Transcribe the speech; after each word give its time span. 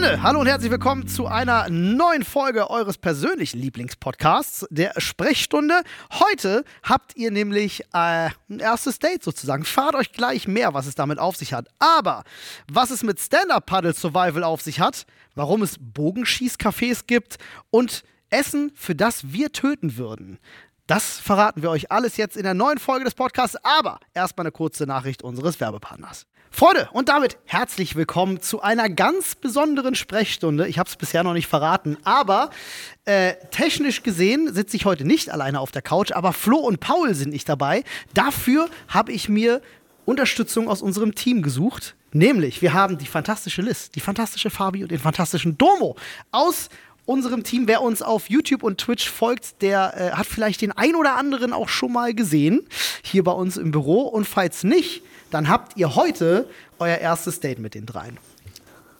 Freunde, 0.00 0.22
hallo 0.22 0.40
und 0.40 0.46
herzlich 0.46 0.70
willkommen 0.70 1.08
zu 1.08 1.26
einer 1.26 1.68
neuen 1.68 2.24
Folge 2.24 2.70
eures 2.70 2.96
persönlichen 2.96 3.60
Lieblingspodcasts, 3.60 4.66
der 4.70 4.94
Sprechstunde. 4.96 5.82
Heute 6.10 6.64
habt 6.82 7.14
ihr 7.16 7.30
nämlich 7.30 7.82
äh, 7.92 8.30
ein 8.48 8.60
erstes 8.60 8.98
Date 8.98 9.22
sozusagen. 9.22 9.64
Fahrt 9.64 9.94
euch 9.94 10.12
gleich 10.12 10.48
mehr, 10.48 10.72
was 10.72 10.86
es 10.86 10.94
damit 10.94 11.18
auf 11.18 11.36
sich 11.36 11.52
hat. 11.52 11.68
Aber 11.80 12.24
was 12.66 12.88
es 12.88 13.02
mit 13.02 13.20
Stand-Up-Paddle-Survival 13.20 14.42
auf 14.42 14.62
sich 14.62 14.80
hat, 14.80 15.04
warum 15.34 15.60
es 15.60 15.78
Bogenschießcafés 15.78 17.02
gibt 17.06 17.36
und 17.68 18.02
Essen, 18.30 18.72
für 18.74 18.94
das 18.94 19.34
wir 19.34 19.52
töten 19.52 19.98
würden. 19.98 20.38
Das 20.86 21.18
verraten 21.18 21.60
wir 21.60 21.68
euch 21.68 21.92
alles 21.92 22.16
jetzt 22.16 22.38
in 22.38 22.44
der 22.44 22.54
neuen 22.54 22.78
Folge 22.78 23.04
des 23.04 23.14
Podcasts. 23.14 23.58
Aber 23.64 24.00
erstmal 24.14 24.46
eine 24.46 24.52
kurze 24.52 24.86
Nachricht 24.86 25.22
unseres 25.22 25.60
Werbepartners. 25.60 26.26
Freunde, 26.52 26.88
und 26.92 27.08
damit 27.08 27.38
herzlich 27.46 27.94
willkommen 27.94 28.42
zu 28.42 28.60
einer 28.60 28.90
ganz 28.90 29.34
besonderen 29.34 29.94
Sprechstunde. 29.94 30.66
Ich 30.68 30.78
habe 30.78 30.90
es 30.90 30.96
bisher 30.96 31.22
noch 31.22 31.32
nicht 31.32 31.46
verraten, 31.46 31.96
aber 32.02 32.50
äh, 33.04 33.34
technisch 33.50 34.02
gesehen 34.02 34.52
sitze 34.52 34.76
ich 34.76 34.84
heute 34.84 35.06
nicht 35.06 35.30
alleine 35.30 35.60
auf 35.60 35.70
der 35.70 35.80
Couch, 35.80 36.12
aber 36.12 36.32
Flo 36.32 36.58
und 36.58 36.80
Paul 36.80 37.14
sind 37.14 37.30
nicht 37.30 37.48
dabei. 37.48 37.84
Dafür 38.14 38.68
habe 38.88 39.12
ich 39.12 39.28
mir 39.28 39.62
Unterstützung 40.04 40.68
aus 40.68 40.82
unserem 40.82 41.14
Team 41.14 41.40
gesucht. 41.40 41.94
Nämlich, 42.12 42.60
wir 42.60 42.74
haben 42.74 42.98
die 42.98 43.06
fantastische 43.06 43.62
Liz, 43.62 43.90
die 43.90 44.00
fantastische 44.00 44.50
Fabi 44.50 44.82
und 44.82 44.90
den 44.90 44.98
fantastischen 44.98 45.56
Domo 45.56 45.96
aus 46.32 46.68
unserem 47.06 47.44
Team. 47.44 47.68
Wer 47.68 47.80
uns 47.80 48.02
auf 48.02 48.28
YouTube 48.28 48.64
und 48.64 48.78
Twitch 48.78 49.08
folgt, 49.08 49.62
der 49.62 49.94
äh, 49.96 50.10
hat 50.16 50.26
vielleicht 50.26 50.60
den 50.60 50.72
ein 50.72 50.96
oder 50.96 51.16
anderen 51.16 51.52
auch 51.52 51.68
schon 51.68 51.92
mal 51.92 52.12
gesehen, 52.12 52.66
hier 53.02 53.24
bei 53.24 53.32
uns 53.32 53.56
im 53.56 53.70
Büro. 53.70 54.02
Und 54.02 54.26
falls 54.26 54.64
nicht, 54.64 55.02
dann 55.30 55.48
habt 55.48 55.76
ihr 55.76 55.94
heute 55.94 56.48
euer 56.78 56.96
erstes 56.96 57.40
Date 57.40 57.58
mit 57.58 57.74
den 57.74 57.86
dreien. 57.86 58.18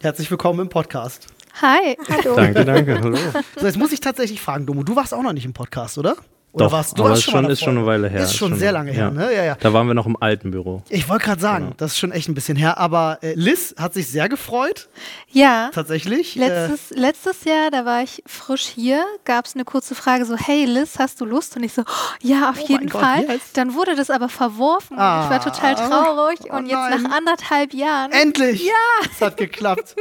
Herzlich 0.00 0.30
willkommen 0.30 0.60
im 0.60 0.68
Podcast. 0.68 1.26
Hi. 1.60 1.96
Hallo. 2.08 2.36
Danke, 2.36 2.64
danke. 2.64 3.00
Hallo. 3.00 3.18
So, 3.56 3.66
jetzt 3.66 3.76
muss 3.76 3.92
ich 3.92 4.00
tatsächlich 4.00 4.40
fragen, 4.40 4.66
Domo, 4.66 4.82
du 4.82 4.96
warst 4.96 5.12
auch 5.12 5.22
noch 5.22 5.32
nicht 5.32 5.44
im 5.44 5.52
Podcast, 5.52 5.98
oder? 5.98 6.16
Oder 6.52 6.64
Doch, 6.64 6.72
warst 6.72 6.98
du 6.98 7.02
aber 7.02 7.10
warst 7.10 7.22
schon, 7.22 7.44
ist 7.44 7.60
schon 7.60 7.78
eine 7.78 7.86
Weile 7.86 8.08
her. 8.08 8.24
Ist 8.24 8.34
schon, 8.34 8.58
sehr 8.58 8.72
lange 8.72 8.90
her, 8.90 9.04
ja. 9.04 9.10
ne? 9.12 9.32
Ja, 9.32 9.44
ja. 9.44 9.54
Da 9.60 9.72
waren 9.72 9.86
wir 9.86 9.94
noch 9.94 10.06
im 10.06 10.20
alten 10.20 10.50
Büro. 10.50 10.82
Ich 10.88 11.08
wollte 11.08 11.26
gerade 11.26 11.40
sagen, 11.40 11.64
genau. 11.66 11.76
das 11.76 11.92
ist 11.92 11.98
schon 11.98 12.10
echt 12.10 12.28
ein 12.28 12.34
bisschen 12.34 12.56
her. 12.56 12.76
Aber 12.78 13.18
äh, 13.22 13.34
Liz 13.34 13.76
hat 13.78 13.94
sich 13.94 14.08
sehr 14.08 14.28
gefreut. 14.28 14.88
Ja. 15.28 15.70
Tatsächlich. 15.72 16.34
Letztes, 16.34 16.90
äh, 16.90 16.98
letztes 16.98 17.44
Jahr, 17.44 17.70
da 17.70 17.84
war 17.84 18.02
ich 18.02 18.24
frisch 18.26 18.66
hier, 18.66 19.04
gab 19.24 19.46
es 19.46 19.54
eine 19.54 19.64
kurze 19.64 19.94
Frage 19.94 20.24
so, 20.24 20.36
hey 20.36 20.64
Liz, 20.64 20.98
hast 20.98 21.20
du 21.20 21.24
Lust? 21.24 21.56
Und 21.56 21.62
ich 21.62 21.72
so, 21.72 21.82
oh, 21.82 22.14
ja, 22.20 22.50
auf 22.50 22.58
oh 22.60 22.66
jeden 22.66 22.88
Fall. 22.88 23.26
Gott, 23.26 23.40
Dann 23.52 23.74
wurde 23.74 23.94
das 23.94 24.10
aber 24.10 24.28
verworfen. 24.28 24.98
Ah, 24.98 25.24
ich 25.24 25.30
war 25.30 25.40
total 25.40 25.76
traurig. 25.76 26.40
Oh, 26.50 26.56
und 26.56 26.66
jetzt 26.66 26.74
nein. 26.74 27.02
nach 27.02 27.12
anderthalb 27.12 27.74
Jahren. 27.74 28.10
Endlich! 28.10 28.64
Ja! 28.64 29.06
Es 29.08 29.20
hat 29.20 29.36
geklappt. 29.36 29.94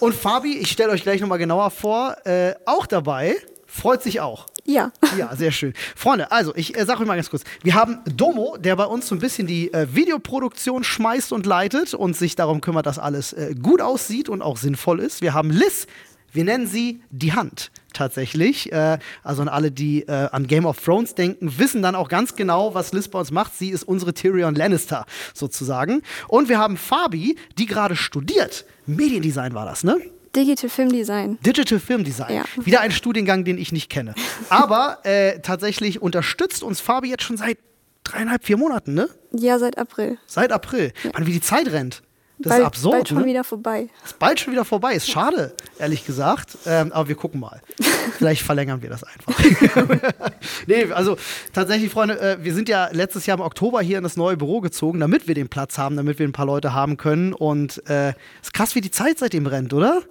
und 0.00 0.14
Fabi, 0.14 0.58
ich 0.58 0.70
stelle 0.70 0.90
euch 0.90 1.02
gleich 1.02 1.22
nochmal 1.22 1.38
genauer 1.38 1.70
vor, 1.70 2.16
äh, 2.26 2.54
auch 2.66 2.84
dabei. 2.84 3.36
Freut 3.66 4.02
sich 4.02 4.20
auch. 4.20 4.46
Ja. 4.66 4.92
Ja, 5.16 5.34
sehr 5.36 5.52
schön. 5.52 5.72
Freunde, 5.94 6.30
also 6.32 6.54
ich 6.54 6.76
äh, 6.76 6.84
sage 6.84 7.00
euch 7.00 7.06
mal 7.06 7.14
ganz 7.14 7.30
kurz. 7.30 7.44
Wir 7.62 7.74
haben 7.74 7.98
Domo, 8.04 8.56
der 8.58 8.76
bei 8.76 8.84
uns 8.84 9.06
so 9.06 9.14
ein 9.14 9.20
bisschen 9.20 9.46
die 9.46 9.72
äh, 9.72 9.86
Videoproduktion 9.94 10.84
schmeißt 10.84 11.32
und 11.32 11.46
leitet 11.46 11.94
und 11.94 12.16
sich 12.16 12.34
darum 12.34 12.60
kümmert, 12.60 12.86
dass 12.86 12.98
alles 12.98 13.32
äh, 13.32 13.54
gut 13.60 13.80
aussieht 13.80 14.28
und 14.28 14.42
auch 14.42 14.56
sinnvoll 14.56 15.00
ist. 15.00 15.22
Wir 15.22 15.34
haben 15.34 15.50
Liz, 15.50 15.86
wir 16.32 16.44
nennen 16.44 16.66
sie 16.66 17.00
die 17.10 17.32
Hand 17.32 17.70
tatsächlich. 17.92 18.72
Äh, 18.72 18.98
also 19.22 19.42
an 19.42 19.48
alle, 19.48 19.70
die 19.70 20.02
äh, 20.02 20.28
an 20.32 20.46
Game 20.46 20.66
of 20.66 20.82
Thrones 20.84 21.14
denken, 21.14 21.58
wissen 21.58 21.80
dann 21.80 21.94
auch 21.94 22.08
ganz 22.08 22.36
genau, 22.36 22.74
was 22.74 22.92
Liz 22.92 23.08
bei 23.08 23.18
uns 23.18 23.30
macht. 23.30 23.56
Sie 23.56 23.70
ist 23.70 23.84
unsere 23.84 24.14
Tyrion 24.14 24.54
Lannister 24.54 25.06
sozusagen. 25.32 26.02
Und 26.28 26.48
wir 26.48 26.58
haben 26.58 26.76
Fabi, 26.76 27.36
die 27.56 27.66
gerade 27.66 27.96
studiert. 27.96 28.66
Mediendesign 28.86 29.54
war 29.54 29.64
das, 29.64 29.84
ne? 29.84 29.96
Digital 30.36 30.68
Film 30.68 30.90
Design. 30.90 31.38
Digital 31.44 31.80
Film 31.80 32.04
Design. 32.04 32.34
Ja. 32.34 32.44
Wieder 32.56 32.80
ein 32.80 32.90
Studiengang, 32.90 33.44
den 33.44 33.56
ich 33.56 33.72
nicht 33.72 33.88
kenne. 33.88 34.14
Aber 34.50 34.98
äh, 35.04 35.40
tatsächlich 35.40 36.02
unterstützt 36.02 36.62
uns 36.62 36.80
Fabi 36.80 37.08
jetzt 37.08 37.22
schon 37.22 37.38
seit 37.38 37.58
dreieinhalb, 38.04 38.44
vier 38.44 38.58
Monaten, 38.58 38.92
ne? 38.94 39.08
Ja, 39.32 39.58
seit 39.58 39.78
April. 39.78 40.18
Seit 40.26 40.52
April. 40.52 40.92
Ja. 41.02 41.10
Mann, 41.14 41.26
wie 41.26 41.32
die 41.32 41.40
Zeit 41.40 41.72
rennt. 41.72 42.02
Das 42.38 42.50
bald, 42.50 42.60
ist 42.60 42.66
absurd. 42.66 42.92
Bald 42.92 43.08
schon 43.08 43.18
ne? 43.18 43.24
wieder 43.24 43.44
vorbei. 43.44 43.88
Ist 44.04 44.18
bald 44.18 44.38
schon 44.38 44.52
wieder 44.52 44.66
vorbei. 44.66 44.92
Ist 44.92 45.10
schade, 45.10 45.54
ehrlich 45.78 46.04
gesagt. 46.04 46.58
Ähm, 46.66 46.92
aber 46.92 47.08
wir 47.08 47.14
gucken 47.14 47.40
mal. 47.40 47.62
Vielleicht 48.18 48.42
verlängern 48.42 48.82
wir 48.82 48.90
das 48.90 49.04
einfach. 49.04 49.34
nee, 50.66 50.92
also 50.92 51.16
tatsächlich, 51.54 51.90
Freunde, 51.90 52.20
äh, 52.20 52.36
wir 52.44 52.52
sind 52.54 52.68
ja 52.68 52.90
letztes 52.92 53.24
Jahr 53.24 53.38
im 53.38 53.42
Oktober 53.42 53.80
hier 53.80 53.96
in 53.96 54.04
das 54.04 54.18
neue 54.18 54.36
Büro 54.36 54.60
gezogen, 54.60 55.00
damit 55.00 55.28
wir 55.28 55.34
den 55.34 55.48
Platz 55.48 55.78
haben, 55.78 55.96
damit 55.96 56.18
wir 56.18 56.28
ein 56.28 56.32
paar 56.32 56.44
Leute 56.44 56.74
haben 56.74 56.98
können. 56.98 57.32
Und 57.32 57.78
es 57.86 57.90
äh, 57.90 58.12
ist 58.42 58.52
krass, 58.52 58.74
wie 58.74 58.82
die 58.82 58.90
Zeit 58.90 59.18
seitdem 59.18 59.46
rennt, 59.46 59.72
oder? 59.72 60.02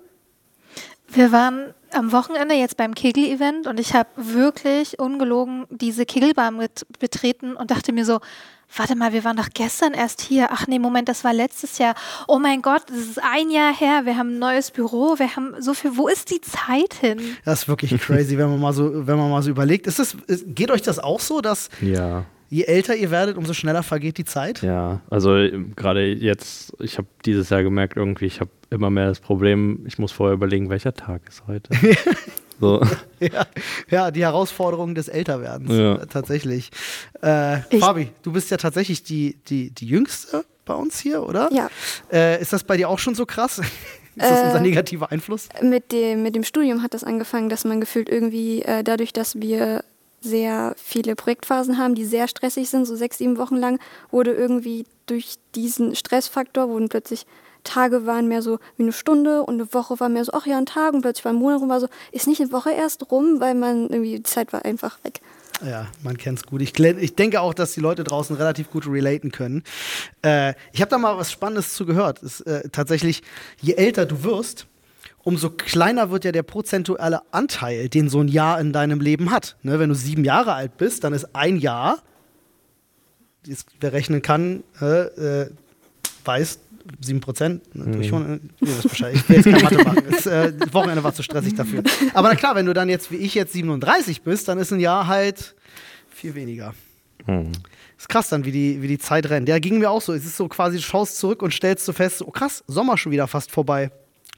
Wir 1.15 1.31
waren 1.31 1.73
am 1.93 2.11
Wochenende 2.11 2.55
jetzt 2.55 2.75
beim 2.75 2.93
Kegel-Event 2.93 3.67
und 3.67 3.79
ich 3.79 3.93
habe 3.93 4.09
wirklich 4.17 4.99
ungelogen 4.99 5.65
diese 5.69 6.05
Kegelbahn 6.05 6.57
mit 6.57 6.85
betreten 6.99 7.55
und 7.55 7.71
dachte 7.71 7.93
mir 7.93 8.03
so, 8.03 8.19
warte 8.75 8.97
mal, 8.97 9.13
wir 9.13 9.23
waren 9.23 9.37
doch 9.37 9.47
gestern 9.53 9.93
erst 9.93 10.19
hier. 10.19 10.49
Ach 10.51 10.67
nee, 10.67 10.77
Moment, 10.77 11.07
das 11.07 11.23
war 11.23 11.33
letztes 11.33 11.77
Jahr. 11.77 11.95
Oh 12.27 12.37
mein 12.37 12.61
Gott, 12.61 12.83
das 12.89 12.97
ist 12.97 13.23
ein 13.23 13.49
Jahr 13.49 13.73
her. 13.73 14.01
Wir 14.03 14.17
haben 14.17 14.35
ein 14.35 14.39
neues 14.39 14.71
Büro. 14.71 15.17
Wir 15.17 15.37
haben 15.37 15.55
so 15.59 15.73
viel. 15.73 15.95
Wo 15.95 16.09
ist 16.09 16.31
die 16.31 16.41
Zeit 16.41 16.95
hin? 16.95 17.37
Das 17.45 17.61
ist 17.61 17.67
wirklich 17.69 17.97
crazy, 18.01 18.37
wenn 18.37 18.49
man 18.49 18.59
mal 18.59 18.73
so, 18.73 19.07
wenn 19.07 19.17
man 19.17 19.29
mal 19.29 19.41
so 19.41 19.49
überlegt. 19.49 19.87
Ist 19.87 19.99
das, 19.99 20.17
geht 20.27 20.69
euch 20.69 20.81
das 20.81 20.99
auch 20.99 21.21
so, 21.21 21.39
dass 21.39 21.69
ja. 21.79 22.25
Je 22.49 22.63
älter 22.63 22.95
ihr 22.95 23.11
werdet, 23.11 23.37
umso 23.37 23.53
schneller 23.53 23.83
vergeht 23.83 24.17
die 24.17 24.25
Zeit? 24.25 24.61
Ja, 24.61 25.01
also 25.09 25.35
gerade 25.75 26.05
jetzt, 26.05 26.73
ich 26.79 26.97
habe 26.97 27.07
dieses 27.25 27.49
Jahr 27.49 27.63
gemerkt, 27.63 27.97
irgendwie, 27.97 28.25
ich 28.25 28.39
habe 28.39 28.51
immer 28.69 28.89
mehr 28.89 29.07
das 29.07 29.19
Problem, 29.19 29.83
ich 29.85 29.97
muss 29.97 30.11
vorher 30.11 30.33
überlegen, 30.33 30.69
welcher 30.69 30.93
Tag 30.93 31.21
ist 31.27 31.43
heute. 31.47 31.69
so. 32.59 32.81
ja, 33.19 33.45
ja, 33.89 34.11
die 34.11 34.23
Herausforderung 34.23 34.95
des 34.95 35.07
Älterwerdens, 35.07 35.71
ja. 35.71 36.05
tatsächlich. 36.05 36.71
Äh, 37.21 37.57
Fabi, 37.79 38.09
du 38.23 38.31
bist 38.31 38.51
ja 38.51 38.57
tatsächlich 38.57 39.03
die, 39.03 39.37
die, 39.47 39.71
die 39.71 39.87
Jüngste 39.87 40.45
bei 40.65 40.73
uns 40.73 40.99
hier, 40.99 41.23
oder? 41.23 41.49
Ja. 41.51 41.69
Äh, 42.11 42.41
ist 42.41 42.53
das 42.53 42.63
bei 42.63 42.77
dir 42.77 42.89
auch 42.89 42.99
schon 42.99 43.15
so 43.15 43.25
krass? 43.25 43.61
Ist 44.17 44.29
das 44.29 44.43
unser 44.43 44.59
äh, 44.59 44.61
negativer 44.61 45.11
Einfluss? 45.11 45.49
Mit 45.61 45.91
dem, 45.91 46.23
mit 46.23 46.35
dem 46.35 46.45
Studium 46.45 46.81
hat 46.81 46.93
das 46.93 47.03
angefangen, 47.03 47.49
dass 47.49 47.65
man 47.65 47.81
gefühlt 47.81 48.07
irgendwie 48.07 48.61
äh, 48.61 48.81
dadurch, 48.81 49.11
dass 49.11 49.41
wir 49.41 49.83
sehr 50.25 50.75
viele 50.77 51.15
Projektphasen 51.15 51.77
haben, 51.77 51.95
die 51.95 52.05
sehr 52.05 52.27
stressig 52.27 52.69
sind, 52.69 52.85
so 52.85 52.95
sechs, 52.95 53.19
sieben 53.19 53.37
Wochen 53.37 53.55
lang, 53.55 53.79
wurde 54.11 54.33
irgendwie 54.33 54.85
durch 55.05 55.35
diesen 55.55 55.95
Stressfaktor, 55.95 56.69
wurden 56.69 56.89
plötzlich 56.89 57.25
Tage 57.63 58.05
waren 58.05 58.27
mehr 58.27 58.41
so 58.41 58.59
wie 58.77 58.83
eine 58.83 58.93
Stunde 58.93 59.41
und 59.41 59.55
eine 59.55 59.73
Woche 59.73 59.99
war 59.99 60.07
mehr 60.07 60.23
so, 60.23 60.31
ach 60.33 60.45
ja, 60.45 60.57
ein 60.57 60.65
Tag 60.65 60.93
und 60.93 61.01
plötzlich 61.01 61.25
war 61.25 61.33
ein 61.33 61.37
Monat 61.37 61.61
rum, 61.61 61.69
war 61.69 61.79
so, 61.79 61.87
ist 62.11 62.27
nicht 62.27 62.39
eine 62.39 62.51
Woche 62.51 62.71
erst 62.71 63.11
rum, 63.11 63.39
weil 63.39 63.55
man 63.55 63.89
irgendwie, 63.89 64.17
die 64.17 64.23
Zeit 64.23 64.53
war 64.53 64.63
einfach 64.63 65.03
weg. 65.03 65.21
Ja, 65.65 65.87
man 66.03 66.17
kennt 66.17 66.39
es 66.39 66.45
gut. 66.45 66.61
Ich, 66.61 66.77
ich, 66.77 67.15
denke 67.15 67.41
auch, 67.41 67.53
dass 67.53 67.73
die 67.73 67.79
Leute 67.79 68.03
draußen 68.03 68.35
relativ 68.35 68.69
gut 68.69 68.87
relaten 68.87 69.31
können. 69.31 69.63
Äh, 70.21 70.53
ich 70.73 70.81
habe 70.81 70.89
da 70.89 70.97
mal 70.97 71.17
was 71.17 71.31
Spannendes 71.31 71.73
zu 71.73 71.85
gehört. 71.85 72.21
Ist, 72.21 72.41
äh, 72.41 72.67
tatsächlich, 72.69 73.23
je 73.61 73.73
älter 73.73 74.05
du 74.05 74.23
wirst, 74.23 74.67
umso 75.25 75.49
kleiner 75.49 76.11
wird 76.11 76.23
ja 76.23 76.31
der 76.31 76.43
prozentuelle 76.43 77.21
Anteil, 77.31 77.89
den 77.89 78.07
so 78.09 78.21
ein 78.21 78.29
Jahr 78.29 78.59
in 78.61 78.71
deinem 78.71 79.01
Leben 79.01 79.31
hat. 79.31 79.57
Ne, 79.63 79.79
wenn 79.79 79.89
du 79.89 79.95
sieben 79.95 80.23
Jahre 80.23 80.53
alt 80.53 80.77
bist, 80.77 81.03
dann 81.03 81.13
ist 81.13 81.35
ein 81.35 81.57
Jahr, 81.57 81.97
wer 83.81 83.91
rechnen 83.91 84.21
kann, 84.21 84.63
äh, 84.79 85.45
äh 85.45 85.49
weiß, 86.23 86.59
7 87.01 87.19
Prozent. 87.19 87.75
Ne, 87.75 87.85
mhm. 87.85 88.01
Ich, 88.01 88.07
ich 88.07 89.29
will 89.29 89.35
jetzt 89.35 89.45
keine 89.45 89.63
Mathe 89.63 89.83
machen. 89.83 90.03
Das, 90.09 90.25
äh, 90.25 90.53
Wochenende 90.71 91.03
war 91.03 91.13
zu 91.13 91.23
stressig 91.23 91.55
dafür. 91.55 91.83
Aber 92.13 92.29
na 92.29 92.35
klar, 92.35 92.55
wenn 92.55 92.65
du 92.65 92.73
dann 92.73 92.89
jetzt 92.89 93.11
wie 93.11 93.17
ich 93.17 93.35
jetzt 93.35 93.53
37 93.53 94.21
bist, 94.21 94.47
dann 94.47 94.57
ist 94.59 94.71
ein 94.71 94.79
Jahr 94.79 95.07
halt 95.07 95.55
viel 96.09 96.35
weniger. 96.35 96.73
Mhm. 97.25 97.51
Ist 97.97 98.09
krass 98.09 98.29
dann, 98.29 98.45
wie 98.45 98.51
die, 98.51 98.81
wie 98.81 98.87
die 98.87 98.99
Zeit 98.99 99.29
rennt. 99.29 99.47
Der 99.47 99.59
ging 99.59 99.79
mir 99.79 99.89
auch 99.89 100.01
so. 100.01 100.13
Es 100.13 100.25
ist 100.25 100.37
so 100.37 100.47
quasi, 100.47 100.77
du 100.77 100.83
schaust 100.83 101.17
zurück 101.17 101.41
und 101.41 101.53
stellst 101.53 101.85
so 101.85 101.93
fest, 101.93 102.21
oh 102.23 102.31
krass, 102.31 102.63
Sommer 102.67 102.97
schon 102.97 103.11
wieder 103.11 103.27
fast 103.27 103.51
vorbei. 103.51 103.91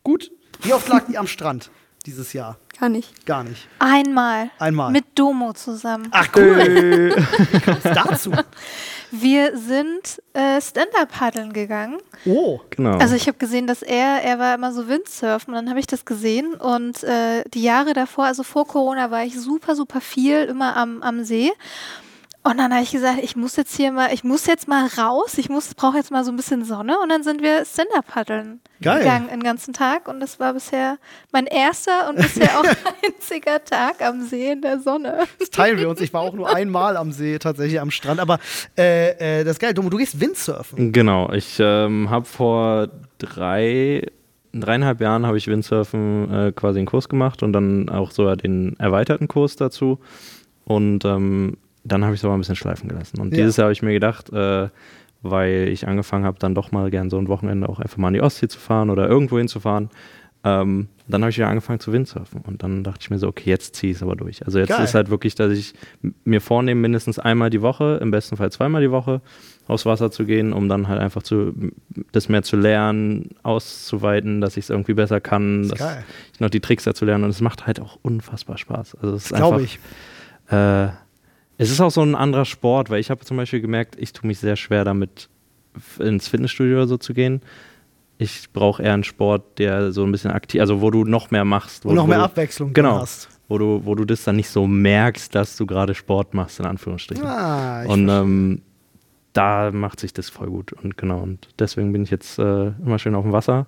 Gut, 0.03 0.31
wie 0.61 0.73
oft 0.73 0.87
lag 0.87 1.05
die 1.07 1.17
am 1.17 1.27
Strand 1.27 1.69
dieses 2.05 2.33
Jahr? 2.33 2.57
Gar 2.79 2.89
nicht. 2.89 3.25
Gar 3.25 3.43
nicht. 3.43 3.67
Einmal. 3.79 4.51
Einmal. 4.59 4.91
Mit 4.91 5.05
Domo 5.15 5.53
zusammen. 5.53 6.07
Ach 6.11 6.27
cool. 6.35 7.15
Wie 7.15 7.59
kommst 7.59 7.85
dazu? 7.85 8.31
Wir 9.09 9.57
sind 9.57 10.21
äh, 10.33 10.61
Stand-Up-Paddeln 10.61 11.53
gegangen. 11.53 11.97
Oh, 12.25 12.59
genau. 12.69 12.97
Also 12.97 13.15
ich 13.15 13.27
habe 13.27 13.37
gesehen, 13.37 13.65
dass 13.65 13.81
er, 13.81 14.21
er 14.21 14.37
war 14.37 14.53
immer 14.53 14.73
so 14.73 14.87
Windsurfen 14.87 15.53
und 15.53 15.55
dann 15.55 15.69
habe 15.69 15.79
ich 15.79 15.87
das 15.87 16.05
gesehen 16.05 16.53
und 16.53 17.03
äh, 17.03 17.43
die 17.53 17.63
Jahre 17.63 17.93
davor, 17.93 18.25
also 18.25 18.43
vor 18.43 18.67
Corona, 18.67 19.09
war 19.09 19.23
ich 19.23 19.39
super, 19.39 19.75
super 19.75 20.01
viel 20.01 20.43
immer 20.43 20.75
am, 20.75 21.01
am 21.01 21.23
See. 21.23 21.51
Und 22.49 22.57
dann 22.57 22.71
habe 22.71 22.83
ich 22.83 22.91
gesagt, 22.91 23.19
ich 23.21 23.35
muss 23.35 23.57
jetzt 23.57 23.75
hier 23.75 23.91
mal, 23.91 24.13
ich 24.13 24.23
muss 24.23 24.45
jetzt 24.47 24.67
mal 24.69 24.87
raus, 24.97 25.37
ich 25.37 25.49
muss, 25.49 25.73
brauche 25.75 25.97
jetzt 25.97 26.11
mal 26.11 26.23
so 26.23 26.31
ein 26.31 26.37
bisschen 26.37 26.63
Sonne 26.63 26.97
und 27.03 27.09
dann 27.09 27.21
sind 27.23 27.41
wir 27.41 27.65
Stand-Up-Paddeln 27.65 28.61
gegangen 28.79 29.27
den 29.29 29.43
ganzen 29.43 29.73
Tag 29.73 30.07
und 30.07 30.19
das 30.19 30.39
war 30.39 30.53
bisher 30.53 30.97
mein 31.33 31.45
erster 31.45 32.09
und 32.09 32.15
bisher 32.15 32.59
auch 32.59 32.63
einziger 33.05 33.63
Tag 33.63 34.01
am 34.01 34.21
See 34.21 34.51
in 34.51 34.61
der 34.61 34.79
Sonne. 34.79 35.25
Das 35.39 35.49
teilen 35.49 35.77
wir 35.77 35.89
uns. 35.89 35.99
Ich 35.99 36.13
war 36.13 36.21
auch 36.21 36.33
nur 36.33 36.53
einmal 36.53 36.95
am 36.95 37.11
See, 37.11 37.37
tatsächlich 37.37 37.81
am 37.81 37.91
Strand, 37.91 38.19
aber 38.19 38.39
äh, 38.77 39.39
äh, 39.39 39.43
das 39.43 39.53
ist 39.53 39.59
geil. 39.59 39.73
Du, 39.73 39.89
du 39.89 39.97
gehst 39.97 40.19
Windsurfen. 40.21 40.93
Genau, 40.93 41.31
ich 41.33 41.57
ähm, 41.59 42.09
habe 42.09 42.25
vor 42.25 42.87
drei 43.17 44.03
dreieinhalb 44.53 45.01
Jahren 45.01 45.25
habe 45.25 45.37
ich 45.37 45.47
Windsurfen 45.47 46.33
äh, 46.33 46.51
quasi 46.51 46.79
einen 46.79 46.87
Kurs 46.87 47.09
gemacht 47.09 47.43
und 47.43 47.53
dann 47.53 47.89
auch 47.89 48.11
sogar 48.11 48.37
den 48.37 48.75
erweiterten 48.79 49.27
Kurs 49.27 49.55
dazu. 49.55 49.99
Und 50.65 51.05
ähm, 51.05 51.57
dann 51.87 52.03
habe 52.03 52.13
ich 52.13 52.21
es 52.21 52.25
aber 52.25 52.33
ein 52.35 52.39
bisschen 52.39 52.55
schleifen 52.55 52.89
gelassen. 52.89 53.19
Und 53.19 53.31
Ja. 53.31 53.37
dieses 53.37 53.57
Jahr 53.57 53.65
habe 53.65 53.73
ich 53.73 53.81
mir 53.81 53.93
gedacht, 53.93 54.31
äh, 54.31 54.69
weil 55.21 55.67
ich 55.69 55.87
angefangen 55.87 56.25
habe, 56.25 56.37
dann 56.39 56.53
doch 56.55 56.71
mal 56.71 56.89
gern 56.91 57.09
so 57.09 57.17
ein 57.17 57.27
Wochenende 57.27 57.67
auch 57.69 57.79
einfach 57.79 57.97
mal 57.97 58.07
an 58.09 58.13
die 58.13 58.21
Ostsee 58.21 58.47
zu 58.47 58.59
fahren 58.59 58.89
oder 58.89 59.07
irgendwo 59.07 59.37
hinzufahren. 59.37 59.89
Ähm, 60.43 60.87
dann 61.07 61.21
habe 61.23 61.31
ich 61.31 61.37
wieder 61.37 61.47
angefangen 61.47 61.79
zu 61.79 61.91
Windsurfen. 61.91 62.41
Und 62.41 62.61
dann 62.63 62.83
dachte 62.83 62.99
ich 63.01 63.09
mir 63.09 63.17
so, 63.17 63.27
okay, 63.27 63.49
jetzt 63.49 63.75
ziehe 63.75 63.91
ich 63.91 63.97
es 63.97 64.03
aber 64.03 64.15
durch. 64.15 64.45
Also 64.45 64.59
jetzt 64.59 64.69
Geil. 64.69 64.83
ist 64.83 64.93
halt 64.93 65.09
wirklich, 65.09 65.35
dass 65.35 65.51
ich 65.51 65.73
mir 66.23 66.39
vornehme, 66.41 66.79
mindestens 66.81 67.17
einmal 67.17 67.49
die 67.49 67.61
Woche, 67.61 67.97
im 68.01 68.11
besten 68.11 68.37
Fall 68.37 68.51
zweimal 68.51 68.81
die 68.81 68.91
Woche 68.91 69.21
aufs 69.67 69.85
Wasser 69.85 70.11
zu 70.11 70.25
gehen, 70.25 70.53
um 70.53 70.69
dann 70.69 70.87
halt 70.87 71.01
einfach 71.01 71.23
zu, 71.23 71.53
das 72.11 72.29
mehr 72.29 72.43
zu 72.43 72.55
lernen, 72.55 73.31
auszuweiten, 73.43 74.39
dass 74.39 74.55
ich 74.57 74.65
es 74.65 74.69
irgendwie 74.69 74.93
besser 74.93 75.19
kann, 75.19 75.63
Ist 75.63 75.71
dass 75.81 75.97
ich 76.33 76.39
noch 76.39 76.49
die 76.49 76.59
Tricks 76.61 76.83
dazu 76.83 77.03
lerne. 77.05 77.23
Und 77.25 77.31
es 77.31 77.41
macht 77.41 77.65
halt 77.65 77.79
auch 77.81 77.97
unfassbar 78.03 78.57
Spaß. 78.57 78.95
Also 79.01 79.15
es 79.15 79.25
ist 79.25 79.33
Glaube 79.35 79.57
einfach, 79.57 79.65
ich. 79.65 79.79
äh, 80.53 80.89
es 81.57 81.71
ist 81.71 81.81
auch 81.81 81.91
so 81.91 82.01
ein 82.01 82.15
anderer 82.15 82.45
Sport, 82.45 82.89
weil 82.89 82.99
ich 82.99 83.09
habe 83.09 83.25
zum 83.25 83.37
Beispiel 83.37 83.61
gemerkt, 83.61 83.95
ich 83.97 84.13
tue 84.13 84.27
mich 84.27 84.39
sehr 84.39 84.55
schwer 84.55 84.83
damit, 84.83 85.29
ins 85.99 86.27
Fitnessstudio 86.27 86.77
oder 86.77 86.87
so 86.87 86.97
zu 86.97 87.13
gehen. 87.13 87.41
Ich 88.19 88.51
brauche 88.51 88.81
eher 88.81 88.93
einen 88.93 89.03
Sport, 89.03 89.59
der 89.59 89.91
so 89.91 90.03
ein 90.03 90.11
bisschen 90.11 90.31
aktiv, 90.31 90.59
also 90.61 90.81
wo 90.81 90.89
du 90.89 91.03
noch 91.03 91.29
mehr 91.29 91.45
machst. 91.45 91.85
Wo, 91.85 91.89
Und 91.89 91.95
noch 91.95 92.03
wo 92.03 92.07
mehr 92.07 92.17
du, 92.19 92.23
Abwechslung 92.23 92.73
genau. 92.73 92.99
hast. 92.99 93.29
Wo 93.47 93.57
du, 93.57 93.81
wo 93.85 93.95
du 93.95 94.05
das 94.05 94.23
dann 94.23 94.35
nicht 94.35 94.49
so 94.49 94.67
merkst, 94.67 95.33
dass 95.33 95.55
du 95.55 95.65
gerade 95.65 95.93
Sport 95.93 96.33
machst, 96.33 96.59
in 96.59 96.65
Anführungsstrichen. 96.65 97.25
Ah, 97.25 97.83
ich 97.83 97.89
und 97.89 98.09
ähm, 98.09 98.61
da 99.33 99.71
macht 99.71 99.99
sich 99.99 100.13
das 100.13 100.29
voll 100.29 100.47
gut. 100.47 100.73
Und 100.73 100.97
genau, 100.97 101.19
und 101.19 101.47
deswegen 101.59 101.93
bin 101.93 102.03
ich 102.03 102.09
jetzt 102.09 102.39
äh, 102.39 102.67
immer 102.67 102.97
schön 102.97 103.15
auf 103.15 103.23
dem 103.23 103.33
Wasser. 103.33 103.67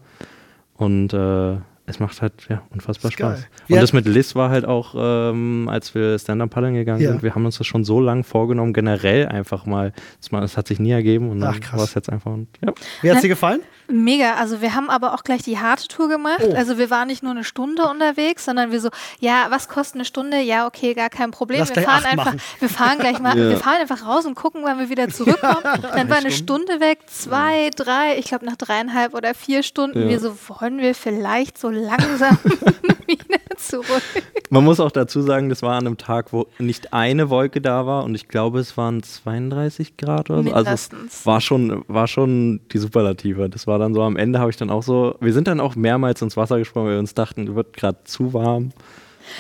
Und 0.73 1.13
äh, 1.13 1.57
es 1.89 1.99
macht 1.99 2.21
halt 2.21 2.33
ja, 2.49 2.61
unfassbar. 2.69 3.11
Spaß. 3.11 3.47
Ja. 3.67 3.75
Und 3.75 3.81
das 3.81 3.93
mit 3.93 4.05
Liz 4.05 4.35
war 4.35 4.49
halt 4.49 4.65
auch, 4.65 4.93
ähm, 4.95 5.67
als 5.69 5.95
wir 5.95 6.17
Stand-Up-Paddeln 6.17 6.75
gegangen 6.75 7.01
Ja. 7.01 7.09
sind, 7.09 7.23
wir 7.23 7.33
haben 7.33 7.45
uns 7.45 7.57
das 7.57 7.65
schon 7.67 7.83
so 7.83 7.99
lang 7.99 8.23
vorgenommen, 8.23 8.73
generell 8.73 9.27
einfach 9.27 9.65
mal. 9.65 9.93
Das, 10.31 10.57
hat 10.57 10.67
sich 10.67 10.79
nie 10.79 10.91
ergeben 10.91 11.29
und 11.29 11.43
Ach, 11.43 11.59
dann 11.59 11.79
war 11.79 11.83
es 11.85 11.95
jetzt 11.95 12.09
einfach. 12.09 12.31
Und, 12.31 12.47
ja. 12.63 12.71
Wie 13.01 13.11
hat's 13.11 13.21
dir 13.21 13.27
gefallen? 13.27 13.61
Mega, 13.89 14.35
also 14.35 14.61
wir 14.61 14.75
haben 14.75 14.89
aber 14.89 15.13
auch 15.13 15.23
gleich 15.23 15.41
die 15.41 15.57
harte 15.57 15.87
Tour 15.87 16.09
gemacht. 16.09 16.41
Oh. 16.43 16.53
Also 16.53 16.77
wir 16.77 16.89
waren 16.89 17.07
nicht 17.07 17.23
nur 17.23 17.31
eine 17.31 17.43
Stunde 17.43 17.87
unterwegs, 17.87 18.45
sondern 18.45 18.71
wir 18.71 18.79
so, 18.79 18.89
ja, 19.19 19.47
was 19.49 19.67
kostet 19.67 19.95
eine 19.95 20.05
Stunde? 20.05 20.39
Ja, 20.39 20.67
okay, 20.67 20.93
gar 20.93 21.09
kein 21.09 21.31
Problem. 21.31 21.59
Lass 21.59 21.75
wir 21.75 21.81
fahren 21.83 22.03
acht 22.03 22.11
einfach, 22.11 22.25
machen. 22.25 22.41
wir 22.59 22.69
fahren 22.69 22.99
gleich 22.99 23.19
mal, 23.19 23.29
Ja. 23.37 23.49
wir 23.49 23.57
fahren 23.57 23.81
einfach 23.81 24.05
raus 24.05 24.25
und 24.25 24.35
gucken, 24.35 24.61
wann 24.63 24.77
wir 24.79 24.89
wieder 24.89 25.09
zurückkommen. 25.09 25.63
Dann 25.63 26.09
war 26.09 26.17
eine 26.17 26.31
Stunde 26.31 26.79
weg, 26.79 26.99
zwei, 27.07 27.69
drei, 27.75 28.17
ich 28.17 28.25
glaube 28.25 28.45
nach 28.45 28.55
dreieinhalb 28.55 29.13
oder 29.13 29.33
vier 29.33 29.63
Stunden. 29.63 30.03
Ja. 30.03 30.09
Wir 30.09 30.19
so, 30.19 30.35
wollen 30.47 30.77
wir 30.77 30.93
vielleicht 30.93 31.57
so 31.57 31.69
langsam 31.69 32.37
wieder 33.07 33.39
zurück? 33.57 34.03
Man 34.51 34.63
muss 34.63 34.79
auch 34.79 34.91
dazu 34.91 35.21
sagen, 35.21 35.49
das 35.49 35.61
war 35.61 35.73
an 35.77 35.87
einem 35.87 35.97
Tag, 35.97 36.31
wo 36.33 36.47
nicht 36.59 36.93
eine 36.93 37.29
Wolke 37.29 37.61
da 37.61 37.85
war 37.85 38.03
und 38.03 38.15
ich 38.15 38.27
glaube, 38.27 38.59
es 38.59 38.77
waren 38.77 39.01
32 39.03 39.97
Grad 39.97 40.29
oder 40.29 40.43
so. 40.43 40.53
Also 40.53 40.71
es 40.71 40.91
Mindestens. 40.91 41.25
war 41.25 41.41
schon, 41.41 41.83
war 41.87 42.07
schon 42.07 42.59
die 42.71 42.77
Superlative. 42.77 43.49
Das 43.49 43.67
war 43.67 43.78
dann 43.79 43.93
so 43.93 44.03
am 44.03 44.17
Ende, 44.17 44.39
habe 44.39 44.51
ich 44.51 44.57
dann 44.57 44.69
auch 44.69 44.83
so, 44.83 45.15
wir 45.19 45.33
sind 45.33 45.47
dann 45.47 45.59
auch 45.59 45.75
mehrmals 45.75 46.21
ins 46.21 46.37
Wasser 46.37 46.59
gesprungen, 46.59 46.87
weil 46.87 46.93
wir 46.95 46.99
uns 46.99 47.13
dachten, 47.13 47.47
es 47.47 47.55
wird 47.55 47.73
gerade 47.73 47.97
zu 48.03 48.33
warm. 48.33 48.71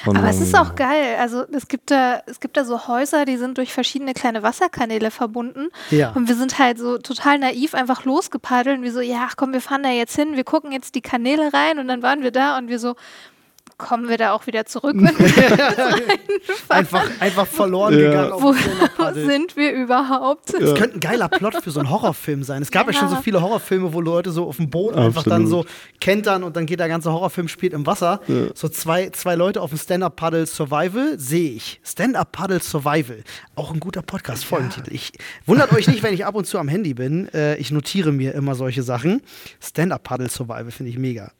Und 0.05 0.17
Aber 0.17 0.29
es 0.29 0.39
ist 0.39 0.55
auch 0.55 0.75
geil. 0.75 1.17
Also 1.19 1.43
es 1.51 1.67
gibt 1.67 1.91
da, 1.91 2.21
es 2.25 2.39
gibt 2.39 2.57
da 2.57 2.65
so 2.65 2.87
Häuser, 2.87 3.25
die 3.25 3.37
sind 3.37 3.57
durch 3.57 3.73
verschiedene 3.73 4.13
kleine 4.13 4.43
Wasserkanäle 4.43 5.11
verbunden. 5.11 5.69
Ja. 5.89 6.11
Und 6.11 6.27
wir 6.27 6.35
sind 6.35 6.59
halt 6.59 6.77
so 6.77 6.97
total 6.97 7.39
naiv 7.39 7.73
einfach 7.73 8.05
losgepaddelt 8.05 8.77
und 8.77 8.83
wir 8.83 8.91
so, 8.91 9.01
ja, 9.01 9.27
ach 9.27 9.35
komm, 9.35 9.53
wir 9.53 9.61
fahren 9.61 9.83
da 9.83 9.89
jetzt 9.89 10.15
hin, 10.15 10.35
wir 10.35 10.43
gucken 10.43 10.71
jetzt 10.71 10.95
die 10.95 11.01
Kanäle 11.01 11.51
rein 11.53 11.79
und 11.79 11.87
dann 11.87 12.03
waren 12.03 12.21
wir 12.21 12.31
da 12.31 12.57
und 12.57 12.69
wir 12.69 12.79
so, 12.79 12.95
kommen 13.79 14.07
wir 14.09 14.17
da 14.17 14.33
auch 14.33 14.45
wieder 14.45 14.65
zurück, 14.67 14.95
wenn 14.95 15.17
wir 15.17 16.19
Einfach, 16.69 17.09
einfach 17.19 17.47
verloren 17.47 17.93
Ja. 17.97 18.09
gegangen 18.27 18.33
wo, 18.37 18.53
sind 19.13 19.55
wir 19.55 19.71
überhaupt? 19.71 20.53
Das 20.53 20.75
könnte 20.75 20.97
ein 20.97 20.99
geiler 20.99 21.27
Plot 21.29 21.55
für 21.63 21.71
so 21.71 21.79
einen 21.79 21.89
Horrorfilm 21.89 22.43
sein. 22.43 22.61
Es 22.61 22.69
gab 22.69 22.85
ja, 22.87 22.93
schon 22.93 23.09
so 23.09 23.15
Ja. 23.15 23.21
viele 23.21 23.41
Horrorfilme, 23.41 23.91
wo 23.93 24.01
Leute 24.01 24.31
so 24.31 24.45
auf 24.47 24.57
dem 24.57 24.69
Boot 24.69 24.95
einfach 24.95 25.23
dann 25.23 25.47
so 25.47 25.61
Absolut. 25.61 25.99
kentern 25.99 26.43
und 26.43 26.55
dann 26.55 26.65
geht 26.67 26.79
der 26.79 26.87
ganze 26.89 27.11
Horrorfilm 27.11 27.47
spielt 27.47 27.73
im 27.73 27.85
Wasser. 27.87 28.19
So 28.53 28.67
zwei, 28.67 29.09
zwei 29.11 29.35
Leute 29.35 29.61
auf 29.61 29.69
dem 29.71 29.79
Stand-Up-Paddle 29.79 30.45
Survival 30.45 31.17
sehe 31.17 31.51
ich. 31.53 31.79
Stand-Up-Paddle 31.83 32.59
Survival. 32.61 33.23
Auch 33.55 33.73
ein 33.73 33.79
guter 33.79 34.01
Podcast-Folgentitel. 34.01 34.93
Ich 34.93 35.13
wundert 35.45 35.71
euch 35.71 35.87
nicht, 35.87 36.03
wenn 36.03 36.13
ich 36.13 36.25
ab 36.25 36.35
und 36.35 36.45
zu 36.45 36.59
am 36.59 36.67
Handy 36.67 36.93
bin. 36.93 37.29
Äh, 37.33 37.55
ich 37.55 37.71
notiere 37.71 38.11
mir 38.11 38.33
immer 38.35 38.55
solche 38.55 38.83
Sachen. 38.83 39.21
Stand-Up-Paddle 39.61 40.29
Survival 40.29 40.71
finde 40.71 40.91
ich 40.91 40.97
mega. 40.97 41.31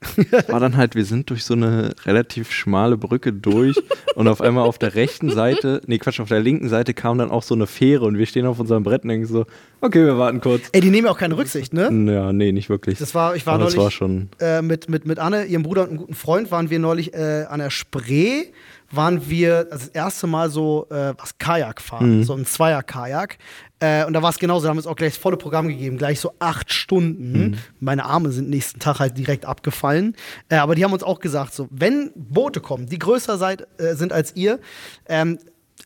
war 0.48 0.60
dann 0.62 0.78
halt, 0.78 0.96
wir 0.96 1.06
sind 1.06 1.30
durch 1.30 1.44
so 1.44 1.54
eine 1.54 1.94
relativ 2.06 2.29
schmale 2.50 2.98
Brücke 2.98 3.34
durch 3.34 3.82
und 4.16 4.28
auf 4.28 4.42
einmal 4.42 4.66
auf 4.66 4.78
der 4.78 4.96
rechten 4.96 5.30
Seite, 5.30 5.82
nee 5.88 5.98
Quatsch, 5.98 6.20
auf 6.20 6.30
der 6.30 6.40
linken 6.40 6.70
Seite 6.70 6.94
kam 6.94 7.18
dann 7.18 7.32
auch 7.32 7.44
so 7.44 7.56
eine 7.56 7.68
Fähre 7.68 8.06
und 8.06 8.18
wir 8.18 8.26
stehen 8.26 8.46
auf 8.46 8.60
unserem 8.60 8.84
Brett 8.84 9.04
und 9.04 9.10
denken 9.10 9.28
so, 9.28 9.46
okay, 9.82 10.06
wir 10.06 10.18
warten 10.18 10.42
kurz. 10.42 10.70
Ey, 10.72 10.82
die 10.82 10.90
nehmen 10.90 11.06
ja 11.06 11.12
auch 11.12 11.18
keine 11.18 11.38
Rücksicht, 11.38 11.74
ne? 11.74 11.90
Ja, 12.12 12.34
nee, 12.34 12.52
nicht 12.52 12.70
wirklich. 12.70 13.00
Das 13.00 13.16
war, 13.16 13.36
ich 13.36 13.46
war 13.46 13.56
Aber 13.56 13.64
neulich 13.64 13.78
war 13.78 13.92
schon, 13.92 14.30
äh, 14.40 14.62
mit, 14.62 14.90
mit, 14.90 15.06
mit 15.06 15.20
Anne, 15.20 15.46
ihrem 15.46 15.64
Bruder 15.64 15.84
und 15.84 15.90
einem 15.90 15.98
guten 15.98 16.16
Freund, 16.16 16.52
waren 16.52 16.70
wir 16.70 16.80
neulich 16.80 17.14
äh, 17.14 17.46
an 17.50 17.60
der 17.60 17.70
Spree, 17.70 18.46
waren 18.92 19.30
wir 19.30 19.66
das 19.66 19.88
erste 19.88 20.28
Mal 20.28 20.50
so 20.50 20.88
äh, 20.90 21.14
was 21.18 21.38
Kajak 21.38 21.82
fahren, 21.82 22.24
so 22.24 22.34
ein 22.34 22.46
Zweier-Kajak. 22.46 23.38
Äh, 23.80 24.06
und 24.06 24.14
da 24.14 24.22
war 24.22 24.30
es 24.30 24.40
genauso, 24.40 24.64
da 24.64 24.70
haben 24.70 24.78
wir 24.78 24.80
uns 24.80 24.88
auch 24.88 24.96
gleich 24.96 25.14
das 25.14 25.22
volle 25.22 25.38
Programm 25.38 25.68
gegeben, 25.68 25.98
gleich 25.98 26.20
so 26.20 26.34
acht 26.40 26.72
Stunden. 26.72 27.60
Meine 27.80 28.06
Arme 28.06 28.32
sind 28.32 28.50
nächsten 28.50 28.80
Tag 28.80 29.00
halt 29.00 29.18
direkt 29.18 29.46
abgefallen. 29.46 30.16
Äh, 30.50 30.56
aber 30.56 30.76
die 30.76 30.84
haben 30.84 30.94
uns 30.94 31.04
auch 31.04 31.20
gesagt, 31.20 31.54
so, 31.54 31.68
wenn 31.72 32.12
Boote 32.16 32.60
kommen, 32.60 32.88
die 32.88 33.00
größer 33.00 33.38
seid, 33.38 33.68
äh, 33.80 33.96
sind 33.96 34.12
als 34.12 34.36
ihr, 34.36 34.60
ähm, 35.08 35.40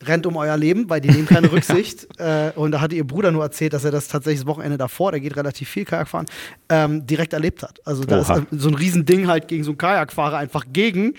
rennt 0.08 0.26
um 0.26 0.36
euer 0.38 0.58
Leben, 0.58 0.90
weil 0.90 1.02
die 1.02 1.10
nehmen 1.10 1.26
keine 1.28 1.52
Rücksicht. 1.52 2.08
Äh, 2.20 2.52
und 2.56 2.72
da 2.72 2.82
hatte 2.82 2.96
ihr 2.96 3.06
Bruder 3.06 3.32
nur 3.32 3.44
erzählt, 3.44 3.74
dass 3.74 3.84
er 3.86 3.92
das 3.92 4.08
tatsächlich 4.08 4.42
das 4.42 4.48
Wochenende 4.48 4.78
davor, 4.78 5.12
der 5.12 5.20
geht 5.20 5.36
relativ 5.36 5.70
viel 5.70 5.86
Kajak 5.86 6.08
fahren, 6.08 6.26
ähm, 6.70 7.06
direkt 7.08 7.34
erlebt 7.34 7.64
hat. 7.64 7.80
Also 7.86 8.04
da 8.04 8.20
ist 8.20 8.30
Oha. 8.30 8.40
äh, 8.40 8.42
so 8.52 8.70
ein 8.70 8.76
Riesending 8.76 9.28
halt 9.28 9.48
gegen 9.48 9.64
so 9.64 9.72
einen 9.72 9.78
Kajakfahrer 9.78 10.38
einfach 10.38 10.66
gegen. 10.72 11.14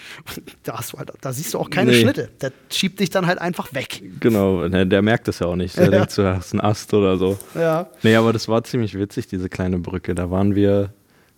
Da, 0.63 0.79
hast 0.79 0.93
du 0.93 0.99
halt, 0.99 1.13
da 1.21 1.33
siehst 1.33 1.55
du 1.55 1.59
auch 1.59 1.71
keine 1.71 1.91
Nee. 1.93 2.01
Schnitte. 2.01 2.29
Der 2.41 2.53
schiebt 2.71 3.01
dich 3.01 3.11
dann 3.11 3.27
halt 3.27 3.41
einfach 3.41 3.73
weg. 3.75 4.03
genau, 4.21 4.69
der, 4.69 4.85
der 4.85 5.03
merkt 5.03 5.29
das 5.29 5.39
ja 5.41 5.47
auch 5.47 5.57
nicht. 5.57 5.77
Der 5.77 5.85
Ja. 5.85 5.91
denkt 5.91 6.11
so, 6.11 6.23
das 6.23 6.47
ist 6.47 6.55
ein 6.55 6.61
Ast 6.61 6.93
oder 6.95 7.17
so. 7.17 7.39
Ja. 7.55 7.89
Nee, 8.03 8.17
aber 8.17 8.33
das 8.33 8.49
war 8.49 8.63
ziemlich 8.65 8.99
witzig, 8.99 9.27
diese 9.27 9.49
kleine 9.49 9.79
Brücke. 9.79 10.15
Da 10.15 10.31
waren 10.31 10.55
wir, 10.55 10.91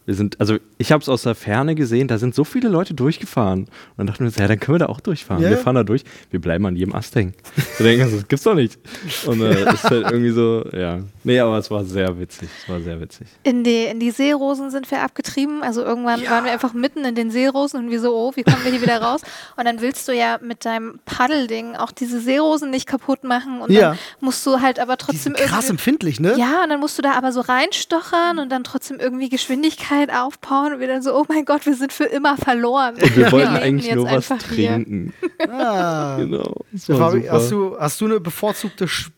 wir 0.07 0.15
sind, 0.15 0.41
also 0.41 0.57
ich 0.79 0.93
habe 0.93 1.03
es 1.03 1.09
aus 1.09 1.23
der 1.25 1.35
Ferne 1.35 1.75
gesehen, 1.75 2.09
da 2.09 2.17
sind 2.19 2.35
so 2.35 2.45
viele 2.45 2.69
Leute 2.69 2.95
durchgefahren. 2.95 3.61
Und 3.65 3.69
dann 3.97 4.07
dachten 4.07 4.21
wir 4.21 4.27
uns, 4.27 4.37
ja, 4.37 4.47
dann 4.49 4.59
können 4.61 4.77
wir 4.77 4.79
da 4.79 4.87
auch 4.87 5.01
durchfahren. 5.01 5.43
Ja. 5.43 5.51
Wir 5.51 5.59
fahren 5.59 5.75
da 5.75 5.83
durch, 5.83 6.05
wir 6.31 6.41
bleiben 6.41 6.65
an 6.67 6.77
jedem 6.77 6.95
Ast 6.95 7.15
hängen. 7.17 7.35
Wir 7.79 7.87
denken, 7.87 8.11
das 8.17 8.29
gibt's 8.29 8.45
doch 8.45 8.55
nicht. 8.55 8.79
Und 9.27 9.43
äh, 9.43 9.65
das 9.65 9.75
ist 9.85 9.91
halt 9.91 10.05
irgendwie 10.11 10.31
so, 10.31 10.65
ja. 10.73 11.01
Nee, 11.25 11.41
aber 11.41 11.59
es 11.59 11.71
war 11.71 11.85
sehr 11.85 12.19
witzig. 12.21 12.49
Es 12.63 12.69
war 12.69 12.81
sehr 12.81 13.01
witzig. 13.01 13.27
In 13.43 13.65
die, 13.65 13.85
in 13.87 13.99
die 13.99 14.13
Seerosen 14.13 14.71
sind 14.71 14.89
wir 14.91 15.03
abgetrieben. 15.03 15.63
Also 15.65 15.83
irgendwann 15.83 16.25
waren 16.31 16.45
wir 16.45 16.53
einfach 16.53 16.73
mitten 16.73 17.05
in 17.05 17.17
den 17.17 17.33
Seerosen 17.33 17.85
und 17.87 17.91
wir 17.91 18.01
so, 18.01 18.15
oh, 18.15 18.33
wie 18.37 18.45
kommen 18.45 18.63
wir 18.63 18.71
hier 18.71 18.83
wieder 18.83 19.03
raus? 19.03 19.23
Und 19.57 19.65
dann 19.65 19.81
willst 19.81 20.07
du 20.07 20.13
ja 20.13 20.39
mit 20.41 20.65
deinem 20.65 21.01
Paddelding 21.05 21.75
auch 21.75 21.91
diese 21.91 22.21
Seerosen 22.21 22.71
nicht 22.71 22.87
kaputt 22.87 23.25
machen. 23.25 23.61
Und 23.61 23.73
Ja. 23.73 23.91
dann 23.91 23.99
musst 24.21 24.47
du 24.47 24.61
halt 24.61 24.79
aber 24.79 24.95
Die 24.97 25.05
trotzdem 25.05 25.35
sind 25.35 25.37
krass 25.37 25.65
irgendwie. 25.65 25.71
empfindlich, 25.73 26.21
ne? 26.21 26.35
Ja, 26.39 26.63
und 26.63 26.71
dann 26.71 26.79
musst 26.79 26.97
du 26.97 27.03
da 27.03 27.15
aber 27.15 27.33
so 27.33 27.41
reinstochern 27.41 28.39
und 28.39 28.51
dann 28.53 28.63
trotzdem 28.63 29.01
irgendwie 29.01 29.29
Geschwindigkeit 29.29 29.96
aufbauen 30.11 30.75
und 30.75 30.81
wir 30.81 30.87
dann 30.87 31.03
so, 31.03 31.15
oh 31.15 31.25
mein 31.29 31.45
Gott, 31.45 31.67
wir 31.67 31.75
sind 31.75 31.93
für 31.93 32.05
immer 32.05 32.37
verloren. 32.37 32.95
Und 32.95 33.17
wir 33.17 33.33
wollten 33.33 33.57
eigentlich 33.57 33.87
jetzt 33.87 33.97
nur 33.97 34.07
was 34.07 34.31
einfach 34.31 34.49
hier. 34.51 34.71
trinken. 34.71 35.13
Ah. 35.49 36.17
Genau. 36.27 36.55
Fabi, 36.77 37.25
hast, 37.31 37.51
du, 37.51 37.77
hast 37.79 38.01
du 38.01 38.07
eine 38.07 38.21
bevorzugte 38.21 38.89
Sch 38.89 39.11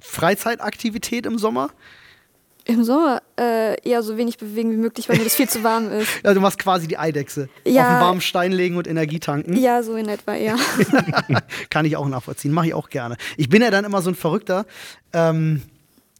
Freizeitaktivität 0.00 1.26
im 1.26 1.38
Sommer? 1.38 1.70
Im 2.64 2.84
Sommer 2.84 3.22
äh, 3.38 3.80
eher 3.82 4.02
so 4.02 4.16
wenig 4.16 4.38
bewegen 4.38 4.70
wie 4.70 4.76
möglich, 4.76 5.08
weil 5.08 5.18
mir 5.18 5.24
das 5.24 5.34
viel 5.34 5.48
zu 5.48 5.64
warm 5.64 5.90
ist. 6.00 6.08
Ja, 6.24 6.32
du 6.32 6.40
machst 6.40 6.58
quasi 6.58 6.86
die 6.86 6.96
Eidechse. 6.96 7.48
Ja. 7.64 7.82
Auf 7.82 7.88
einen 7.88 8.00
warmen 8.00 8.20
Stein 8.20 8.52
legen 8.52 8.76
und 8.76 8.86
Energie 8.86 9.18
tanken. 9.18 9.56
Ja, 9.56 9.82
so 9.82 9.96
in 9.96 10.08
etwa, 10.08 10.34
ja. 10.34 10.56
Kann 11.70 11.84
ich 11.84 11.96
auch 11.96 12.08
nachvollziehen, 12.08 12.52
mache 12.52 12.68
ich 12.68 12.74
auch 12.74 12.88
gerne. 12.88 13.16
Ich 13.36 13.48
bin 13.48 13.62
ja 13.62 13.70
dann 13.70 13.84
immer 13.84 14.00
so 14.00 14.10
ein 14.10 14.14
Verrückter. 14.14 14.64
Ähm, 15.12 15.62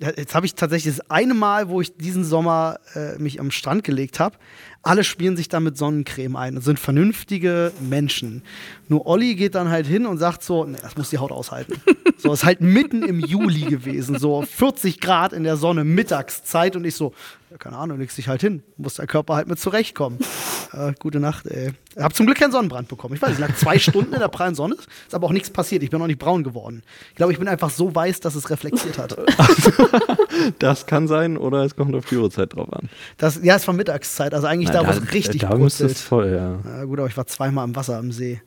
jetzt 0.02 0.34
habe 0.34 0.46
ich 0.46 0.54
tatsächlich 0.54 0.96
das 0.96 1.10
eine 1.10 1.34
Mal, 1.34 1.68
wo 1.68 1.80
ich 1.80 1.96
diesen 1.96 2.24
Sommer 2.24 2.78
äh, 2.94 3.18
mich 3.18 3.40
am 3.40 3.50
Strand 3.50 3.84
gelegt 3.84 4.20
habe. 4.20 4.36
Alle 4.82 5.04
schmieren 5.04 5.36
sich 5.36 5.48
dann 5.48 5.62
mit 5.62 5.76
Sonnencreme 5.76 6.34
ein 6.36 6.56
und 6.56 6.62
sind 6.62 6.78
vernünftige 6.78 7.72
Menschen. 7.80 8.42
Nur 8.88 9.06
Olli 9.06 9.36
geht 9.36 9.54
dann 9.54 9.68
halt 9.68 9.86
hin 9.86 10.06
und 10.06 10.18
sagt 10.18 10.42
so, 10.42 10.64
nee, 10.64 10.78
das 10.82 10.96
muss 10.96 11.10
die 11.10 11.18
Haut 11.18 11.30
aushalten. 11.30 11.80
so, 12.16 12.32
ist 12.32 12.44
halt 12.44 12.60
mitten 12.60 13.04
im 13.04 13.20
Juli 13.20 13.62
gewesen, 13.62 14.18
so 14.18 14.42
40 14.42 15.00
Grad 15.00 15.32
in 15.32 15.44
der 15.44 15.56
Sonne, 15.56 15.84
Mittagszeit 15.84 16.74
und 16.74 16.84
ich 16.84 16.96
so, 16.96 17.14
ja, 17.52 17.58
keine 17.58 17.76
Ahnung, 17.76 17.98
legst 17.98 18.16
dich 18.16 18.28
halt 18.28 18.40
hin, 18.40 18.62
muss 18.78 18.94
der 18.94 19.06
Körper 19.06 19.34
halt 19.34 19.46
mit 19.48 19.58
zurechtkommen. 19.58 20.18
Äh, 20.74 20.94
gute 20.98 21.20
Nacht, 21.20 21.46
ey. 21.48 21.72
Hab 21.98 22.14
zum 22.14 22.24
Glück 22.24 22.38
keinen 22.38 22.50
Sonnenbrand 22.50 22.88
bekommen. 22.88 23.14
Ich 23.14 23.20
weiß, 23.20 23.32
ich 23.32 23.38
lag 23.38 23.54
zwei 23.56 23.78
Stunden 23.78 24.14
in 24.14 24.20
der 24.20 24.28
prallen 24.28 24.54
Sonne, 24.54 24.74
ist 24.74 25.14
aber 25.14 25.26
auch 25.26 25.32
nichts 25.32 25.50
passiert. 25.50 25.82
Ich 25.82 25.90
bin 25.90 26.00
auch 26.00 26.06
nicht 26.06 26.18
braun 26.18 26.44
geworden. 26.44 26.82
Ich 27.10 27.16
glaube, 27.16 27.30
ich 27.30 27.38
bin 27.38 27.46
einfach 27.46 27.68
so 27.68 27.94
weiß, 27.94 28.20
dass 28.20 28.34
es 28.36 28.48
reflektiert 28.48 28.96
hat. 28.96 29.14
Das 30.58 30.86
kann 30.86 31.08
sein 31.08 31.36
oder 31.36 31.62
es 31.64 31.76
kommt 31.76 31.94
auf 31.94 32.06
die 32.06 32.16
Uhrzeit 32.16 32.54
drauf 32.56 32.72
an. 32.72 32.88
Das, 33.18 33.38
ja, 33.42 33.56
es 33.56 33.66
war 33.66 33.74
Mittagszeit, 33.74 34.32
also 34.32 34.46
eigentlich 34.46 34.70
da, 34.70 34.86
wo 34.86 34.90
es 34.90 35.12
richtig 35.12 35.42
da 35.42 35.48
kurz 35.48 35.60
müsste 35.60 35.84
es 35.84 35.92
ist. 35.92 36.02
voll, 36.04 36.30
ja. 36.30 36.58
Ja, 36.64 36.84
gut, 36.84 36.98
aber 37.00 37.08
ich 37.08 37.18
war 37.18 37.26
zweimal 37.26 37.64
am 37.64 37.76
Wasser 37.76 37.98
am 37.98 38.10
See. 38.10 38.40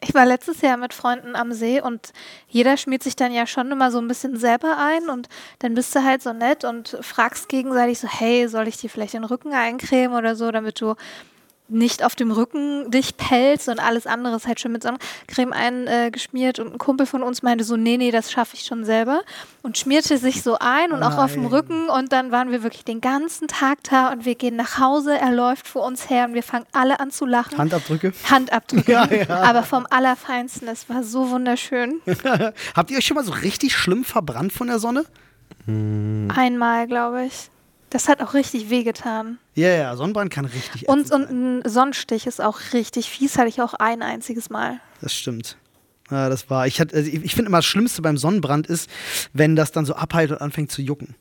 Ich 0.00 0.14
war 0.14 0.26
letztes 0.26 0.60
Jahr 0.60 0.76
mit 0.76 0.94
Freunden 0.94 1.34
am 1.36 1.52
See 1.52 1.80
und 1.80 2.12
jeder 2.48 2.76
schmiert 2.76 3.02
sich 3.02 3.16
dann 3.16 3.32
ja 3.32 3.46
schon 3.46 3.70
immer 3.70 3.90
so 3.90 3.98
ein 3.98 4.08
bisschen 4.08 4.36
selber 4.36 4.76
ein 4.78 5.08
und 5.08 5.28
dann 5.58 5.74
bist 5.74 5.94
du 5.94 6.04
halt 6.04 6.22
so 6.22 6.32
nett 6.32 6.64
und 6.64 6.96
fragst 7.00 7.48
gegenseitig 7.48 7.98
so, 7.98 8.08
hey, 8.08 8.48
soll 8.48 8.68
ich 8.68 8.76
dir 8.76 8.90
vielleicht 8.90 9.14
den 9.14 9.24
Rücken 9.24 9.52
eincremen 9.52 10.16
oder 10.16 10.36
so, 10.36 10.50
damit 10.50 10.80
du 10.80 10.94
nicht 11.68 12.02
auf 12.04 12.14
dem 12.14 12.30
Rücken 12.30 12.90
dich 12.90 13.16
pellst 13.16 13.68
und 13.68 13.78
alles 13.78 14.06
andere 14.06 14.36
ist 14.36 14.46
halt 14.46 14.58
schon 14.60 14.72
mit 14.72 14.82
Sonnencreme 14.82 15.52
eingeschmiert 15.52 16.58
und 16.58 16.72
ein 16.72 16.78
Kumpel 16.78 17.06
von 17.06 17.22
uns 17.22 17.42
meinte 17.42 17.64
so, 17.64 17.76
nee, 17.76 17.96
nee, 17.96 18.10
das 18.10 18.32
schaffe 18.32 18.56
ich 18.56 18.64
schon 18.64 18.84
selber 18.84 19.20
und 19.62 19.76
schmierte 19.76 20.16
sich 20.18 20.42
so 20.42 20.56
ein 20.60 20.92
und 20.92 21.02
Oh 21.02 21.06
auch 21.06 21.18
auf 21.18 21.32
dem 21.34 21.42
nein. 21.42 21.52
Rücken 21.52 21.88
und 21.88 22.12
dann 22.12 22.32
waren 22.32 22.50
wir 22.50 22.62
wirklich 22.62 22.84
den 22.84 23.00
ganzen 23.00 23.48
Tag 23.48 23.78
da 23.90 24.10
und 24.12 24.24
wir 24.24 24.34
gehen 24.34 24.56
nach 24.56 24.78
Hause, 24.78 25.18
er 25.18 25.30
läuft 25.32 25.68
vor 25.68 25.84
uns 25.84 26.08
her 26.08 26.24
und 26.26 26.34
wir 26.34 26.42
fangen 26.42 26.64
alle 26.72 27.00
an 27.00 27.10
zu 27.10 27.26
lachen. 27.26 27.58
Handabdrücke. 27.58 28.12
Handabdrücke, 28.30 28.90
Ja, 28.92 29.06
ja. 29.06 29.28
aber 29.42 29.62
vom 29.62 29.86
Allerfeinsten. 29.90 30.68
Es 30.68 30.88
war 30.88 31.02
so 31.02 31.30
wunderschön. 31.30 32.00
Habt 32.74 32.90
ihr 32.90 32.98
euch 32.98 33.06
schon 33.06 33.16
mal 33.16 33.24
so 33.24 33.32
richtig 33.32 33.76
schlimm 33.76 34.04
verbrannt 34.04 34.52
von 34.52 34.68
der 34.68 34.78
Sonne? 34.78 35.04
Einmal, 35.66 36.86
glaube 36.86 37.24
ich. 37.26 37.50
Das 37.90 38.08
hat 38.08 38.20
auch 38.22 38.34
richtig 38.34 38.70
wehgetan. 38.70 39.38
Ja, 39.58 39.68
ja, 39.70 39.96
Sonnenbrand 39.96 40.30
kann 40.32 40.44
richtig 40.44 40.88
Und, 40.88 41.10
und 41.10 41.30
ein 41.30 41.62
Sonnenstich 41.68 42.26
ist 42.26 42.40
auch 42.40 42.58
richtig 42.72 43.10
fies, 43.10 43.36
hatte 43.38 43.48
ich 43.48 43.60
auch 43.60 43.74
ein 43.74 44.02
einziges 44.02 44.50
Mal. 44.50 44.80
Das 45.00 45.12
stimmt. 45.14 45.56
Ja, 46.10 46.28
das 46.28 46.48
war. 46.48 46.66
Ich, 46.66 46.80
hatte- 46.80 46.96
also 46.96 47.08
ich, 47.10 47.22
ich 47.24 47.34
finde 47.34 47.48
immer 47.48 47.58
das 47.58 47.66
Schlimmste 47.66 48.00
beim 48.02 48.16
Sonnenbrand 48.16 48.66
ist, 48.66 48.88
wenn 49.32 49.56
das 49.56 49.72
dann 49.72 49.84
so 49.84 49.94
abheilt 49.94 50.30
und 50.30 50.40
anfängt 50.40 50.70
zu 50.72 50.80
jucken. 50.80 51.14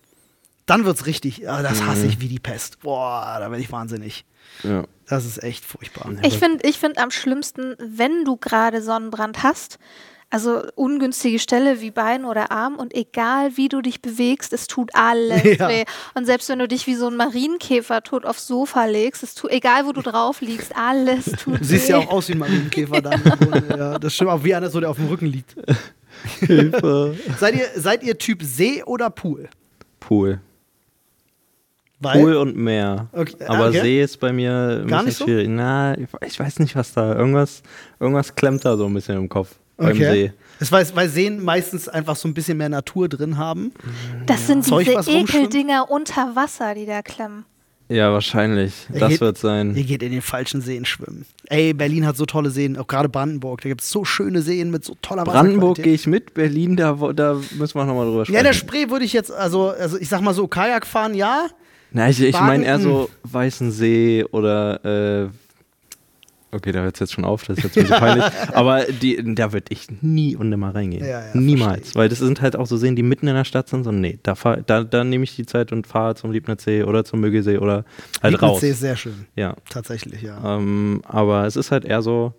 Dann 0.65 0.85
wird's 0.85 1.05
richtig. 1.05 1.37
Ja, 1.39 1.61
das 1.61 1.81
hasse 1.83 2.05
ich 2.07 2.19
wie 2.19 2.27
die 2.27 2.39
Pest. 2.39 2.79
Boah, 2.81 3.37
da 3.39 3.49
werde 3.49 3.61
ich 3.63 3.71
wahnsinnig. 3.71 4.25
ja. 4.63 4.83
Das 5.09 5.23
ist 5.25 5.41
echt 5.41 5.63
furchtbar. 5.63 6.11
Ich 6.23 6.37
finde 6.37 6.67
ich 6.67 6.77
find 6.79 6.97
am 6.97 7.11
schlimmsten, 7.11 7.75
wenn 7.79 8.25
du 8.25 8.35
gerade 8.35 8.81
Sonnenbrand 8.81 9.41
hast, 9.41 9.79
also 10.29 10.61
ungünstige 10.75 11.39
Stelle 11.39 11.79
wie 11.79 11.91
Bein 11.91 12.25
oder 12.25 12.51
Arm 12.51 12.75
und 12.75 12.93
egal 12.93 13.55
wie 13.55 13.69
du 13.69 13.81
dich 13.81 14.01
bewegst, 14.01 14.51
es 14.51 14.67
tut 14.67 14.89
alles 14.93 15.43
Ja. 15.57 15.69
weh. 15.69 15.85
Und 16.15 16.25
selbst 16.25 16.49
wenn 16.49 16.59
du 16.59 16.67
dich 16.67 16.85
wie 16.85 16.95
so 16.95 17.07
ein 17.07 17.15
Marienkäfer 17.15 18.03
tot 18.03 18.25
aufs 18.25 18.45
Sofa 18.47 18.85
legst, 18.85 19.23
es 19.23 19.35
tut, 19.35 19.51
egal 19.51 19.85
wo 19.85 19.93
du 19.93 20.01
drauf 20.01 20.41
liegst, 20.41 20.75
alles 20.75 21.25
tut 21.43 21.61
Du 21.61 21.63
siehst 21.63 21.87
weh. 21.87 21.91
ja 21.93 21.97
auch 21.99 22.09
aus 22.09 22.27
wie 22.27 22.33
ein 22.33 22.39
Marienkäfer 22.39 23.01
dann. 23.01 23.21
ja, 23.69 23.97
das 23.99 24.13
stimmt 24.15 24.31
auch 24.31 24.43
wie 24.43 24.53
einer 24.53 24.69
so, 24.69 24.79
der 24.81 24.89
auf 24.89 24.97
dem 24.97 25.07
Rücken 25.07 25.27
liegt. 25.27 25.55
Hilfe. 26.39 27.15
Seid 27.39 27.55
ihr, 27.55 27.67
seid 27.75 28.03
ihr 28.03 28.17
Typ 28.17 28.41
See 28.43 28.83
oder 28.83 29.09
Pool? 29.09 29.47
Pool. 29.99 30.41
Weil, 31.99 32.19
Pool 32.21 32.35
und 32.35 32.55
Meer. 32.55 33.07
Okay, 33.11 33.35
ah, 33.47 33.53
Aber 33.55 33.69
okay. 33.69 33.81
See 33.81 34.03
ist 34.03 34.17
bei 34.19 34.31
mir 34.31 34.81
ein 34.83 34.87
Gar 34.87 35.03
bisschen 35.03 35.05
nicht 35.05 35.17
so? 35.17 35.25
schwierig. 35.25 35.47
Na, 35.49 35.97
ich- 35.97 36.07
ich 36.27 36.39
weiß 36.39 36.59
nicht, 36.59 36.75
was 36.75 36.93
da. 36.93 37.15
Irgendwas, 37.15 37.63
irgendwas 37.99 38.35
klemmt 38.35 38.63
da 38.65 38.77
so 38.77 38.85
ein 38.85 38.93
bisschen 38.93 39.17
im 39.17 39.29
Kopf 39.29 39.55
beim 39.77 39.91
Okay. 39.95 40.11
See. 40.11 40.33
Das 40.59 40.71
weiß, 40.71 40.95
weil 40.95 41.07
Seen 41.09 41.43
meistens 41.43 41.87
einfach 41.87 42.15
so 42.15 42.27
ein 42.27 42.33
bisschen 42.33 42.57
mehr 42.57 42.69
Natur 42.69 43.07
drin 43.09 43.37
haben. 43.37 43.71
Das 44.25 44.47
sind 44.47 44.65
Zeug, 44.65 44.87
diese? 44.87 45.11
Ekeldinger 45.11 45.89
unter 45.91 46.35
Wasser, 46.35 46.73
die 46.73 46.85
da 46.87 47.01
klemmen. 47.03 47.45
Ja, 47.89 48.11
wahrscheinlich. 48.11 48.73
Er 48.91 48.99
Das 49.01 49.09
geht- 49.11 49.21
wird 49.21 49.37
sein. 49.37 49.73
Ihr 49.75 49.83
geht 49.85 50.03
in 50.03 50.11
den 50.11 50.21
falschen 50.21 50.59
Seen 50.61 50.83
schwimmen. 50.83 51.25
Ey, 51.45 51.73
Berlin 51.73 52.05
hat 52.05 52.17
so 52.17 52.25
tolle 52.25 52.49
Seen, 52.49 52.75
auch 52.75 52.87
gerade 52.87 53.07
Brandenburg. 53.07 53.61
Da 53.61 53.69
gibt 53.69 53.79
es 53.81 53.89
so 53.89 54.03
schöne 54.03 54.41
Seen 54.41 54.71
mit 54.71 54.83
so 54.83 54.97
toller 55.01 55.23
Brandenburg 55.23 55.77
gehe 55.81 55.93
ich 55.93 56.05
mit, 56.05 56.33
Berlin, 56.33 56.75
da, 56.75 56.93
da 57.15 57.39
müssen 57.57 57.75
wir 57.79 57.85
nochmal 57.85 58.07
drüber 58.07 58.25
sprechen. 58.25 58.33
Ja, 58.33 58.39
in 58.41 58.45
der 58.45 58.53
Spree 58.53 58.89
würde 58.89 59.05
ich 59.05 59.13
jetzt, 59.13 59.31
also, 59.31 59.69
also 59.69 59.97
ich 59.97 60.09
sag 60.09 60.19
mal 60.21 60.33
so, 60.33 60.47
Kajak 60.47 60.85
fahren, 60.85 61.13
ja. 61.13 61.47
Na, 61.91 62.09
ich, 62.09 62.19
ich 62.21 62.37
meine 62.37 62.65
eher 62.65 62.79
so 62.79 63.09
Weißensee 63.23 64.25
oder 64.31 65.23
äh, 65.23 65.29
okay, 66.57 66.71
da 66.73 66.81
hört 66.81 66.95
es 66.95 66.99
jetzt 66.99 67.13
schon 67.13 67.23
auf, 67.25 67.43
das 67.45 67.57
ist 67.57 67.63
jetzt 67.63 67.77
ein 67.77 67.83
bisschen 67.83 67.99
peinlich. 67.99 68.25
Aber 68.53 68.83
die, 68.85 69.33
da 69.35 69.53
würde 69.53 69.67
ich 69.69 69.87
nie 70.01 70.35
und 70.35 70.49
nimmer 70.49 70.75
reingehen. 70.75 71.05
Ja, 71.05 71.21
ja, 71.27 71.35
Niemals. 71.35 71.95
Weil 71.95 72.09
das 72.09 72.19
sind 72.19 72.41
halt 72.41 72.55
auch 72.55 72.67
so 72.67 72.75
Seen, 72.77 72.95
die 72.95 73.03
mitten 73.03 73.27
in 73.27 73.35
der 73.35 73.45
Stadt 73.45 73.69
sind. 73.69 73.83
So, 73.83 73.91
nee, 73.91 74.19
da, 74.23 74.35
fahr, 74.35 74.57
da, 74.57 74.83
da 74.83 75.03
nehme 75.03 75.23
ich 75.23 75.35
die 75.35 75.45
Zeit 75.45 75.71
und 75.71 75.87
fahre 75.87 76.15
zum 76.15 76.31
Liebnitzsee 76.31 76.83
oder 76.83 77.05
zum 77.05 77.21
Müggelsee 77.21 77.57
oder 77.59 77.85
halt 78.21 78.41
raus. 78.41 78.61
Lieblingssee 78.61 78.69
ist 78.71 78.79
sehr 78.81 78.97
schön, 78.97 79.25
Ja. 79.35 79.55
tatsächlich, 79.69 80.21
ja. 80.21 80.57
Ähm, 80.57 81.01
aber 81.05 81.45
es 81.45 81.55
ist 81.55 81.71
halt 81.71 81.85
eher 81.85 82.01
so. 82.01 82.33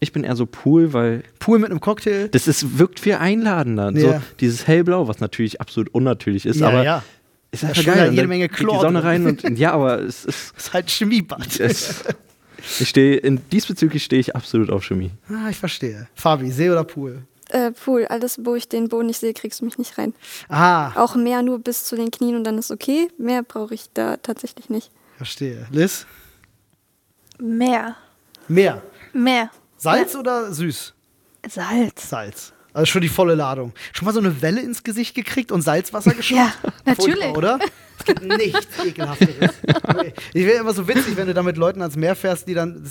Ich 0.00 0.10
bin 0.12 0.24
eher 0.24 0.34
so 0.34 0.46
Pool, 0.46 0.92
weil 0.92 1.22
Pool 1.38 1.60
mit 1.60 1.70
einem 1.70 1.78
Cocktail. 1.78 2.26
das 2.28 2.48
ist, 2.48 2.76
wirkt 2.78 2.98
viel 2.98 3.14
einladender. 3.14 3.92
So 3.94 4.08
Ja. 4.08 4.22
dieses 4.40 4.66
hellblau, 4.66 5.06
was 5.06 5.20
natürlich 5.20 5.60
absolut 5.60 5.94
unnatürlich 5.94 6.44
ist, 6.44 6.58
ja, 6.58 6.66
aber 6.68 6.82
ja. 6.82 7.04
ist 7.52 7.62
Da 7.62 7.68
einfach 7.68 7.82
schwimmt 7.82 7.94
geil. 7.94 8.00
halt 8.00 8.10
Und 8.10 8.16
jede 8.16 8.26
Menge 8.26 8.48
geht 8.48 8.58
die 8.58 8.64
Chlor 8.64 8.80
Sonne 8.80 9.04
rein 9.04 9.26
und 9.26 9.58
ja, 9.58 9.72
aber 9.72 10.00
es 10.00 10.24
ist. 10.24 10.54
ist 10.56 10.72
halt 10.72 10.90
Chemiebad. 10.90 11.60
es, 11.60 12.02
ich 12.80 12.88
stehe 12.88 13.16
in 13.16 13.40
diesbezüglich 13.50 14.04
stehe 14.04 14.20
ich 14.20 14.34
absolut 14.36 14.70
auf 14.70 14.84
Chemie. 14.84 15.10
ah, 15.28 15.48
ich 15.50 15.56
verstehe. 15.58 16.08
Fabi, 16.14 16.50
See 16.50 16.70
oder 16.70 16.84
Pool? 16.84 17.22
Äh, 17.50 17.72
Pool, 17.72 18.06
alles, 18.06 18.38
wo 18.44 18.54
ich 18.54 18.68
den 18.68 18.88
Boden 18.88 19.06
nicht 19.08 19.20
sehe, 19.20 19.34
kriegst 19.34 19.60
du 19.60 19.64
mich 19.66 19.76
nicht 19.76 19.98
rein. 19.98 20.14
Ah, 20.48 20.92
Auch 21.02 21.16
mehr 21.16 21.42
nur 21.42 21.58
bis 21.58 21.84
zu 21.84 21.96
den 21.96 22.10
Knien 22.10 22.34
und 22.36 22.44
dann 22.44 22.56
ist 22.56 22.70
okay. 22.70 23.08
Mehr 23.18 23.42
brauche 23.42 23.74
ich 23.74 23.84
da 23.92 24.16
tatsächlich 24.16 24.70
nicht. 24.70 24.90
verstehe. 25.18 25.66
Liz? 25.70 26.06
Meer. 27.38 27.96
Meer. 28.48 28.82
Meer. 29.12 29.50
Salz 29.76 30.14
oder 30.14 30.52
süß? 30.52 30.94
Salz. 31.48 32.08
Salz. 32.08 32.52
Also 32.72 32.86
schon 32.86 33.02
die 33.02 33.08
volle 33.08 33.34
Ladung. 33.34 33.72
Schon 33.92 34.06
mal 34.06 34.12
so 34.12 34.20
eine 34.20 34.40
Welle 34.40 34.60
ins 34.60 34.82
Gesicht 34.82 35.14
gekriegt 35.14 35.52
und 35.52 35.62
Salzwasser 35.62 36.14
geschaut? 36.16 36.38
Ja, 36.38 36.52
natürlich. 36.84 37.16
Furchtbar, 37.16 37.38
oder? 37.38 37.58
Es 37.98 38.04
gibt 38.04 38.22
nichts 38.22 38.84
ekelhafteres. 38.84 39.52
Ich 40.34 40.46
wäre 40.46 40.60
immer 40.60 40.72
so 40.72 40.88
witzig, 40.88 41.16
wenn 41.16 41.26
du 41.26 41.34
da 41.34 41.42
mit 41.42 41.56
Leuten 41.56 41.80
ans 41.82 41.96
Meer 41.96 42.16
fährst, 42.16 42.48
die 42.48 42.54
dann 42.54 42.84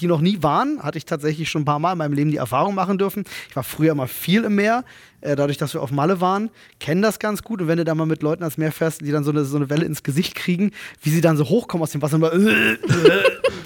die 0.00 0.06
noch 0.06 0.20
nie 0.20 0.42
waren, 0.42 0.82
hatte 0.82 0.98
ich 0.98 1.04
tatsächlich 1.04 1.48
schon 1.48 1.62
ein 1.62 1.64
paar 1.64 1.78
Mal 1.78 1.92
in 1.92 1.98
meinem 1.98 2.12
Leben 2.12 2.30
die 2.30 2.36
Erfahrung 2.36 2.74
machen 2.74 2.98
dürfen. 2.98 3.24
Ich 3.48 3.56
war 3.56 3.62
früher 3.62 3.92
immer 3.92 4.08
viel 4.08 4.44
im 4.44 4.56
Meer, 4.56 4.84
äh, 5.20 5.36
dadurch, 5.36 5.56
dass 5.56 5.72
wir 5.72 5.82
auf 5.82 5.90
Malle 5.90 6.20
waren, 6.20 6.50
kennen 6.80 7.00
das 7.00 7.18
ganz 7.18 7.42
gut. 7.42 7.62
Und 7.62 7.68
wenn 7.68 7.78
du 7.78 7.84
da 7.84 7.94
mal 7.94 8.06
mit 8.06 8.22
Leuten 8.22 8.42
ans 8.42 8.58
Meer 8.58 8.72
fährst, 8.72 9.00
die 9.00 9.10
dann 9.10 9.24
so 9.24 9.30
eine, 9.30 9.44
so 9.44 9.56
eine 9.56 9.70
Welle 9.70 9.84
ins 9.84 10.02
Gesicht 10.02 10.34
kriegen, 10.34 10.72
wie 11.02 11.10
sie 11.10 11.20
dann 11.20 11.36
so 11.36 11.44
hochkommen 11.48 11.82
aus 11.82 11.92
dem 11.92 12.02
Wasser 12.02 12.16
und, 12.16 12.22
mal, 12.22 12.30
und 12.32 12.78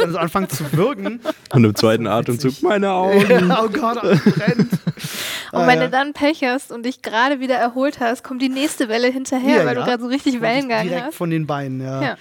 dann 0.08 0.12
so 0.14 0.18
anfangen 0.18 0.48
zu 0.48 0.72
würgen. 0.72 1.20
Und 1.52 1.64
im 1.64 1.74
zweiten 1.74 2.04
so 2.04 2.10
Atemzug 2.10 2.62
meine 2.62 2.90
Augen. 2.92 3.48
Ja, 3.48 3.62
oh 3.64 3.68
Gott, 3.68 3.98
alles 3.98 4.20
brennt. 4.22 4.68
Und 5.52 5.60
Ah, 5.62 5.66
wenn 5.66 5.80
du 5.80 5.88
dann 5.88 6.12
Pech 6.12 6.42
hast 6.44 6.70
und 6.70 6.84
dich 6.84 7.00
gerade 7.00 7.40
wieder 7.40 7.54
erholt 7.54 8.00
hast, 8.00 8.22
kommt 8.22 8.42
die 8.42 8.50
nächste 8.50 8.90
Welle 8.90 9.08
hinterher, 9.08 9.60
Ja, 9.60 9.64
weil 9.66 9.74
ja. 9.76 9.80
du 9.80 9.86
gerade 9.86 10.02
so 10.02 10.08
richtig 10.08 10.42
Wellengang 10.42 10.86
Direkt 10.86 11.06
hast. 11.06 11.14
von 11.14 11.30
den 11.30 11.46
Beinen, 11.46 11.80
ja. 11.80 12.02
Ja. 12.02 12.16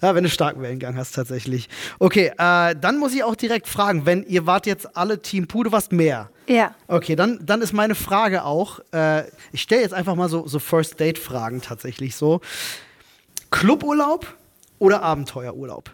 ja. 0.00 0.14
wenn 0.14 0.22
du 0.22 0.30
starken 0.30 0.62
Wellengang 0.62 0.96
hast, 0.96 1.16
tatsächlich. 1.16 1.68
Okay, 1.98 2.30
äh, 2.38 2.76
dann 2.80 2.98
muss 2.98 3.12
ich 3.14 3.24
auch 3.24 3.34
direkt 3.34 3.66
fragen, 3.66 4.06
wenn 4.06 4.22
ihr 4.22 4.46
wart 4.46 4.66
jetzt 4.66 4.96
alle 4.96 5.20
Team 5.20 5.48
Puh, 5.48 5.64
du 5.64 5.72
warst 5.72 5.90
mehr. 5.90 6.30
Ja. 6.46 6.72
Okay, 6.86 7.16
dann, 7.16 7.40
dann 7.42 7.62
ist 7.62 7.72
meine 7.72 7.96
Frage 7.96 8.44
auch, 8.44 8.78
äh, 8.92 9.24
ich 9.50 9.62
stelle 9.62 9.82
jetzt 9.82 9.94
einfach 9.94 10.14
mal 10.14 10.28
so, 10.28 10.46
so 10.46 10.60
First-Date-Fragen 10.60 11.60
tatsächlich 11.62 12.14
so. 12.14 12.40
Cluburlaub 13.50 14.26
oder 14.78 15.02
Abenteuerurlaub? 15.02 15.90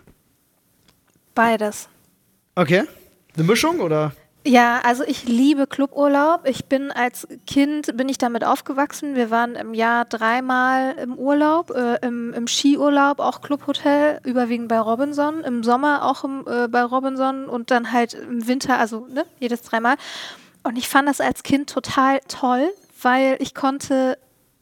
Beides. 1.35 1.89
Okay. 2.55 2.85
Eine 3.37 3.45
Mischung 3.45 3.81
oder? 3.81 4.13
Ja, 4.47 4.81
also 4.85 5.05
ich 5.05 5.25
liebe 5.25 5.67
Cluburlaub. 5.67 6.47
Ich 6.47 6.67
bin 6.67 6.93
als 6.93 7.27
Kind, 7.47 7.97
bin 7.97 8.11
ich 8.11 8.19
damit 8.19 8.45
aufgewachsen. 8.45 9.15
Wir 9.15 9.31
waren 9.31 9.55
im 9.55 9.73
Jahr 9.73 10.05
dreimal 10.05 10.97
im 10.99 11.15
Urlaub, 11.15 11.71
äh, 11.71 11.97
im, 12.07 12.35
im 12.35 12.47
Skiurlaub, 12.47 13.21
auch 13.21 13.41
Clubhotel, 13.41 14.21
überwiegend 14.23 14.69
bei 14.69 14.79
Robinson, 14.79 15.41
im 15.41 15.63
Sommer 15.63 16.05
auch 16.05 16.25
im, 16.25 16.45
äh, 16.47 16.69
bei 16.69 16.83
Robinson 16.83 17.47
und 17.49 17.71
dann 17.71 17.91
halt 17.91 18.13
im 18.13 18.47
Winter, 18.47 18.79
also 18.79 19.07
ne, 19.11 19.25
jedes 19.41 19.63
dreimal. 19.63 19.97
Und 20.63 20.77
ich 20.77 20.91
fand 20.91 21.09
das 21.09 21.23
als 21.23 21.43
Kind 21.43 21.71
total 21.71 22.21
toll, 22.29 22.71
weil 23.01 23.37
ich 23.41 23.55
konnte 23.55 24.19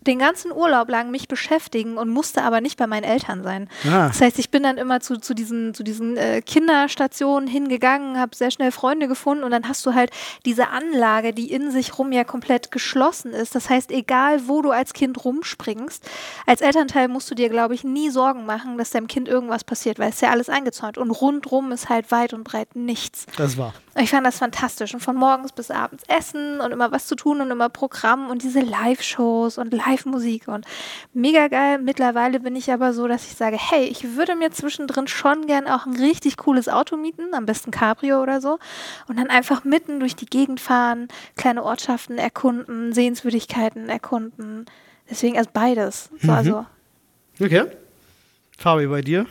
den 0.07 0.19
ganzen 0.19 0.53
Urlaub 0.53 0.89
lang 0.89 1.11
mich 1.11 1.29
beschäftigen 1.29 1.97
und 1.97 2.09
musste 2.09 2.43
aber 2.43 2.61
nicht 2.61 2.79
bei 2.79 2.87
meinen 2.87 3.05
Eltern 3.05 3.43
sein. 3.43 3.69
Ah. 3.87 4.09
Das 4.09 4.21
heißt, 4.21 4.39
ich 4.39 4.51
bin 4.51 4.63
dann 4.63 4.79
immer 4.79 5.01
zu, 5.01 5.19
zu 5.19 5.35
diesen, 5.35 5.75
zu 5.75 5.83
diesen 5.83 6.17
äh, 6.17 6.43
Kinderstationen 6.43 7.49
hingegangen, 7.49 8.19
habe 8.19 8.35
sehr 8.35 8.51
schnell 8.51 8.73
Freunde 8.73 9.09
gefunden 9.09 9.45
und 9.45 9.51
dann 9.51 9.69
hast 9.69 9.85
du 9.87 9.95
halt 9.95 10.11
diese 10.45 10.69
Anlage, 10.69 11.33
die 11.33 11.53
in 11.53 11.71
sich 11.71 11.99
rum 11.99 12.13
ja 12.13 12.25
komplett 12.25 12.71
geschlossen 12.71 13.33
ist. 13.33 13.55
Das 13.55 13.71
heißt, 13.71 13.91
egal 13.91 14.49
wo 14.49 14.63
du 14.63 14.71
als 14.71 14.93
Kind 14.93 15.25
rumspringst, 15.25 16.09
als 16.47 16.61
Elternteil 16.61 17.09
musst 17.09 17.31
du 17.31 17.35
dir, 17.35 17.49
glaube 17.49 17.75
ich, 17.75 17.85
nie 17.85 18.11
Sorgen 18.11 18.47
machen, 18.47 18.79
dass 18.79 18.91
deinem 18.91 19.07
Kind 19.07 19.29
irgendwas 19.29 19.65
passiert, 19.65 19.99
weil 19.99 20.09
es 20.09 20.17
ist 20.17 20.23
ja 20.23 20.31
alles 20.31 20.49
eingezäunt 20.49 20.99
und 20.99 21.11
rundrum 21.11 21.73
ist 21.73 21.89
halt 21.89 22.11
weit 22.11 22.35
und 22.35 22.45
breit 22.45 22.75
nichts. 22.75 23.27
Das 23.37 23.57
war. 23.57 23.73
Ich 23.99 24.11
fand 24.11 24.27
das 24.27 24.39
fantastisch. 24.39 24.95
Und 24.95 25.01
von 25.01 25.17
morgens 25.17 25.53
bis 25.53 25.71
abends 25.71 26.05
essen 26.09 26.61
und 26.61 26.73
immer 26.73 26.93
was 26.93 27.07
zu 27.07 27.15
tun 27.15 27.41
und 27.41 27.51
immer 27.51 27.69
Programm 27.69 28.31
und 28.31 28.43
diese 28.43 28.61
Live-Shows 28.61 29.59
und 29.59 29.73
Live-Musik 29.93 30.49
und 30.49 30.65
mega 31.13 31.49
geil. 31.49 31.79
Mittlerweile 31.79 32.41
bin 32.41 32.57
ich 32.57 32.73
aber 32.73 32.93
so, 32.93 33.07
dass 33.09 33.27
ich 33.27 33.35
sage, 33.37 33.57
hey, 33.59 33.85
ich 33.85 34.17
würde 34.17 34.35
mir 34.37 34.51
zwischendrin 34.51 35.07
schon 35.07 35.47
gern 35.47 35.67
auch 35.67 35.87
ein 35.87 35.97
richtig 35.97 36.37
cooles 36.39 36.69
Auto 36.69 36.97
mieten, 36.97 37.35
am 37.35 37.47
besten 37.47 37.71
Cabrio 37.71 38.23
oder 38.23 38.41
so, 38.41 38.59
und 39.09 39.19
dann 39.19 39.29
einfach 39.29 39.65
mitten 39.65 40.01
durch 40.01 40.17
die 40.17 40.27
Gegend 40.27 40.61
fahren, 40.61 41.09
kleine 41.37 41.63
Ortschaften 41.63 42.19
erkunden, 42.19 42.93
Sehenswürdigkeiten 42.93 43.89
erkunden. 43.89 44.67
Deswegen 45.11 45.37
also 45.37 45.51
beides. 45.53 46.09
So, 46.21 46.31
Mhm. 46.31 46.37
also, 46.39 46.67
Okay. 47.41 47.65
Fabi, 48.59 48.87
bei 48.87 49.01
dir? 49.01 49.27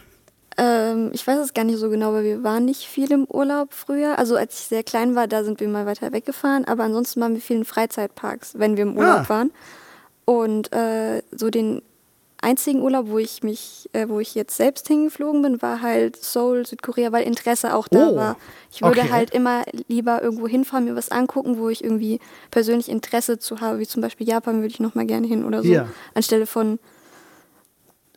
Ähm, 0.57 1.11
ich 1.13 1.25
weiß 1.25 1.37
es 1.39 1.53
gar 1.53 1.63
nicht 1.63 1.77
so 1.79 1.89
genau, 1.89 2.11
weil 2.13 2.23
wir 2.25 2.43
waren 2.43 2.65
nicht 2.65 2.81
viel 2.85 3.09
im 3.11 3.25
Urlaub 3.25 3.73
früher. 3.73 4.19
Also 4.19 4.35
als 4.35 4.59
ich 4.59 4.65
sehr 4.67 4.83
klein 4.83 5.15
war, 5.15 5.27
da 5.27 5.43
sind 5.45 5.59
wir 5.61 5.67
mal 5.69 5.85
weiter 5.85 6.11
weggefahren. 6.11 6.65
Aber 6.65 6.83
ansonsten 6.83 7.21
waren 7.21 7.33
wir 7.35 7.41
viel 7.41 7.57
in 7.57 7.65
Freizeitparks, 7.65 8.59
wenn 8.59 8.75
wir 8.75 8.83
im 8.83 8.97
Urlaub 8.97 9.21
Ah. 9.27 9.29
waren. 9.29 9.51
Und 10.31 10.71
äh, 10.71 11.23
so 11.31 11.49
den 11.49 11.81
einzigen 12.41 12.81
Urlaub, 12.81 13.07
wo 13.09 13.17
ich 13.19 13.43
mich, 13.43 13.89
äh, 13.91 14.07
wo 14.07 14.19
ich 14.21 14.33
jetzt 14.33 14.55
selbst 14.55 14.87
hingeflogen 14.87 15.41
bin, 15.41 15.61
war 15.61 15.81
halt 15.81 16.15
Seoul, 16.15 16.65
Südkorea, 16.65 17.11
weil 17.11 17.23
Interesse 17.27 17.75
auch 17.75 17.87
da 17.89 18.09
Oh, 18.09 18.15
war. 18.15 18.37
Ich 18.71 18.81
würde 18.81 19.01
okay. 19.01 19.11
halt 19.11 19.31
immer 19.31 19.63
lieber 19.89 20.21
irgendwo 20.23 20.47
hinfahren, 20.47 20.85
mir 20.85 20.95
was 20.95 21.11
angucken, 21.11 21.57
wo 21.59 21.67
ich 21.67 21.83
irgendwie 21.83 22.19
persönlich 22.49 22.87
Interesse 22.89 23.39
zu 23.39 23.59
habe, 23.59 23.79
wie 23.79 23.87
zum 23.87 24.01
Beispiel 24.01 24.27
Japan 24.27 24.57
würde 24.61 24.69
ich 24.69 24.79
noch 24.79 24.95
mal 24.95 25.05
gerne 25.05 25.27
hin 25.27 25.43
oder 25.43 25.61
so, 25.63 25.67
Ja. 25.69 25.87
anstelle 26.13 26.45
von 26.45 26.79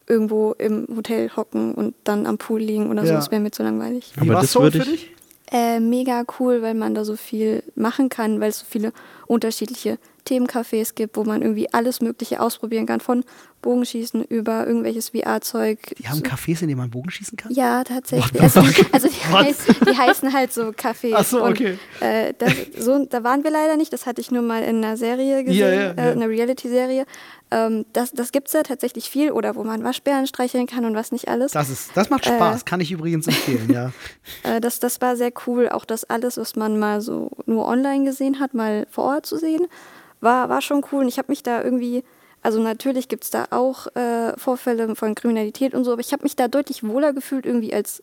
irgendwo 0.06 0.52
im 0.52 0.86
Hotel 0.94 1.30
hocken 1.34 1.74
und 1.74 1.94
dann 2.04 2.26
am 2.26 2.38
Pool 2.38 2.60
liegen 2.60 2.90
oder 2.90 3.02
so. 3.02 3.08
Ja. 3.08 3.16
Das 3.16 3.30
wäre 3.30 3.40
mir 3.40 3.50
zu 3.50 3.62
langweilig. 3.64 4.12
Wie 4.16 4.30
Aber 4.30 4.40
das 4.40 4.52
Soul 4.52 4.64
würde 4.72 4.82
für 4.82 4.90
ich- 4.92 5.00
dich? 5.06 5.10
Äh, 5.50 5.80
mega 5.80 6.24
cool, 6.38 6.62
weil 6.62 6.74
man 6.74 6.94
da 6.94 7.04
so 7.04 7.16
viel 7.16 7.62
machen 7.74 8.08
kann, 8.08 8.40
weil 8.40 8.48
es 8.50 8.60
so 8.60 8.66
viele 8.68 8.92
unterschiedliche 9.26 9.98
Themencafés 10.26 10.94
gibt, 10.94 11.16
wo 11.16 11.24
man 11.24 11.42
irgendwie 11.42 11.72
alles 11.72 12.00
Mögliche 12.00 12.40
ausprobieren 12.40 12.86
kann, 12.86 13.00
von 13.00 13.24
Bogenschießen 13.62 14.22
über 14.24 14.66
irgendwelches 14.66 15.10
VR-Zeug. 15.10 15.78
Die 15.98 16.06
haben 16.06 16.20
Cafés, 16.20 16.60
in 16.60 16.68
denen 16.68 16.78
man 16.78 16.90
Bogen 16.90 17.10
schießen 17.10 17.36
kann? 17.38 17.50
Ja, 17.52 17.82
tatsächlich. 17.82 18.40
Also, 18.42 18.60
also 18.92 19.08
die, 19.08 19.14
heiß, 19.32 19.56
die 19.88 19.96
heißen 19.96 20.32
halt 20.34 20.52
so 20.52 20.68
Cafés. 20.68 21.14
Ach 21.16 21.24
so, 21.24 21.42
okay. 21.44 21.78
Und, 22.00 22.06
äh, 22.06 22.34
das, 22.38 22.52
so, 22.78 23.06
da 23.06 23.24
waren 23.24 23.42
wir 23.42 23.50
leider 23.50 23.76
nicht. 23.78 23.90
Das 23.92 24.04
hatte 24.04 24.20
ich 24.20 24.30
nur 24.30 24.42
mal 24.42 24.62
in 24.62 24.84
einer 24.84 24.98
Serie 24.98 25.44
gesehen, 25.44 25.58
Ja, 25.60 25.68
ja, 25.68 25.90
äh, 25.92 25.96
ja. 25.96 26.12
in 26.12 26.22
einer 26.22 26.28
Reality-Serie. 26.28 27.06
Ähm, 27.50 27.86
das 27.94 28.12
das 28.12 28.32
gibt 28.32 28.48
es 28.48 28.52
da 28.52 28.62
tatsächlich 28.64 29.08
viel. 29.08 29.30
Oder 29.30 29.56
wo 29.56 29.64
man 29.64 29.82
Waschbären 29.82 30.26
streicheln 30.26 30.66
kann 30.66 30.84
und 30.84 30.94
was 30.94 31.10
nicht 31.10 31.28
alles. 31.28 31.52
Das, 31.52 31.70
ist, 31.70 31.90
das 31.94 32.10
macht 32.10 32.26
Äh. 32.26 32.36
Spaß, 32.36 32.66
kann 32.66 32.80
ich 32.80 32.92
übrigens 32.92 33.26
empfehlen, 33.26 33.70
ja. 33.72 33.92
Äh, 34.42 34.60
das, 34.60 34.78
das 34.78 35.00
war 35.00 35.16
sehr 35.16 35.32
cool. 35.46 35.70
Auch 35.70 35.86
das 35.86 36.04
alles, 36.04 36.36
was 36.36 36.54
man 36.56 36.78
mal 36.78 37.00
so 37.00 37.30
nur 37.46 37.66
online 37.66 38.04
gesehen 38.04 38.40
hat, 38.40 38.52
mal 38.52 38.86
vor 38.90 39.04
Ort 39.04 39.24
zu 39.26 39.38
sehen, 39.38 39.66
war, 40.24 40.48
war 40.48 40.60
schon 40.62 40.84
cool. 40.90 41.02
Und 41.02 41.08
ich 41.08 41.18
habe 41.18 41.30
mich 41.30 41.42
da 41.42 41.62
irgendwie, 41.62 42.02
also 42.42 42.60
natürlich 42.60 43.08
gibt 43.08 43.24
es 43.24 43.30
da 43.30 43.46
auch 43.50 43.86
äh, 43.94 44.36
Vorfälle 44.36 44.94
von 44.96 45.14
Kriminalität 45.14 45.74
und 45.74 45.84
so, 45.84 45.92
aber 45.92 46.00
ich 46.00 46.12
habe 46.12 46.22
mich 46.24 46.34
da 46.36 46.48
deutlich 46.48 46.82
wohler 46.82 47.12
gefühlt 47.12 47.46
irgendwie 47.46 47.72
als 47.72 48.02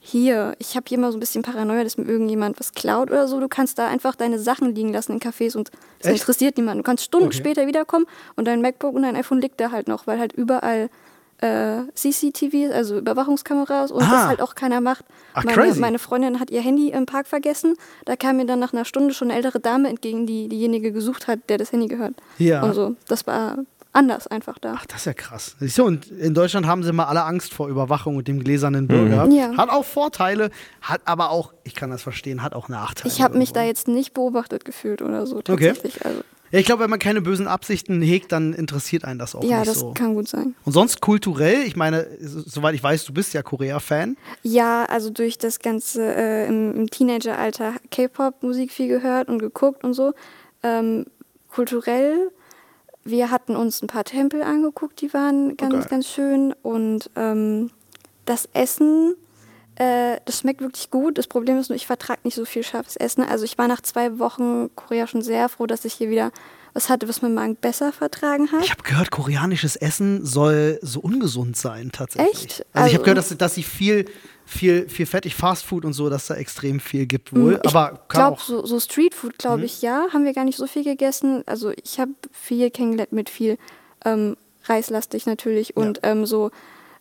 hier. 0.00 0.54
Ich 0.58 0.76
habe 0.76 0.84
hier 0.86 0.98
immer 0.98 1.10
so 1.10 1.16
ein 1.16 1.20
bisschen 1.20 1.42
Paranoia, 1.42 1.82
dass 1.82 1.96
mir 1.96 2.04
irgendjemand 2.04 2.60
was 2.60 2.72
klaut 2.74 3.10
oder 3.10 3.26
so. 3.26 3.40
Du 3.40 3.48
kannst 3.48 3.78
da 3.78 3.88
einfach 3.88 4.14
deine 4.16 4.38
Sachen 4.38 4.74
liegen 4.74 4.92
lassen 4.92 5.12
in 5.12 5.18
Cafés 5.20 5.56
und 5.56 5.70
es 6.00 6.08
interessiert 6.10 6.58
niemanden. 6.58 6.82
Du 6.82 6.86
kannst 6.86 7.04
Stunden 7.04 7.28
Okay. 7.28 7.38
später 7.38 7.66
wiederkommen 7.66 8.04
und 8.36 8.46
dein 8.46 8.60
MacBook 8.60 8.94
und 8.94 9.02
dein 9.02 9.16
iPhone 9.16 9.40
liegt 9.40 9.58
da 9.60 9.70
halt 9.70 9.88
noch, 9.88 10.06
weil 10.06 10.18
halt 10.18 10.34
überall 10.34 10.90
äh, 11.38 11.82
CCTV, 11.94 12.72
also 12.72 12.98
Überwachungskameras 12.98 13.90
und 13.90 14.02
Ah. 14.02 14.10
das 14.10 14.26
halt 14.26 14.40
auch 14.42 14.54
keiner 14.54 14.80
macht. 14.80 15.04
Ach, 15.34 15.44
meine, 15.44 15.56
crazy. 15.56 15.80
meine 15.80 15.98
Freundin 15.98 16.40
hat 16.40 16.50
ihr 16.50 16.60
Handy 16.60 16.90
im 16.90 17.06
Park 17.06 17.26
vergessen. 17.26 17.74
Da 18.04 18.16
kam 18.16 18.36
mir 18.36 18.46
dann 18.46 18.58
nach 18.60 18.72
einer 18.72 18.84
Stunde 18.84 19.12
schon 19.14 19.28
eine 19.28 19.36
ältere 19.36 19.60
Dame 19.60 19.88
entgegen, 19.88 20.26
die 20.26 20.48
diejenige 20.48 20.92
gesucht 20.92 21.26
hat, 21.26 21.40
der 21.48 21.58
das 21.58 21.72
Handy 21.72 21.88
gehört. 21.88 22.14
Ja. 22.38 22.62
Und 22.62 22.74
so. 22.74 22.94
Das 23.08 23.26
war 23.26 23.58
anders 23.92 24.26
einfach 24.26 24.58
da. 24.58 24.74
Ach, 24.76 24.86
das 24.86 24.98
ist 24.98 25.04
ja 25.06 25.12
krass. 25.12 25.54
Siehst 25.60 25.78
du, 25.78 25.84
und 25.84 26.06
in 26.10 26.34
Deutschland 26.34 26.66
haben 26.66 26.82
sie 26.82 26.92
mal 26.92 27.04
alle 27.04 27.22
Angst 27.24 27.54
vor 27.54 27.68
Überwachung 27.68 28.16
und 28.16 28.26
dem 28.26 28.42
gläsernen 28.42 28.88
Bürger. 28.88 29.26
Ja. 29.28 29.56
Hat 29.56 29.70
auch 29.70 29.84
Vorteile, 29.84 30.50
hat 30.82 31.00
aber 31.04 31.30
auch, 31.30 31.52
ich 31.62 31.74
kann 31.76 31.90
das 31.90 32.02
verstehen, 32.02 32.42
hat 32.42 32.54
auch 32.54 32.68
Nachteile. 32.68 33.12
Ich 33.12 33.22
habe 33.22 33.38
mich 33.38 33.52
da 33.52 33.60
irgendwo. 33.60 33.70
jetzt 33.70 33.88
nicht 33.88 34.12
beobachtet 34.14 34.64
gefühlt 34.64 35.00
oder 35.00 35.26
so 35.26 35.36
Okay. 35.36 35.68
tatsächlich. 35.68 36.04
Also, 36.04 36.22
Ja, 36.54 36.60
ich 36.60 36.66
glaube, 36.66 36.84
wenn 36.84 36.90
man 36.90 37.00
keine 37.00 37.20
bösen 37.20 37.48
Absichten 37.48 38.00
hegt, 38.00 38.30
dann 38.30 38.52
interessiert 38.52 39.04
einen 39.04 39.18
das 39.18 39.34
auch 39.34 39.42
ja, 39.42 39.58
nicht 39.58 39.70
das 39.70 39.80
so. 39.80 39.92
kann 39.92 40.14
gut 40.14 40.28
sein. 40.28 40.54
Und 40.64 40.72
sonst 40.72 41.00
kulturell, 41.00 41.62
ich 41.66 41.74
meine, 41.74 42.06
so- 42.20 42.42
soweit 42.46 42.76
ich 42.76 42.82
weiß, 42.82 43.04
du 43.06 43.12
bist 43.12 43.34
ja 43.34 43.42
Korea-Fan. 43.42 44.16
Ja, 44.44 44.84
also 44.84 45.10
durch 45.10 45.36
das 45.36 45.58
ganze 45.58 46.02
äh, 46.14 46.46
im, 46.46 46.72
im 46.76 46.90
Teenageralter 46.90 47.74
K-Pop-Musik 47.90 48.70
viel 48.70 48.86
gehört 48.86 49.28
und 49.28 49.40
geguckt 49.40 49.82
und 49.82 49.94
so. 49.94 50.12
Ähm, 50.62 51.06
kulturell, 51.50 52.30
wir 53.02 53.32
hatten 53.32 53.56
uns 53.56 53.82
ein 53.82 53.88
paar 53.88 54.04
Tempel 54.04 54.42
angeguckt, 54.42 55.00
die 55.00 55.12
waren 55.12 55.56
ganz, 55.56 55.72
geil. 55.74 55.86
ganz 55.90 56.08
schön. 56.08 56.54
Und 56.62 57.10
ähm, 57.16 57.70
das 58.26 58.48
Essen, 58.54 59.14
äh, 59.76 60.18
das 60.24 60.40
schmeckt 60.40 60.60
wirklich 60.60 60.90
gut. 60.90 61.18
Das 61.18 61.26
Problem 61.26 61.58
ist 61.58 61.68
nur, 61.68 61.76
ich 61.76 61.86
vertrage 61.86 62.20
nicht 62.24 62.34
so 62.34 62.44
viel 62.44 62.62
scharfes 62.62 62.96
Essen. 62.96 63.22
Also 63.24 63.44
ich 63.44 63.58
war 63.58 63.68
nach 63.68 63.80
zwei 63.80 64.18
Wochen 64.18 64.70
Korea 64.76 65.06
schon 65.06 65.22
sehr 65.22 65.48
froh, 65.48 65.66
dass 65.66 65.84
ich 65.84 65.94
hier 65.94 66.10
wieder 66.10 66.30
was 66.74 66.88
hatte, 66.88 67.08
was 67.08 67.22
mein 67.22 67.34
Magen 67.34 67.54
besser 67.54 67.92
vertragen 67.92 68.50
hat. 68.50 68.64
Ich 68.64 68.70
habe 68.72 68.82
gehört, 68.82 69.12
koreanisches 69.12 69.76
Essen 69.76 70.24
soll 70.26 70.80
so 70.82 70.98
ungesund 71.00 71.56
sein, 71.56 71.90
tatsächlich. 71.92 72.34
Echt? 72.44 72.66
Also, 72.72 72.88
ich 72.88 72.94
habe 72.94 72.98
Also- 72.98 72.98
gehört, 73.02 73.18
dass, 73.18 73.38
dass 73.38 73.54
sie 73.54 73.62
viel, 73.62 74.06
viel, 74.44 74.88
viel 74.88 75.06
fettig 75.06 75.36
Fastfood 75.36 75.84
und 75.84 75.92
so, 75.92 76.10
dass 76.10 76.26
da 76.26 76.34
extrem 76.34 76.80
viel 76.80 77.06
gibt 77.06 77.32
wohl. 77.32 77.52
Mm, 77.54 77.58
Ich 77.62 77.68
aber 77.74 78.00
glaube, 78.08 78.40
so, 78.44 78.66
so 78.66 78.80
Streetfood, 78.80 79.38
glaube 79.38 79.58
Mhm. 79.58 79.64
ich, 79.66 79.82
ja. 79.82 80.06
Haben 80.12 80.24
wir 80.24 80.32
gar 80.34 80.44
nicht 80.44 80.58
so 80.58 80.66
viel 80.66 80.82
gegessen. 80.82 81.44
Also 81.46 81.70
ich 81.70 82.00
habe 82.00 82.10
viel 82.32 82.70
kennengelernt 82.70 83.12
mit 83.12 83.30
viel 83.30 83.56
ähm, 84.04 84.36
reislastig 84.64 85.26
natürlich 85.26 85.76
und 85.76 86.00
ähm, 86.02 86.26
so 86.26 86.50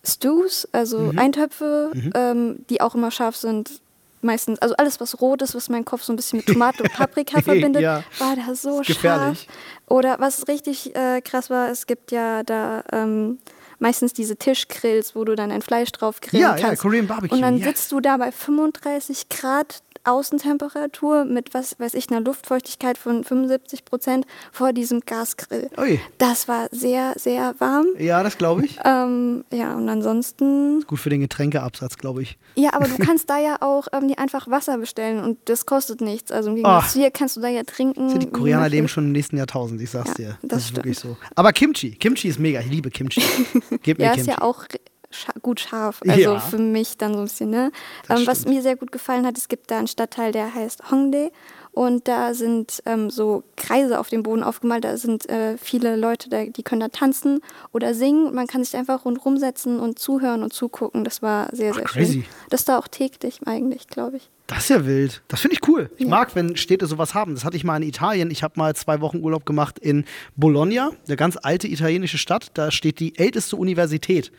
Stews, 0.06 0.68
also 0.72 1.00
Mhm. 1.12 1.20
Eintöpfe, 1.20 1.92
ähm, 2.14 2.66
die 2.70 2.82
auch 2.82 2.96
immer 2.96 3.12
scharf 3.12 3.36
sind. 3.36 3.82
Meistens, 4.22 4.60
also 4.60 4.76
alles, 4.78 5.02
was 5.02 5.20
rot 5.20 5.42
ist, 5.42 5.54
was 5.54 5.68
mein 5.68 5.84
Kopf 5.84 6.04
so 6.04 6.14
ein 6.14 6.16
bisschen 6.16 6.38
mit 6.38 6.46
Tomate 6.46 6.84
und 6.84 6.94
Paprika 6.94 7.42
verbindet, 7.42 7.82
Ja. 7.82 8.04
war 8.20 8.36
da 8.38 8.56
so 8.56 8.82
scharf. 8.84 9.46
Oder 9.88 10.16
was 10.20 10.48
richtig 10.48 10.96
äh, 10.96 11.20
krass 11.22 11.50
war, 11.50 11.70
es 11.70 11.88
gibt 11.88 12.12
ja 12.14 12.44
da 12.44 12.84
ähm, 12.94 13.40
meistens 13.80 14.14
diese 14.14 14.38
Tischgrills, 14.38 15.14
wo 15.16 15.26
du 15.26 15.36
dann 15.36 15.52
ein 15.52 15.62
Fleisch 15.62 15.92
drauf 15.92 16.22
grillen 16.22 16.42
Ja, 16.42 16.56
ja, 16.56 16.68
kannst. 16.68 16.82
Korean 16.82 17.06
Barbecue, 17.06 17.36
Und 17.36 17.42
dann 17.42 17.62
sitzt 17.62 17.92
du 17.92 18.00
da 18.00 18.16
bei 18.16 18.32
35 18.32 19.28
Grad 19.28 19.84
Außentemperatur 20.04 21.26
mit, 21.26 21.54
was 21.54 21.80
weiß 21.80 21.94
ich, 21.94 22.10
einer 22.10 22.22
Luftfeuchtigkeit 22.22 22.98
von 22.98 23.24
75 23.24 23.86
Prozent 23.86 24.26
vor 24.52 24.74
diesem 24.74 25.02
Gasgrill. 25.02 25.70
Ui. 25.78 26.00
Das 26.18 26.48
war 26.48 26.68
sehr, 26.72 27.14
sehr 27.18 27.56
warm. 27.60 27.86
Ja, 28.00 28.24
das 28.24 28.38
glaube 28.38 28.66
ich. 28.66 28.80
Ähm, 28.84 29.44
ja, 29.52 29.74
und 29.76 29.88
ansonsten, 29.90 30.82
Gut 30.88 31.00
für 31.00 31.10
den 31.10 31.22
Getränkeabsatz, 31.22 31.98
glaube 31.98 32.22
ich. 32.24 32.38
ja, 32.56 32.74
aber 32.74 32.88
du 32.88 32.98
kannst 33.06 33.30
da 33.30 33.38
ja 33.40 33.58
auch 33.62 33.88
ähm, 33.94 34.08
dir 34.08 34.20
einfach 34.20 34.50
Wasser 34.50 34.78
bestellen 34.78 35.24
und 35.24 35.38
das 35.46 35.66
kostet 35.66 36.02
nichts. 36.02 36.32
Also 36.32 36.50
im 36.50 36.56
Gegensatz 36.56 36.84
Ach. 36.86 36.92
zu 36.92 37.00
hier 37.00 37.12
kannst 37.12 37.38
du 37.38 37.42
da 37.42 37.48
ja 37.48 37.64
trinken. 37.64 38.08
Die 38.20 38.22
wie 38.28 38.32
Koreaner 38.32 38.70
leben 38.70 38.88
schon 38.88 39.06
im 39.06 39.12
nächsten 39.12 39.38
Jahrtausend, 39.38 39.82
ich 39.82 39.90
sag's 39.92 40.10
Ja, 40.12 40.16
dir. 40.16 40.38
das 40.42 40.50
Das, 40.50 40.58
ist 40.60 40.64
stimmt. 40.70 40.78
wirklich 40.78 41.00
so. 41.00 41.18
Aber 41.36 41.52
Kimchi, 41.54 41.92
Kimchi 41.96 42.28
ist 42.28 42.40
mega. 42.40 42.60
Ich 42.60 42.68
liebe 42.70 42.90
Kimchi. 42.90 43.22
Gib 43.84 43.98
mir 44.00 44.06
Ja, 44.06 44.12
Kimchi. 44.14 44.22
ist 44.22 44.28
ja 44.38 44.42
auch 44.42 44.66
scha 45.14 45.32
gut 45.42 45.60
scharf. 45.60 46.02
Also 46.08 46.20
Ja. 46.34 46.40
für 46.40 46.58
mich 46.58 46.98
dann 46.98 47.14
so 47.14 47.20
ein 47.20 47.26
bisschen, 47.26 47.50
ne? 47.50 47.72
Ähm, 48.10 48.26
was 48.26 48.46
mir 48.46 48.62
sehr 48.62 48.76
gut 48.76 48.92
gefallen 48.92 49.26
hat, 49.26 49.38
es 49.38 49.48
gibt 49.48 49.72
da 49.72 49.78
einen 49.78 49.88
Stadtteil, 49.88 50.32
der 50.32 50.54
heißt 50.54 50.92
Hongdae. 50.92 51.32
Und 51.72 52.08
da 52.08 52.36
sind 52.36 52.84
ähm, 52.86 53.10
so 53.10 53.44
Kreise 53.56 54.00
auf 54.00 54.08
dem 54.10 54.22
Boden 54.22 54.44
aufgemalt. 54.44 54.84
Da 54.84 54.96
sind 54.96 55.28
äh, 55.28 55.58
viele 55.58 55.96
Leute, 55.96 56.30
da, 56.30 56.46
die 56.46 56.62
können 56.62 56.82
da 56.82 56.90
tanzen 56.90 57.40
oder 57.72 57.96
singen. 57.96 58.32
Man 58.36 58.46
kann 58.46 58.64
sich 58.64 58.76
einfach 58.78 59.06
rundherum 59.06 59.38
setzen 59.38 59.80
und 59.80 59.98
zuhören 59.98 60.44
und 60.44 60.54
zugucken. 60.54 61.04
Das 61.04 61.24
war 61.24 61.50
sehr, 61.52 61.72
Ach, 61.72 61.78
sehr 61.78 61.84
crazy. 61.86 62.14
schön. 62.14 62.26
Das 62.52 62.62
ist 62.62 62.70
da 62.70 62.78
auch 62.78 62.88
täglich 62.88 63.40
eigentlich, 63.48 63.88
glaube 63.88 64.18
ich. 64.18 64.30
Das 64.46 64.60
ist 64.60 64.70
ja 64.70 64.86
wild. 64.86 65.24
Das 65.30 65.40
finde 65.42 65.56
ich 65.60 65.68
cool. 65.68 65.90
Ich 65.98 66.04
Ja. 66.04 66.10
mag, 66.10 66.36
wenn 66.36 66.56
Städte 66.58 66.86
sowas 66.86 67.16
haben. 67.16 67.34
Das 67.34 67.44
hatte 67.44 67.58
ich 67.58 67.64
mal 67.64 67.78
in 67.82 67.90
Italien. 67.90 68.30
Ich 68.30 68.44
habe 68.44 68.54
mal 68.58 68.76
zwei 68.76 69.02
Wochen 69.02 69.18
Urlaub 69.22 69.44
gemacht 69.48 69.80
in 69.80 70.06
Bologna, 70.36 70.92
eine 71.08 71.16
ganz 71.16 71.38
alte 71.42 71.68
italienische 71.68 72.20
Stadt. 72.20 72.52
Da 72.54 72.70
steht 72.70 73.00
die 73.00 73.18
älteste 73.18 73.56
Universität 73.56 74.32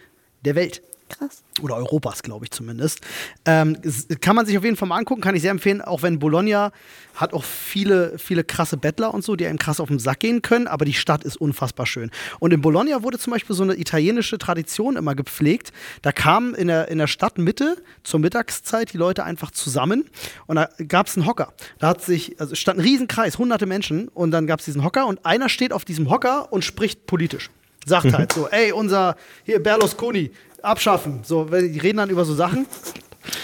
der 0.44 0.54
Welt. 0.54 0.83
Krass. 1.09 1.42
Oder 1.61 1.76
Europas, 1.76 2.22
glaube 2.22 2.46
ich 2.46 2.50
zumindest. 2.50 3.00
Ähm, 3.44 3.76
kann 4.20 4.35
man 4.35 4.46
sich 4.46 4.57
auf 4.57 4.64
jeden 4.64 4.76
Fall 4.76 4.88
mal 4.88 4.96
angucken, 4.96 5.20
kann 5.20 5.35
ich 5.35 5.42
sehr 5.42 5.50
empfehlen, 5.50 5.83
auch 5.83 6.02
wenn 6.02 6.18
Bologna 6.18 6.72
hat 7.14 7.35
auch 7.35 7.44
viele, 7.44 8.18
viele 8.18 8.42
krasse 8.42 8.76
Bettler 8.78 9.12
und 9.12 9.22
so, 9.22 9.37
die 9.37 9.46
einem 9.46 9.59
krass 9.59 9.80
auf 9.80 9.88
den 9.88 9.98
Sack 9.98 10.20
gehen 10.20 10.40
können, 10.40 10.66
aber 10.66 10.85
die 10.85 10.94
Stadt 10.94 11.22
ist 11.22 11.37
unfassbar 11.37 11.87
schön. 11.87 12.11
Und 12.40 12.52
in 12.52 12.62
Bologna 12.62 13.02
wurde 13.02 13.18
zum 13.18 13.33
Beispiel 13.33 13.54
so 13.54 13.62
eine 13.62 13.78
italienische 13.78 14.38
Tradition 14.38 14.96
immer 14.96 15.14
gepflegt. 15.14 15.72
Da 16.00 16.11
kamen 16.11 16.54
in 16.54 16.68
der, 16.68 16.88
in 16.88 16.98
der 16.98 17.07
Stadtmitte 17.07 17.76
zur 18.02 18.20
Mittagszeit 18.20 18.92
die 18.92 18.98
Leute 18.98 19.24
einfach 19.24 19.50
zusammen 19.50 20.09
und 20.46 20.57
da 20.57 20.70
gab 20.88 21.07
es 21.07 21.16
einen 21.16 21.26
Hocker. 21.26 21.52
Da 21.78 21.88
hat 21.88 22.02
sich, 22.02 22.40
also 22.40 22.54
stand 22.54 22.78
ein 22.78 22.83
Riesenkreis, 22.83 23.38
hunderte 23.38 23.66
Menschen 23.66 24.09
und 24.09 24.30
dann 24.30 24.46
gab 24.46 24.61
es 24.61 24.64
diesen 24.64 24.83
Hocker 24.83 25.07
und 25.07 25.24
einer 25.26 25.50
steht 25.50 25.72
auf 25.72 25.85
diesem 25.85 26.11
Hocker 26.11 26.50
und 26.52 26.64
spricht 26.64 27.07
politisch. 27.07 27.50
Sagt 27.84 28.12
halt 28.12 28.32
so, 28.32 28.48
ey, 28.48 28.72
unser 28.72 29.16
hier 29.44 29.62
Berlusconi, 29.62 30.30
abschaffen. 30.64 31.20
So, 31.22 31.44
die 31.44 31.78
reden 31.78 31.98
dann 31.98 32.10
über 32.10 32.24
so 32.24 32.34
Sachen. 32.34 32.66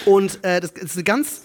Und 0.05 0.43
äh, 0.43 0.59
das 0.59 0.71
ist 0.71 0.95
eine 0.95 1.03
ganz, 1.03 1.41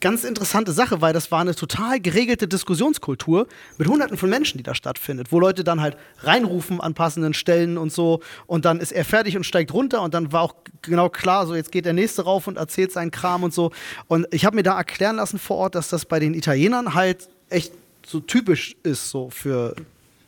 ganz 0.00 0.24
interessante 0.24 0.72
Sache, 0.72 1.00
weil 1.00 1.12
das 1.12 1.30
war 1.30 1.40
eine 1.40 1.54
total 1.54 2.00
geregelte 2.00 2.48
Diskussionskultur 2.48 3.46
mit 3.78 3.88
hunderten 3.88 4.16
von 4.16 4.30
Menschen, 4.30 4.58
die 4.58 4.62
da 4.62 4.74
stattfindet, 4.74 5.32
wo 5.32 5.40
Leute 5.40 5.64
dann 5.64 5.80
halt 5.80 5.96
reinrufen 6.20 6.80
an 6.80 6.94
passenden 6.94 7.34
Stellen 7.34 7.78
und 7.78 7.92
so 7.92 8.20
und 8.46 8.64
dann 8.64 8.80
ist 8.80 8.92
er 8.92 9.04
fertig 9.04 9.36
und 9.36 9.44
steigt 9.44 9.72
runter 9.72 10.02
und 10.02 10.14
dann 10.14 10.32
war 10.32 10.42
auch 10.42 10.54
genau 10.82 11.08
klar, 11.08 11.46
so 11.46 11.54
jetzt 11.54 11.72
geht 11.72 11.84
der 11.84 11.94
nächste 11.94 12.22
rauf 12.22 12.46
und 12.46 12.56
erzählt 12.56 12.92
seinen 12.92 13.10
Kram 13.10 13.42
und 13.42 13.52
so. 13.52 13.72
Und 14.06 14.26
ich 14.30 14.44
habe 14.44 14.56
mir 14.56 14.62
da 14.62 14.76
erklären 14.76 15.16
lassen 15.16 15.38
vor 15.38 15.56
Ort, 15.56 15.74
dass 15.74 15.88
das 15.88 16.04
bei 16.04 16.20
den 16.20 16.34
Italienern 16.34 16.94
halt 16.94 17.28
echt 17.50 17.72
so 18.06 18.20
typisch 18.20 18.76
ist, 18.82 19.10
so 19.10 19.30
für 19.30 19.74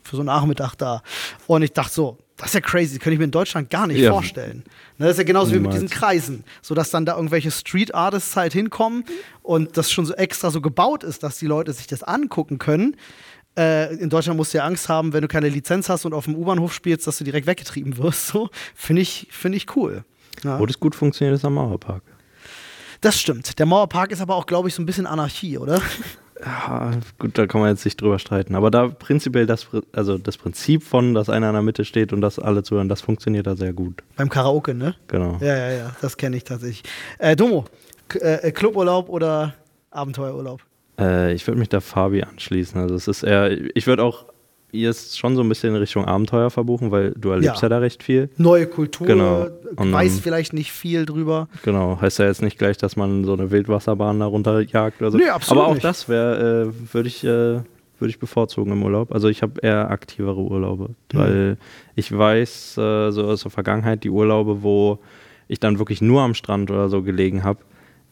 für 0.03 0.17
so 0.17 0.23
einen 0.23 0.27
Nachmittag 0.27 0.75
da. 0.77 1.03
Und 1.47 1.63
ich 1.63 1.73
dachte 1.73 1.93
so, 1.95 2.19
das 2.37 2.49
ist 2.49 2.55
ja 2.55 2.61
crazy, 2.61 2.95
das 2.95 3.03
könnte 3.05 3.15
ich 3.15 3.19
mir 3.19 3.27
in 3.27 3.31
Deutschland 3.31 3.69
gar 3.71 3.87
nicht 3.87 3.99
Ja. 3.99 4.13
vorstellen. 4.13 4.65
Ne, 4.99 5.07
das 5.07 5.13
ist 5.13 5.19
ja 5.19 5.25
genauso 5.25 5.51
wie 5.51 5.55
mit 5.57 5.63
Niemals. 5.73 5.81
diesen 5.83 5.89
Kreisen, 5.91 6.45
sodass 6.63 6.89
dann 6.91 7.05
da 7.05 7.17
irgendwelche 7.17 7.51
Street 7.51 7.95
Artists 7.95 8.35
halt 8.37 8.53
hinkommen 8.55 9.05
und 9.43 9.77
das 9.77 9.91
schon 9.93 10.07
so 10.07 10.15
extra 10.15 10.51
so 10.51 10.61
gebaut 10.63 11.05
ist, 11.05 11.23
dass 11.23 11.37
die 11.39 11.47
Leute 11.47 11.73
sich 11.73 11.87
das 11.87 12.03
angucken 12.03 12.59
können. 12.59 12.97
Äh, 13.59 13.95
in 13.97 14.09
Deutschland 14.09 14.37
musst 14.39 14.55
du 14.55 14.59
ja 14.59 14.65
Angst 14.65 14.89
haben, 14.89 15.13
wenn 15.13 15.23
du 15.23 15.29
keine 15.29 15.49
Lizenz 15.49 15.89
hast 15.91 16.07
und 16.07 16.15
auf 16.15 16.25
dem 16.25 16.35
U-Bahnhof 16.37 16.73
spielst, 16.73 17.07
dass 17.07 17.19
du 17.19 17.25
direkt 17.25 17.47
weggetrieben 17.47 17.99
wirst. 17.99 18.29
So. 18.29 18.49
Finde 18.75 19.03
ich, 19.03 19.27
find 19.31 19.55
ich 19.55 19.77
cool. 19.77 20.05
Ja. 20.45 20.59
Wo 20.59 20.65
das 20.67 20.81
gut 20.81 20.95
funktioniert, 20.95 21.37
ist 21.37 21.45
am 21.45 21.55
Mauerpark. 21.55 22.03
Das 23.03 23.19
stimmt. 23.21 23.59
Der 23.59 23.67
Mauerpark 23.67 24.13
ist 24.13 24.21
aber 24.23 24.35
auch, 24.37 24.47
glaube 24.47 24.69
ich, 24.69 24.75
so 24.75 24.81
ein 24.83 24.87
bisschen 24.87 25.07
Anarchie, 25.07 25.59
oder? 25.59 25.83
Ja, 26.44 26.92
gut, 27.18 27.37
da 27.37 27.46
kann 27.46 27.61
man 27.61 27.70
jetzt 27.70 27.85
nicht 27.85 28.00
drüber 28.00 28.18
streiten. 28.18 28.55
Aber 28.55 28.70
da 28.70 28.88
prinzipiell 28.88 29.46
das, 29.46 29.68
also 29.92 30.18
das 30.18 30.38
Prinzip 30.38 30.83
von, 30.83 31.14
dass 31.14 31.29
einer 31.29 31.48
in 31.48 31.55
der 31.55 31.62
Mitte 31.62 31.85
steht 31.85 32.12
und 32.12 32.20
dass 32.20 32.38
alle 32.38 32.62
zuhören, 32.62 32.88
das 32.88 33.00
funktioniert 33.00 33.46
da 33.46 33.57
sehr 33.57 33.72
gut. 33.72 34.03
Beim 34.16 34.29
Karaoke, 34.29 34.74
ne? 34.74 34.94
Genau. 35.09 35.38
Ja, 35.40 35.57
ja, 35.57 35.70
ja, 35.70 35.96
das 36.00 36.16
kenne 36.16 36.37
ich 36.37 36.44
tatsächlich. 36.44 36.83
Äh, 37.18 37.37
Domo, 37.37 37.66
äh, 38.14 38.53
Cluburlaub 38.53 39.09
oder 39.09 39.55
Abenteuerurlaub? 39.90 40.61
Äh, 40.98 41.35
ich 41.35 41.46
würde 41.46 41.59
mich 41.59 41.68
da 41.68 41.81
Fabi 41.81 42.22
anschließen. 42.22 42.81
Also 42.81 42.94
es 42.94 43.09
ist 43.09 43.22
eher, 43.22 43.50
ich 43.74 43.87
würde 43.87 44.03
auch 44.03 44.26
jetzt 44.72 45.18
schon 45.18 45.35
so 45.37 45.42
ein 45.42 45.48
bisschen 45.48 45.70
in 45.70 45.76
Richtung 45.80 46.04
Abenteuer 46.04 46.50
verbuchen, 46.50 46.90
weil 46.90 47.12
du 47.12 47.30
erlebst 47.30 47.56
Ja. 47.62 47.62
ja, 47.62 47.68
da 47.68 47.78
recht 47.78 48.02
viel. 48.02 48.30
Neue 48.37 48.66
Kultur, 48.66 49.06
Genau. 49.06 49.46
Und 49.76 49.92
weiß 49.92 50.14
dann- 50.14 50.22
vielleicht 50.22 50.52
nicht 50.52 50.72
viel 50.72 51.06
drüber. 51.06 51.48
Genau, 51.62 52.00
heißt 52.00 52.18
ja 52.18 52.26
jetzt 52.26 52.42
nicht 52.42 52.59
gleich, 52.59 52.76
dass 52.76 52.96
man 52.96 53.24
so 53.24 53.33
eine 53.33 53.50
Wildwasserbahn 53.50 54.20
da 54.20 54.26
runterjagt 54.26 55.00
oder 55.00 55.11
so. 55.11 55.18
Nee, 55.18 55.28
absolut 55.28 55.62
Aber 55.62 55.70
auch 55.70 55.74
nicht. 55.74 55.85
das 55.85 56.09
wäre, 56.09 56.72
äh, 56.72 56.94
würde 56.94 57.09
ich, 57.09 57.22
äh, 57.24 57.28
würde 57.28 57.64
ich 58.09 58.18
bevorzugen 58.18 58.72
im 58.72 58.83
Urlaub. 58.83 59.12
Also 59.12 59.28
ich 59.28 59.42
habe 59.42 59.61
eher 59.61 59.90
aktivere 59.90 60.40
Urlaube, 60.40 60.90
Mhm. 61.12 61.18
weil 61.18 61.56
ich 61.96 62.16
weiß, 62.16 62.78
äh, 62.78 63.11
so 63.11 63.24
aus 63.24 63.42
der 63.42 63.50
Vergangenheit, 63.50 64.04
die 64.04 64.11
Urlaube, 64.11 64.62
wo 64.62 64.98
ich 65.48 65.61
dann 65.61 65.78
wirklich 65.78 66.00
nur 66.00 66.22
am 66.22 66.35
Strand 66.35 66.70
oder 66.70 66.88
so 66.88 67.02
gelegen 67.02 67.44
habe, 67.44 67.61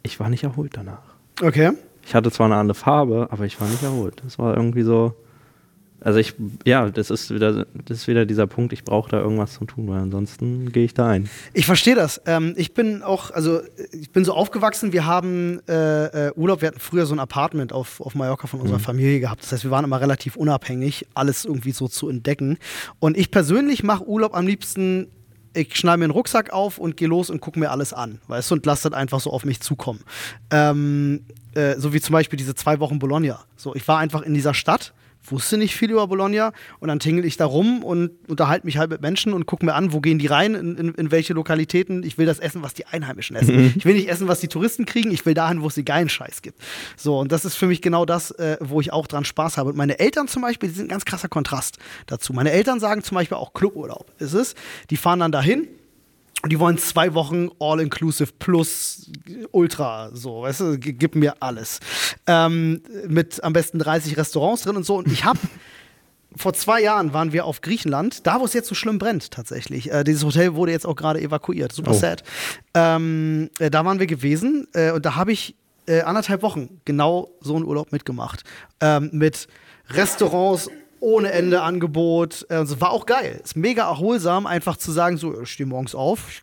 ich 0.02 0.20
war 0.20 0.28
nicht 0.28 0.44
erholt 0.44 0.72
danach. 0.76 0.98
Okay. 1.42 1.70
Ich 2.04 2.14
hatte 2.14 2.30
zwar 2.30 2.46
eine 2.46 2.56
andere 2.56 2.74
Farbe, 2.74 3.28
aber 3.30 3.44
ich 3.44 3.60
war 3.60 3.68
nicht 3.68 3.82
erholt. 3.82 4.20
Das 4.24 4.38
war 4.38 4.56
irgendwie 4.56 4.82
so. 4.82 5.14
Also 6.08 6.20
ich, 6.20 6.32
ja, 6.64 6.88
das 6.88 7.10
ist 7.10 7.34
wieder, 7.34 7.66
das 7.84 7.98
ist 7.98 8.08
wieder 8.08 8.24
dieser 8.24 8.46
Punkt, 8.46 8.72
ich 8.72 8.82
brauche 8.82 9.10
da 9.10 9.20
irgendwas 9.20 9.52
zu 9.52 9.66
tun, 9.66 9.88
weil 9.88 9.98
ansonsten 10.00 10.72
gehe 10.72 10.86
ich 10.86 10.94
da 10.94 11.06
ein. 11.06 11.28
Ich 11.52 11.66
verstehe 11.66 11.94
das. 11.94 12.22
Ähm, 12.24 12.54
ich 12.56 12.72
bin 12.72 13.02
auch, 13.02 13.30
also 13.30 13.60
ich 13.92 14.10
bin 14.10 14.24
so 14.24 14.32
aufgewachsen, 14.32 14.94
wir 14.94 15.04
haben 15.04 15.60
äh, 15.68 16.28
äh, 16.28 16.32
Urlaub, 16.34 16.62
wir 16.62 16.68
hatten 16.68 16.80
früher 16.80 17.04
so 17.04 17.14
ein 17.14 17.18
Apartment 17.18 17.74
auf, 17.74 18.00
auf 18.00 18.14
Mallorca 18.14 18.46
von 18.46 18.58
Mhm. 18.58 18.62
unserer 18.62 18.78
Familie 18.78 19.20
gehabt. 19.20 19.42
Das 19.42 19.52
heißt, 19.52 19.64
wir 19.64 19.70
waren 19.70 19.84
immer 19.84 20.00
relativ 20.00 20.34
unabhängig, 20.36 21.06
alles 21.12 21.44
irgendwie 21.44 21.72
so 21.72 21.88
zu 21.88 22.08
entdecken. 22.08 22.56
Und 23.00 23.18
ich 23.18 23.30
persönlich 23.30 23.82
mache 23.82 24.08
Urlaub 24.08 24.34
am 24.34 24.46
liebsten, 24.46 25.08
ich 25.52 25.76
schneide 25.76 25.98
mir 25.98 26.04
einen 26.06 26.12
Rucksack 26.12 26.54
auf 26.54 26.78
und 26.78 26.96
gehe 26.96 27.08
los 27.08 27.28
und 27.28 27.42
gucke 27.42 27.58
mir 27.58 27.70
alles 27.70 27.92
an, 27.92 28.22
weißt 28.28 28.50
du, 28.50 28.54
und 28.54 28.64
lasse 28.64 28.88
das 28.88 28.98
einfach 28.98 29.20
so 29.20 29.30
auf 29.30 29.44
mich 29.44 29.60
zukommen. 29.60 30.00
Ähm, 30.50 31.20
äh, 31.54 31.74
so 31.76 31.92
wie 31.92 32.00
zum 32.00 32.14
Beispiel 32.14 32.38
diese 32.38 32.54
zwei 32.54 32.80
Wochen 32.80 32.98
Bologna. 32.98 33.40
So, 33.56 33.74
ich 33.74 33.86
war 33.86 33.98
einfach 33.98 34.22
in 34.22 34.32
dieser 34.32 34.54
Stadt 34.54 34.94
wusste 35.32 35.56
nicht 35.56 35.76
viel 35.76 35.90
über 35.90 36.06
Bologna 36.06 36.52
und 36.80 36.88
dann 36.88 36.98
tingel 36.98 37.24
ich 37.24 37.36
da 37.36 37.46
rum 37.46 37.82
und 37.82 38.10
unterhalte 38.28 38.66
mich 38.66 38.78
halt 38.78 38.90
mit 38.90 39.00
Menschen 39.00 39.32
und 39.32 39.46
gucke 39.46 39.64
mir 39.64 39.74
an, 39.74 39.92
wo 39.92 40.00
gehen 40.00 40.18
die 40.18 40.26
rein, 40.26 40.54
in, 40.54 40.76
in, 40.76 40.94
in 40.94 41.10
welche 41.10 41.34
Lokalitäten. 41.34 42.02
Ich 42.02 42.18
will 42.18 42.26
das 42.26 42.38
essen, 42.38 42.62
was 42.62 42.74
die 42.74 42.86
Einheimischen 42.86 43.36
essen. 43.36 43.74
Ich 43.76 43.84
will 43.84 43.94
nicht 43.94 44.08
essen, 44.08 44.28
was 44.28 44.40
die 44.40 44.48
Touristen 44.48 44.86
kriegen, 44.86 45.10
ich 45.10 45.24
will 45.26 45.34
dahin, 45.34 45.62
wo 45.62 45.68
es 45.68 45.74
die 45.74 45.84
geilen 45.84 46.08
Scheiß 46.08 46.42
gibt. 46.42 46.60
So, 46.96 47.18
und 47.18 47.32
das 47.32 47.44
ist 47.44 47.54
für 47.56 47.66
mich 47.66 47.82
genau 47.82 48.04
das, 48.04 48.30
äh, 48.32 48.56
wo 48.60 48.80
ich 48.80 48.92
auch 48.92 49.06
dran 49.06 49.24
Spaß 49.24 49.56
habe. 49.56 49.70
Und 49.70 49.76
meine 49.76 49.98
Eltern 49.98 50.28
zum 50.28 50.42
Beispiel, 50.42 50.68
die 50.68 50.74
sind 50.74 50.86
ein 50.86 50.90
ganz 50.90 51.04
krasser 51.04 51.28
Kontrast 51.28 51.78
dazu. 52.06 52.32
Meine 52.32 52.50
Eltern 52.50 52.80
sagen 52.80 53.02
zum 53.02 53.14
Beispiel 53.14 53.36
auch 53.36 53.52
Cluburlaub 53.52 54.12
ist 54.18 54.34
es. 54.34 54.54
Die 54.90 54.96
fahren 54.96 55.20
dann 55.20 55.32
dahin, 55.32 55.68
und 56.42 56.51
die 56.53 56.59
wollen 56.61 56.79
zwei 56.79 57.14
Wochen 57.14 57.48
All-Inclusive 57.59 58.31
plus 58.38 59.11
Ultra, 59.51 60.11
so, 60.12 60.42
weißt 60.42 60.61
du, 60.61 60.79
gib 60.79 61.14
mir 61.16 61.35
alles. 61.40 61.81
Ähm, 62.27 62.83
mit 63.07 63.42
am 63.42 63.53
besten 63.53 63.79
30 63.79 64.16
Restaurants 64.16 64.62
drin 64.62 64.77
und 64.77 64.85
so. 64.87 64.96
Und 64.96 65.11
ich 65.11 65.24
habe 65.24 65.38
vor 66.37 66.53
zwei 66.55 66.81
Jahren 66.81 67.12
waren 67.12 67.33
wir 67.33 67.44
auf 67.44 67.61
Griechenland, 67.61 68.27
da 68.27 68.38
wo 68.40 68.44
es 68.44 68.53
jetzt 68.53 68.68
so 68.68 68.74
schlimm 68.77 68.98
brennt 68.98 69.31
tatsächlich. 69.33 69.90
Äh, 69.90 70.05
dieses 70.05 70.22
Hotel 70.24 70.55
wurde 70.55 70.70
jetzt 70.72 70.87
auch 70.87 70.94
gerade 70.96 71.20
evakuiert, 71.20 71.72
super 71.72 71.90
Oh. 71.90 71.94
sad. 71.94 72.22
Ähm, 72.74 73.51
äh, 73.59 73.70
da 73.70 73.85
waren 73.85 73.98
wir 73.98 74.07
gewesen 74.07 74.68
äh, 74.74 74.92
und 74.92 75.05
da 75.07 75.16
habe 75.16 75.33
ich 75.33 75.57
äh, 75.87 76.03
anderthalb 76.03 76.42
Wochen 76.42 76.81
genau 76.85 77.31
so 77.40 77.57
einen 77.57 77.64
Urlaub 77.64 77.90
mitgemacht. 77.92 78.44
Ähm, 78.81 79.11
mit 79.12 79.48
Restaurants 79.90 80.68
ohne 81.00 81.32
Ende 81.32 81.62
Angebot. 81.62 82.46
Äh, 82.48 82.54
also 82.54 82.80
war 82.80 82.90
auch 82.90 83.06
geil. 83.06 83.40
Ist 83.42 83.56
mega 83.56 83.88
erholsam, 83.88 84.46
einfach 84.46 84.76
zu 84.76 84.92
sagen, 84.92 85.16
so, 85.16 85.42
ich 85.42 85.50
stehe 85.50 85.68
morgens 85.68 85.94
auf, 85.94 86.28
ich 86.30 86.42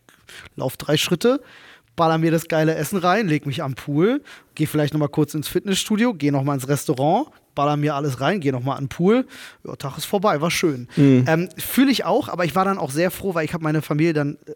lauf 0.56 0.76
drei 0.76 0.96
Schritte, 0.96 1.40
baller 1.94 2.18
mir 2.18 2.30
das 2.30 2.48
geile 2.48 2.74
Essen 2.74 2.98
rein, 2.98 3.28
leg 3.28 3.46
mich 3.46 3.62
am 3.62 3.74
Pool, 3.74 4.22
gehe 4.54 4.66
vielleicht 4.66 4.92
noch 4.92 5.00
mal 5.00 5.08
kurz 5.08 5.34
ins 5.34 5.48
Fitnessstudio, 5.48 6.14
gehe 6.14 6.32
noch 6.32 6.42
mal 6.44 6.54
ins 6.54 6.68
Restaurant, 6.68 7.28
baller 7.54 7.76
mir 7.76 7.94
alles 7.94 8.20
rein, 8.20 8.40
gehe 8.40 8.52
noch 8.52 8.62
mal 8.62 8.74
an 8.74 8.84
den 8.84 8.88
Pool. 8.88 9.26
Ja, 9.66 9.76
Tag 9.76 9.96
ist 9.96 10.04
vorbei, 10.04 10.40
war 10.40 10.50
schön. 10.50 10.88
Ähm, 11.26 11.48
Fühle 11.56 11.90
ich 11.90 12.04
auch, 12.04 12.28
aber 12.28 12.44
ich 12.44 12.54
war 12.54 12.64
dann 12.64 12.78
auch 12.78 12.90
sehr 12.90 13.10
froh, 13.10 13.34
weil 13.34 13.44
ich 13.44 13.54
habe 13.54 13.64
meine 13.64 13.82
Familie 13.82 14.12
dann 14.12 14.36
äh, 14.46 14.52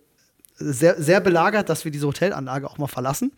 sehr, 0.61 1.01
sehr 1.03 1.21
belagert, 1.21 1.69
dass 1.69 1.85
wir 1.85 1.91
diese 1.91 2.07
Hotelanlage 2.07 2.71
auch 2.71 2.79
mal 2.79 2.87
verlassen, 2.87 3.33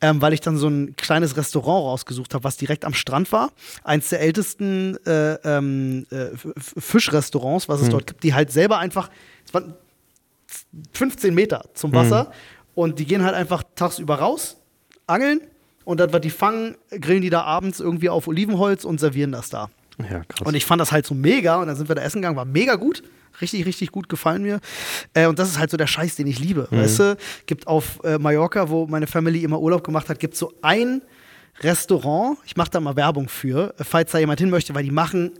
ähm, 0.00 0.22
weil 0.22 0.32
ich 0.32 0.40
dann 0.40 0.56
so 0.56 0.68
ein 0.68 0.96
kleines 0.96 1.36
Restaurant 1.36 1.84
rausgesucht 1.84 2.32
habe, 2.34 2.44
was 2.44 2.56
direkt 2.56 2.84
am 2.84 2.94
Strand 2.94 3.32
war. 3.32 3.50
Eins 3.84 4.08
der 4.08 4.20
ältesten 4.20 4.96
äh, 5.04 5.34
ähm, 5.44 6.06
äh, 6.10 6.28
Fischrestaurants, 6.56 7.68
was 7.68 7.82
es 7.82 7.88
dort 7.88 8.06
gibt, 8.06 8.22
die 8.22 8.34
halt 8.34 8.50
selber 8.52 8.78
einfach, 8.78 9.10
es 9.44 9.52
waren 9.52 9.74
15 10.92 11.34
Meter 11.34 11.64
zum 11.74 11.92
Wasser 11.92 12.32
und 12.74 12.98
die 12.98 13.04
gehen 13.04 13.24
halt 13.24 13.34
einfach 13.34 13.62
tagsüber 13.74 14.16
raus, 14.16 14.56
angeln 15.06 15.40
und 15.84 15.98
dann, 16.00 16.12
was 16.12 16.20
die 16.20 16.30
fangen, 16.30 16.76
grillen 17.00 17.22
die 17.22 17.30
da 17.30 17.42
abends 17.42 17.80
irgendwie 17.80 18.08
auf 18.08 18.28
Olivenholz 18.28 18.84
und 18.84 19.00
servieren 19.00 19.32
das 19.32 19.50
da. 19.50 19.70
Ja, 20.10 20.22
krass. 20.24 20.46
Und 20.46 20.54
ich 20.54 20.64
fand 20.64 20.80
das 20.80 20.92
halt 20.92 21.06
so 21.06 21.14
mega 21.14 21.56
und 21.60 21.66
dann 21.66 21.76
sind 21.76 21.88
wir 21.88 21.94
da 21.94 22.02
essen 22.02 22.20
gegangen, 22.20 22.36
war 22.36 22.44
mega 22.44 22.76
gut. 22.76 23.02
Richtig, 23.40 23.64
richtig 23.64 23.90
gut 23.90 24.08
gefallen 24.08 24.42
mir. 24.42 24.60
Äh, 25.14 25.26
und 25.26 25.38
das 25.38 25.48
ist 25.48 25.58
halt 25.58 25.70
so 25.70 25.76
der 25.76 25.86
Scheiß, 25.86 26.16
den 26.16 26.26
ich 26.26 26.38
liebe. 26.38 26.68
Weißt 26.70 26.98
du, 26.98 27.16
gibt 27.46 27.66
auf 27.66 28.00
äh, 28.04 28.18
Mallorca, 28.18 28.68
wo 28.68 28.86
meine 28.86 29.06
Family 29.06 29.42
immer 29.44 29.60
Urlaub 29.60 29.82
gemacht 29.84 30.08
hat, 30.08 30.18
gibt 30.18 30.36
so 30.36 30.52
ein 30.62 31.00
Restaurant. 31.60 32.38
Ich 32.44 32.56
mache 32.56 32.70
da 32.70 32.80
mal 32.80 32.96
Werbung 32.96 33.28
für, 33.28 33.74
äh, 33.78 33.84
falls 33.84 34.12
da 34.12 34.18
jemand 34.18 34.40
hin 34.40 34.50
möchte, 34.50 34.74
weil 34.74 34.84
die 34.84 34.90
machen 34.90 35.32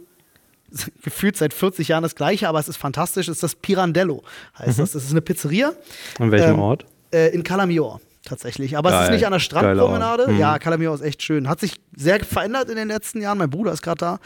gefühlt 1.03 1.37
seit 1.37 1.53
40 1.53 1.89
Jahren 1.89 2.03
das 2.03 2.15
Gleiche, 2.15 2.49
aber 2.49 2.59
es 2.59 2.69
ist 2.69 2.77
fantastisch. 2.77 3.29
Es 3.29 3.37
ist 3.37 3.43
das 3.43 3.55
Pirandello, 3.55 4.23
heißt 4.59 4.79
das. 4.79 4.93
Das 4.93 5.05
ist 5.05 5.11
eine 5.11 5.21
Pizzeria 5.21 5.73
An 6.19 6.31
welchem 6.31 6.55
ähm, 6.55 6.61
Ort? 6.61 6.87
äh, 7.13 7.35
in 7.35 7.43
Calamior 7.43 8.01
tatsächlich. 8.25 8.77
Aber 8.77 8.91
es 8.91 8.95
ist 8.95 9.01
Geil. 9.03 9.15
nicht 9.17 9.27
an 9.27 9.33
der. 9.33 9.39
Strandpromenade. 9.41 10.29
Mhm. 10.29 10.39
Ja, 10.39 10.59
Calamior 10.59 10.95
ist 10.95 11.01
echt 11.01 11.23
schön. 11.23 11.49
Hat 11.49 11.61
sich 11.61 11.77
sehr 11.97 12.23
verändert 12.25 12.69
in 12.69 12.77
den 12.77 12.89
letzten 12.89 13.21
Jahren. 13.21 13.39
Mein 13.39 13.51
Bruder 13.51 13.73
ist 13.73 13.83
gerade 13.83 13.99
da. 13.99 14.19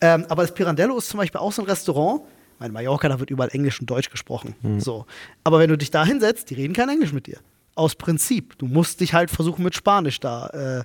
Ähm, 0.00 0.26
aber 0.28 0.42
das 0.42 0.52
Pirandello 0.52 0.96
ist 0.98 1.08
zum 1.08 1.18
Beispiel 1.18 1.40
auch 1.40 1.52
so 1.52 1.62
ein 1.62 1.68
Restaurant. 1.68 2.22
Mein 2.58 2.72
Mallorca, 2.72 3.08
da 3.08 3.20
wird 3.20 3.30
überall 3.30 3.50
Englisch 3.52 3.80
und 3.80 3.88
Deutsch 3.88 4.10
gesprochen. 4.10 4.54
Mhm. 4.62 4.80
So. 4.80 5.06
Aber 5.44 5.58
wenn 5.58 5.70
du 5.70 5.78
dich 5.78 5.90
da 5.90 6.04
hinsetzt, 6.04 6.50
die 6.50 6.54
reden 6.54 6.74
kein 6.74 6.88
Englisch 6.88 7.12
mit 7.12 7.26
dir. 7.26 7.38
Aus 7.74 7.94
Prinzip. 7.94 8.58
Du 8.58 8.66
musst 8.66 9.00
dich 9.00 9.14
halt 9.14 9.30
versuchen, 9.30 9.62
mit 9.62 9.74
Spanisch 9.74 10.18
da 10.18 10.48
äh, 10.48 10.84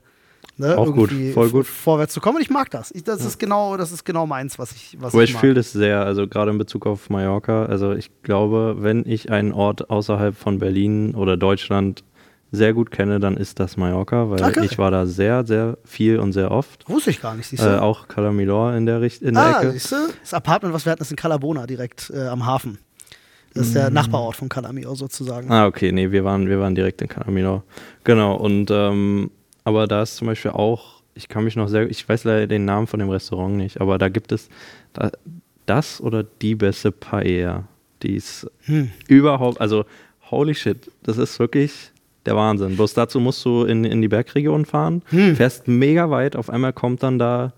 ne, 0.58 0.78
Auch 0.78 0.86
gut, 0.86 1.12
irgendwie 1.12 1.32
voll 1.32 1.49
gut. 1.49 1.65
vorwärts 1.65 2.13
zu 2.13 2.21
kommen. 2.21 2.38
Und 2.38 2.43
ich 2.43 2.49
mag 2.49 2.69
das. 2.69 2.91
Ich, 2.91 3.04
das, 3.04 3.26
ist 3.26 3.39
genau, 3.39 3.78
das 3.78 3.91
ist 3.91 4.04
genau 4.04 4.28
meins, 4.28 4.60
was 4.60 4.71
ich, 4.71 4.97
was 4.99 5.13
Aber 5.13 5.23
ich 5.23 5.32
ich 5.32 5.38
fühle 5.38 5.56
das 5.56 5.71
sehr, 5.71 6.06
also 6.06 6.28
gerade 6.28 6.52
in 6.52 6.58
Bezug 6.58 6.86
auf 6.86 7.10
Mallorca. 7.10 7.65
Also 7.65 7.93
ich 7.93 8.12
glaube, 8.21 8.78
wenn 8.80 9.04
ich 9.08 9.32
einen 9.32 9.52
Ort 9.52 9.89
außerhalb 9.89 10.36
von 10.38 10.60
Berlin 10.60 11.15
oder 11.15 11.38
Deutschland 11.38 12.04
sehr 12.54 12.74
gut 12.74 12.92
kenne, 12.92 13.20
dann 13.20 13.36
ist 13.36 13.60
das 13.60 13.78
Mallorca, 13.78 14.30
weil 14.30 14.38
geil. 14.52 14.63
ich 14.63 14.78
war 14.78 14.92
da 14.92 15.08
sehr, 15.08 15.44
sehr 15.46 15.76
viel 15.84 16.20
und 16.20 16.34
sehr 16.34 16.52
oft. 16.52 16.88
Wusste 16.88 17.10
ich 17.10 17.20
gar 17.20 17.34
nicht, 17.36 17.48
siehst 17.48 17.63
du? 17.63 17.68
Äh, 17.68 17.80
auch 17.80 18.08
Calamilor 18.08 18.76
in 18.76 18.86
der, 18.86 19.02
Richt 19.02 19.24
in 19.24 19.34
der 19.34 19.44
Ah, 19.44 19.60
Ecke. 19.62 19.72
siehst 19.72 19.92
du? 19.92 19.96
Das 20.22 20.36
Apartment, 20.36 20.72
was 20.74 20.86
wir 20.86 20.92
hatten, 20.92 21.02
ist 21.02 21.10
in 21.10 21.18
Calabona 21.18 21.66
direkt 21.66 22.12
äh, 22.13 22.28
am 22.28 22.46
Hafen. 22.46 22.78
Das 23.56 23.68
ist 23.68 23.76
der 23.76 23.89
Nachbarort 23.89 24.36
von 24.36 24.50
Calamio 24.50 24.94
sozusagen. 24.96 25.52
Ah, 25.52 25.66
okay, 25.66 25.92
nee, 25.92 26.12
wir 26.12 26.24
waren, 26.24 26.48
wir 26.48 26.60
waren 26.60 26.76
direkt 26.76 27.02
in 27.02 27.08
Calamilor. 27.08 27.63
Genau, 28.04 28.36
und 28.36 28.70
ähm, 28.72 29.32
aber 29.63 29.88
da 29.88 30.04
ist 30.04 30.16
zum 30.16 30.28
Beispiel 30.28 30.52
auch, 30.52 31.02
ich 31.16 31.28
kann 31.28 31.44
mich 31.44 31.56
noch 31.56 31.68
sehr, 31.70 31.89
ich 31.89 32.08
weiß 32.08 32.24
leider 32.24 32.46
den 32.48 32.66
Namen 32.66 32.86
von 32.88 33.00
dem 33.00 33.10
Restaurant 33.10 33.56
nicht, 33.56 33.82
aber 33.82 33.98
da 33.98 34.10
gibt 34.10 34.32
es 34.32 34.50
da, 34.94 35.12
das 35.66 36.02
oder 36.02 36.24
die 36.24 36.54
beste 36.56 36.92
Paella, 36.92 37.63
die 38.04 38.16
ist 38.16 38.48
Hm. 38.66 38.92
überhaupt, 39.08 39.60
also 39.62 39.86
holy 40.30 40.54
shit, 40.56 40.92
das 41.04 41.18
ist 41.18 41.39
wirklich 41.39 41.92
der 42.25 42.36
Wahnsinn. 42.36 42.75
Bloß 42.75 42.93
dazu 42.93 43.19
musst 43.19 43.43
du 43.45 43.63
in, 43.63 43.83
in 43.83 44.01
die 44.01 44.07
Bergregion 44.07 44.65
fahren, 44.65 45.01
Hm. 45.09 45.36
fährst 45.36 45.67
mega 45.67 46.09
weit, 46.09 46.36
auf 46.36 46.49
einmal 46.49 46.73
kommt 46.73 47.03
dann 47.03 47.19
da 47.19 47.53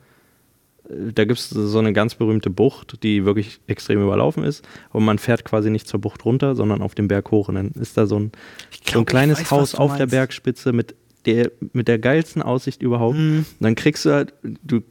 äh, 0.90 1.12
da 1.14 1.26
gibt 1.26 1.40
es 1.40 1.50
so 1.50 1.80
eine 1.80 1.94
ganz 1.94 2.16
berühmte 2.16 2.50
Bucht, 2.50 3.02
die 3.04 3.26
wirklich 3.26 3.60
extrem 3.68 4.02
überlaufen 4.02 4.44
ist. 4.44 4.64
Und 4.92 5.06
man 5.06 5.18
fährt 5.18 5.46
quasi 5.46 5.70
nicht 5.70 5.88
zur 5.88 6.00
Bucht 6.02 6.26
runter, 6.26 6.56
sondern 6.56 6.82
auf 6.82 6.96
den 6.96 7.08
Berg 7.08 7.32
hoch. 7.32 7.50
Und 7.50 7.56
dann 7.56 7.72
ist 7.72 7.98
da 7.98 8.06
so 8.08 8.20
ein, 8.20 8.32
Ich 8.72 8.78
so 8.78 8.84
glaub, 8.92 9.02
ein 9.04 9.06
kleines 9.06 9.40
weiß, 9.40 9.52
Haus 9.52 9.76
auf 9.76 9.98
der. 9.98 10.08
Bergspitze 10.08 10.74
mit 10.74 10.96
der, 11.26 11.52
mit 11.74 11.88
der 11.88 11.98
geilsten 11.98 12.42
Aussicht 12.44 12.82
überhaupt. 12.84 13.18
Mhm. 13.18 13.40
Und 13.40 13.56
dann 13.60 13.74
kriegst 13.76 14.06
du 14.06 14.12
halt, 14.14 14.34
du 14.64 14.82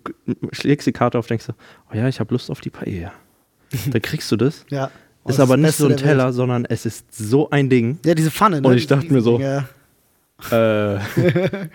schlägst 0.53 0.87
die 0.87 0.93
Karte 0.93 1.19
auf, 1.19 1.27
denkst 1.29 1.47
du, 1.47 1.53
oh 1.93 1.97
ja, 1.97 2.09
ich 2.09 2.19
habe 2.19 2.35
Lust 2.35 2.51
auf 2.51 2.61
die 2.61 2.71
Paella. 2.71 3.13
Da 3.91 3.99
kriegst 3.99 4.31
du 4.31 4.37
das. 4.37 4.65
Ja. 4.71 4.91
Oh, 5.25 5.31
ist 5.31 5.41
aber 5.41 5.57
nicht 5.57 5.77
so 5.77 5.89
ein. 5.89 5.97
Teller, 5.97 6.33
sondern 6.33 6.65
es 6.67 6.85
ist 6.87 7.07
so 7.15 7.49
ein 7.51 7.69
Ding. 7.71 7.99
Ja, 8.05 8.15
diese 8.15 8.31
Pfanne. 8.31 8.61
Ne? 8.61 8.69
Und 8.69 8.77
ich 8.77 8.87
dachte 8.87 9.13
mir 9.13 9.21
so- 9.23 9.39
Ja. 9.41 9.65
Äh, 10.51 10.99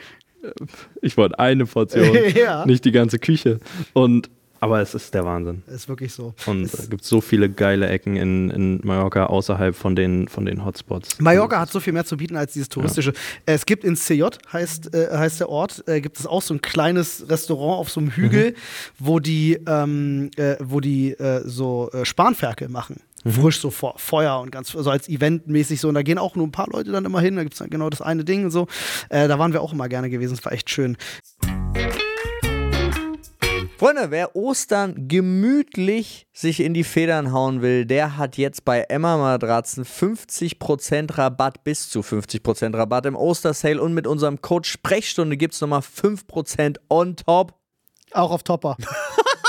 ich 1.02 1.18
wollte 1.18 1.40
eine 1.40 1.66
Portion, 1.66 2.16
Ja. 2.36 2.66
nicht 2.66 2.86
die 2.86 2.92
ganze 2.92 3.20
Küche. 3.20 3.60
Und 3.94 4.30
aber 4.62 4.82
es 4.82 4.94
ist 4.94 5.14
der 5.14 5.24
Wahnsinn. 5.24 5.64
Ist 5.74 5.88
wirklich 5.88 6.12
so. 6.12 6.34
Und 6.46 6.64
es 6.66 6.90
gibt 6.90 7.06
so 7.06 7.22
viele 7.22 7.50
geile 7.50 7.88
Ecken 7.88 8.18
in, 8.18 8.50
in 8.50 8.82
Mallorca 8.84 9.28
außerhalb 9.28 9.74
von 9.74 9.96
den, 9.96 10.28
von 10.28 10.44
den 10.46 10.66
Hotspots. 10.66 11.18
Mallorca 11.22 11.62
hat 11.62 11.72
so 11.72 11.80
viel 11.80 11.94
mehr 11.94 12.04
zu 12.04 12.18
bieten 12.18 12.36
als 12.36 12.52
dieses 12.52 12.68
touristische. 12.68 13.12
Äh, 13.46 13.54
Es 13.54 13.66
gibt 13.66 13.86
in 13.86 13.96
CJ, 13.96 14.24
heißt, 14.52 14.94
äh, 14.94 15.08
heißt 15.18 15.40
der 15.40 15.48
Ort, 15.48 15.82
äh, 15.88 16.02
gibt 16.02 16.20
es 16.20 16.28
auch 16.28 16.42
so 16.42 16.54
ein 16.54 16.60
kleines 16.60 17.30
Restaurant 17.30 17.80
auf 17.80 17.90
so 17.90 18.02
einem 18.02 18.10
Hügel, 18.12 18.54
wo 19.00 19.20
die, 19.20 19.58
ähm, 19.66 20.30
äh, 20.36 20.58
wo 20.60 20.82
die 20.82 21.12
äh, 21.12 21.42
so 21.46 21.90
äh, 21.94 22.04
Spanferkel 22.04 22.68
machen. 22.68 22.98
Frisch 23.26 23.60
so 23.60 23.70
vor 23.70 23.96
Feuer 23.98 24.40
und 24.40 24.52
ganz 24.52 24.70
so 24.70 24.90
als 24.90 25.10
Eventmäßig 25.10 25.82
so. 25.82 25.88
Und 25.90 25.96
da 25.96 26.04
gehen 26.04 26.18
auch 26.18 26.36
nur 26.36 26.48
ein 26.48 26.52
paar 26.52 26.68
Leute 26.70 26.92
dann 26.92 27.06
immer 27.06 27.22
hin. 27.22 27.36
Da 27.36 27.44
gibt 27.44 27.60
es 27.60 27.70
genau 27.70 27.90
das 27.90 28.02
eine 28.02 28.24
Ding 28.24 28.46
und 28.46 28.52
so. 28.52 28.68
Äh, 29.10 29.28
da 29.28 29.40
waren 29.40 29.54
wir 29.54 29.62
auch 29.62 29.74
immer 29.74 29.90
gerne 29.90 30.10
gewesen. 30.10 30.36
Das 30.36 30.46
war 30.46 30.52
echt 30.52 30.70
schön. 30.70 30.98
Freunde, 33.80 34.12
wer 34.12 34.36
Ostern 34.36 35.08
gemütlich 35.08 36.28
sich 36.34 36.60
in 36.60 36.74
die 36.74 36.84
Federn 36.84 37.32
hauen 37.32 37.62
will, 37.62 37.86
der 37.86 38.18
hat 38.18 38.36
jetzt 38.36 38.66
bei 38.66 38.82
Emma 38.82 39.16
Matratzen 39.16 39.86
50% 39.86 41.18
Rabatt, 41.18 41.64
bis 41.64 41.90
zu 41.90 42.02
50% 42.02 42.76
Rabatt 42.76 43.06
im 43.06 43.16
Ostersale 43.16 43.82
und 43.82 43.94
mit 43.94 44.06
unserem 44.06 44.42
Code 44.42 44.68
Sprechstunde 44.68 45.38
gibt 45.38 45.54
es 45.54 45.62
nochmal 45.62 45.80
5% 45.80 46.76
on 46.90 47.16
top. 47.16 47.54
Auch 48.12 48.32
auf 48.32 48.44
Topper. 48.44 48.76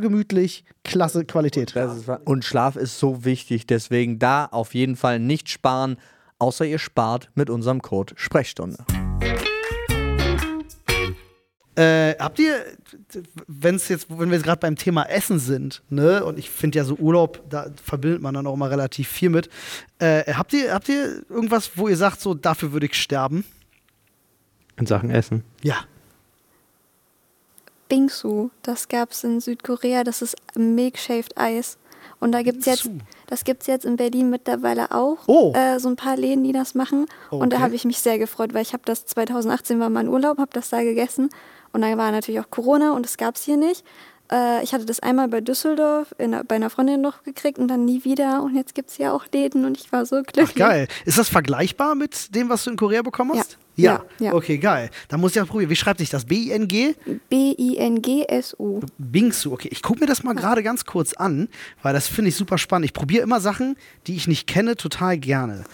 gemütlich, 0.00 0.64
klasse 0.84 1.24
Qualität. 1.24 1.74
Und 2.24 2.44
Schlaf 2.44 2.76
ist 2.76 2.98
so 2.98 3.24
wichtig, 3.24 3.66
deswegen 3.66 4.18
da 4.18 4.46
auf 4.46 4.74
jeden 4.74 4.96
Fall 4.96 5.18
nicht 5.18 5.48
sparen, 5.48 5.96
außer 6.38 6.64
ihr 6.64 6.78
spart 6.78 7.30
mit 7.34 7.50
unserem 7.50 7.82
Code 7.82 8.14
Sprechstunde. 8.16 8.84
Äh, 11.76 12.16
habt 12.18 12.38
ihr, 12.38 12.64
wenn 13.46 13.76
es 13.76 13.88
jetzt, 13.88 14.06
wenn 14.10 14.28
wir 14.28 14.36
jetzt 14.36 14.44
gerade 14.44 14.58
beim 14.58 14.76
Thema 14.76 15.04
Essen 15.04 15.38
sind, 15.38 15.82
ne, 15.88 16.24
und 16.24 16.38
ich 16.38 16.50
finde 16.50 16.78
ja 16.78 16.84
so 16.84 16.96
Urlaub, 16.96 17.42
da 17.48 17.70
verbindet 17.82 18.20
man 18.20 18.34
dann 18.34 18.46
auch 18.46 18.56
mal 18.56 18.68
relativ 18.68 19.08
viel 19.08 19.30
mit. 19.30 19.48
Äh, 19.98 20.30
habt 20.34 20.52
ihr, 20.52 20.74
habt 20.74 20.88
ihr 20.88 21.22
irgendwas, 21.30 21.70
wo 21.76 21.88
ihr 21.88 21.96
sagt, 21.96 22.20
so 22.20 22.34
dafür 22.34 22.72
würde 22.72 22.86
ich 22.86 22.94
sterben? 22.94 23.44
In 24.76 24.86
Sachen 24.86 25.10
Essen. 25.10 25.44
Ja. 25.62 25.76
Bingsu, 27.90 28.48
das 28.62 28.88
gab 28.88 29.10
es 29.10 29.22
in 29.24 29.40
Südkorea, 29.40 30.02
das 30.04 30.22
ist 30.22 30.36
Milk-Shaved 30.56 31.36
Eis. 31.36 31.76
Und 32.20 32.32
da 32.32 32.42
gibt's 32.42 32.66
jetzt, 32.66 32.88
das 33.26 33.44
gibt 33.44 33.62
es 33.62 33.66
jetzt 33.66 33.84
in 33.84 33.96
Berlin 33.96 34.30
mittlerweile 34.30 34.90
auch. 34.92 35.18
Oh. 35.26 35.52
Äh, 35.54 35.78
so 35.80 35.88
ein 35.88 35.96
paar 35.96 36.16
Läden, 36.16 36.44
die 36.44 36.52
das 36.52 36.74
machen. 36.74 37.06
Und 37.30 37.52
da 37.52 37.56
Okay. 37.56 37.64
habe 37.64 37.74
ich 37.74 37.84
mich 37.84 37.98
sehr 38.00 38.18
gefreut, 38.18 38.52
weil 38.54 38.62
ich 38.62 38.72
habe 38.72 38.82
das 38.86 39.04
2018 39.06 39.80
war 39.80 39.90
mein 39.90 40.08
Urlaub, 40.08 40.38
habe 40.38 40.50
das 40.52 40.68
da 40.70 40.82
gegessen. 40.82 41.30
Und 41.72 41.82
dann 41.82 41.96
war 41.98 42.10
natürlich 42.10 42.40
auch 42.40 42.50
Corona 42.50 42.92
und 42.92 43.04
das 43.06 43.16
gab 43.16 43.36
es 43.36 43.44
hier 43.44 43.56
nicht. 43.56 43.84
Äh, 44.30 44.62
ich 44.62 44.74
hatte 44.74 44.84
das 44.84 45.00
einmal 45.00 45.28
bei 45.28 45.40
Düsseldorf 45.40 46.14
in, 46.18 46.36
bei 46.46 46.56
einer 46.56 46.68
Freundin 46.70 47.00
noch 47.00 47.22
gekriegt 47.22 47.58
und 47.58 47.68
dann 47.68 47.84
nie 47.86 48.04
wieder. 48.04 48.42
Und 48.42 48.54
jetzt 48.54 48.74
gibt 48.74 48.90
es 48.90 48.98
ja 48.98 49.12
auch 49.12 49.24
Läden 49.32 49.64
und 49.64 49.78
ich 49.78 49.90
war 49.92 50.04
so 50.04 50.16
glücklich. 50.16 50.50
Ach, 50.50 50.54
geil. 50.54 50.88
Ist 51.06 51.16
das 51.18 51.28
vergleichbar 51.28 51.94
mit 51.94 52.34
dem, 52.34 52.48
was 52.50 52.64
du 52.64 52.70
in 52.70 52.76
Korea 52.76 53.02
bekommen 53.02 53.32
hast? 53.38 53.52
Ja. 53.52 53.56
Ja. 53.76 54.04
Ja, 54.18 54.26
ja. 54.26 54.34
Okay, 54.34 54.58
geil. 54.58 54.90
Da 55.08 55.16
muss 55.16 55.34
ich 55.34 55.40
auch 55.40 55.46
probieren. 55.46 55.70
Wie 55.70 55.76
schreibt 55.76 56.00
sich 56.00 56.10
das? 56.10 56.24
B-I-N-G? 56.26 56.94
B-I-N-G-S-U. 57.28 58.80
Bingsu, 58.98 59.52
okay. 59.52 59.68
Ich 59.72 59.82
gucke 59.82 60.00
mir 60.00 60.06
das 60.06 60.22
mal 60.22 60.34
gerade 60.34 60.62
ganz 60.62 60.84
kurz 60.84 61.12
an, 61.14 61.48
weil 61.82 61.92
das 61.92 62.06
finde 62.06 62.28
ich 62.28 62.36
super 62.36 62.58
spannend. 62.58 62.86
Ich 62.86 62.92
probiere 62.92 63.22
immer 63.22 63.40
Sachen, 63.40 63.76
die 64.06 64.16
ich 64.16 64.28
nicht 64.28 64.46
kenne, 64.46 64.76
total 64.76 65.18
gerne. 65.18 65.64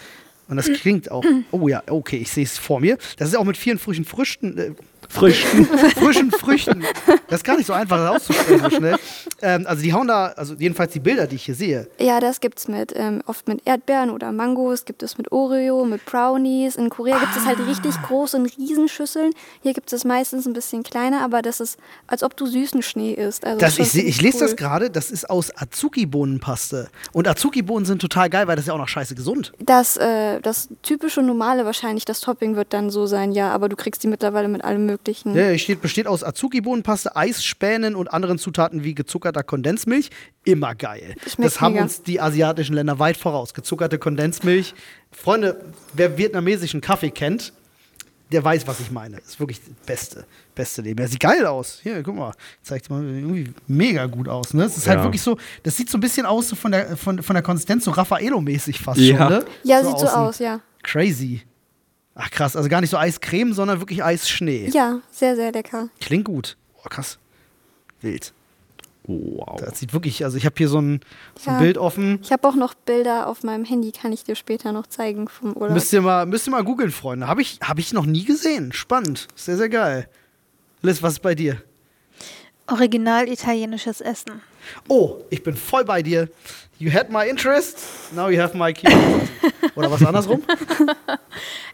Und 0.47 0.57
das 0.57 0.71
klingt 0.71 1.11
auch. 1.11 1.23
Oh 1.51 1.67
ja, 1.67 1.81
okay, 1.89 2.17
ich 2.17 2.31
sehe 2.31 2.43
es 2.43 2.57
vor 2.57 2.79
mir. 2.79 2.97
Das 3.17 3.29
ist 3.29 3.35
auch 3.35 3.43
mit 3.43 3.57
vielen 3.57 3.79
frischen 3.79 4.05
Früchten. 4.05 4.57
Äh, 4.57 4.71
Früchten. 5.09 5.65
frischen 5.95 6.31
Früchten. 6.31 6.83
Das 7.27 7.39
ist 7.39 7.43
gar 7.43 7.57
nicht 7.57 7.65
so 7.67 7.73
einfach 7.73 7.97
das 7.97 8.15
auszusprechen 8.21 8.61
so 8.69 8.69
schnell. 8.77 8.95
Ähm, 9.41 9.65
also 9.67 9.81
die 9.81 9.93
hauen 9.93 10.07
da, 10.07 10.27
also 10.35 10.53
jedenfalls 10.55 10.91
die 10.93 10.99
Bilder, 10.99 11.27
die 11.27 11.35
ich 11.35 11.45
hier 11.45 11.55
sehe. 11.55 11.87
Ja, 11.99 12.19
das 12.19 12.39
gibt's 12.39 12.67
mit 12.67 12.93
ähm, 12.95 13.21
oft 13.25 13.47
mit 13.47 13.61
Erdbeeren 13.65 14.09
oder 14.09 14.31
Mangos, 14.31 14.85
gibt 14.85 15.03
es 15.03 15.17
mit 15.17 15.31
Oreo, 15.31 15.85
mit 15.85 16.05
Brownies. 16.05 16.75
In 16.75 16.89
Korea 16.89 17.19
gibt 17.19 17.35
es 17.37 17.45
halt 17.45 17.59
richtig 17.67 17.95
Ah. 17.97 18.05
große 18.07 18.37
in 18.37 18.45
Riesenschüsseln. 18.45 19.31
Hier 19.61 19.73
gibt 19.73 19.91
es 19.93 20.03
meistens 20.03 20.45
ein 20.45 20.53
bisschen 20.53 20.83
kleiner, 20.83 21.21
aber 21.21 21.41
das 21.41 21.59
ist, 21.59 21.77
als 22.07 22.23
ob 22.23 22.35
du 22.35 22.45
süßen 22.45 22.81
Schnee 22.81 23.13
isst. 23.13 23.45
Also 23.45 23.59
Das, 23.59 23.79
ich, 23.79 23.95
ich 23.95 24.21
lese 24.21 24.37
cool. 24.37 24.43
das 24.47 24.55
gerade, 24.55 24.89
das 24.89 25.11
ist 25.11 25.29
aus 25.29 25.51
Azuki-Bohnenpaste. 25.55 26.89
Und 27.13 27.27
Azuki-Bohnen 27.27 27.85
sind 27.85 28.01
total 28.01 28.29
geil, 28.29 28.47
weil 28.47 28.55
das 28.55 28.63
ist 28.63 28.67
ja 28.67 28.73
auch 28.73 28.77
noch 28.79 28.87
scheiße 28.87 29.15
gesund. 29.15 29.53
Das, 29.59 29.97
äh, 29.97 30.39
das 30.41 30.69
typische 30.83 31.21
normale 31.21 31.65
wahrscheinlich, 31.65 32.05
das 32.05 32.19
Topping 32.21 32.55
wird 32.55 32.73
dann 32.73 32.89
so 32.89 33.05
sein, 33.05 33.31
ja, 33.31 33.51
aber 33.51 33.69
du 33.69 33.75
kriegst 33.75 34.03
die 34.03 34.07
mittlerweile 34.07 34.47
mit 34.47 34.63
allem 34.63 34.86
möglichen. 34.87 35.35
Ja, 35.35 35.55
steht, 35.57 35.81
besteht 35.81 36.07
aus 36.07 36.23
Azuki-Bohnenpaste, 36.23 37.15
Eisspänen 37.15 37.95
und 37.95 38.07
anderen 38.11 38.39
Zutaten 38.39 38.83
wie 38.83 38.95
gezuckerter 38.95 39.43
Kondensmilch. 39.43 40.09
Immer 40.43 40.73
geil. 40.73 41.15
Schmeckt 41.27 41.45
das 41.53 41.61
haben 41.61 41.73
mega. 41.73 41.83
uns 41.83 42.01
die 42.01 42.19
asiatischen 42.19 42.73
Länder 42.73 42.97
weit 42.99 43.17
voraus. 43.17 43.53
Gezuckerte 43.53 43.99
Kondensmilch. 43.99 44.73
Freunde, 45.11 45.63
wer 45.93 46.17
vietnamesischen 46.17 46.81
Kaffee 46.81 47.11
kennt, 47.11 47.53
der 48.31 48.43
weiß, 48.43 48.67
was 48.67 48.81
ich 48.81 48.91
meine. 48.91 49.17
Ist 49.19 49.39
wirklich 49.39 49.59
das 49.61 49.69
beste, 49.85 50.25
beste 50.53 50.81
Leben. 50.81 50.99
Er 50.99 51.07
sieht 51.07 51.21
geil 51.21 51.45
aus. 51.45 51.79
Hier, 51.81 52.03
guck 52.03 52.15
mal. 52.15 52.33
Zeigt 52.61 52.89
mal 52.89 53.01
irgendwie 53.01 53.53
mega 53.67 54.05
gut 54.07 54.27
aus. 54.27 54.53
Ne? 54.53 54.63
Es 54.65 54.75
ist 54.75 54.85
halt 54.87 54.97
Ja. 54.99 55.03
wirklich 55.05 55.21
so, 55.21 55.37
das 55.63 55.77
sieht 55.77 55.89
so 55.89 55.97
ein 55.97 56.01
bisschen 56.01 56.25
aus 56.25 56.49
so 56.49 56.57
von, 56.57 56.73
der, 56.73 56.97
von, 56.97 57.23
von 57.23 57.33
der 57.35 57.43
Konsistenz, 57.43 57.85
so 57.85 57.91
Raffaello-mäßig 57.91 58.79
fast 58.81 58.99
Ja. 58.99 59.17
schon. 59.17 59.29
Ne? 59.29 59.45
Ja, 59.63 59.77
sieht 59.81 59.97
so 59.97 60.05
außen. 60.07 60.09
aus, 60.19 60.39
ja. 60.39 60.59
Crazy. 60.83 61.41
Ach 62.19 62.31
krass, 62.31 62.55
also 62.55 62.67
gar 62.67 62.81
nicht 62.81 62.89
so 62.89 62.97
Eiscreme, 62.97 63.53
sondern 63.53 63.79
wirklich 63.79 64.03
Eisschnee. 64.03 64.69
Ja, 64.73 64.99
sehr, 65.11 65.35
sehr 65.35 65.51
lecker. 65.51 65.89
Klingt 66.01 66.25
gut. 66.25 66.57
Oh, 66.83 66.89
krass. 66.89 67.19
Wild. 68.01 68.33
Wow. 69.03 69.61
Das 69.61 69.79
sieht 69.79 69.93
wirklich, 69.93 70.25
also 70.25 70.35
ich 70.35 70.45
habe 70.45 70.55
hier 70.57 70.67
so 70.67 70.81
ein, 70.81 70.99
so 71.39 71.49
ein 71.49 71.55
Ja. 71.55 71.59
Bild 71.61 71.77
offen. 71.77 72.19
Ich 72.21 72.31
habe 72.31 72.45
auch 72.47 72.55
noch 72.55 72.73
Bilder 72.73 73.27
auf 73.27 73.43
meinem 73.43 73.63
Handy, 73.63 73.91
kann 73.91 74.11
ich 74.11 74.23
dir 74.23 74.35
später 74.35 74.71
noch 74.73 74.87
zeigen 74.87 75.29
vom 75.29 75.53
Urlaub. 75.53 75.73
Müsst 75.75 75.93
ihr 75.93 76.01
mal, 76.01 76.25
müsst 76.25 76.47
ihr 76.47 76.51
mal 76.51 76.63
googeln, 76.63 76.91
Freunde. 76.91 77.27
Habe 77.27 77.41
ich, 77.41 77.59
hab 77.61 77.79
ich 77.79 77.93
noch 77.93 78.05
nie 78.05 78.25
gesehen. 78.25 78.73
Spannend. 78.73 79.27
Sehr, 79.35 79.55
sehr 79.55 79.69
geil. 79.69 80.09
Liz, 80.81 81.01
was 81.01 81.13
ist 81.13 81.19
bei 81.21 81.35
dir? 81.35 81.61
Original 82.67 83.29
italienisches 83.29 84.01
Essen. 84.01 84.41
Oh, 84.87 85.21
ich 85.29 85.43
bin 85.43 85.55
voll 85.55 85.85
bei 85.85 86.01
dir. 86.01 86.29
You 86.79 86.91
had 86.91 87.09
my 87.09 87.27
interest, 87.27 87.79
now 88.13 88.29
you 88.29 88.39
have 88.39 88.55
my 88.55 88.71
curiosity. 88.71 89.27
Oder 89.75 89.89
was 89.89 90.05
andersrum? 90.05 90.43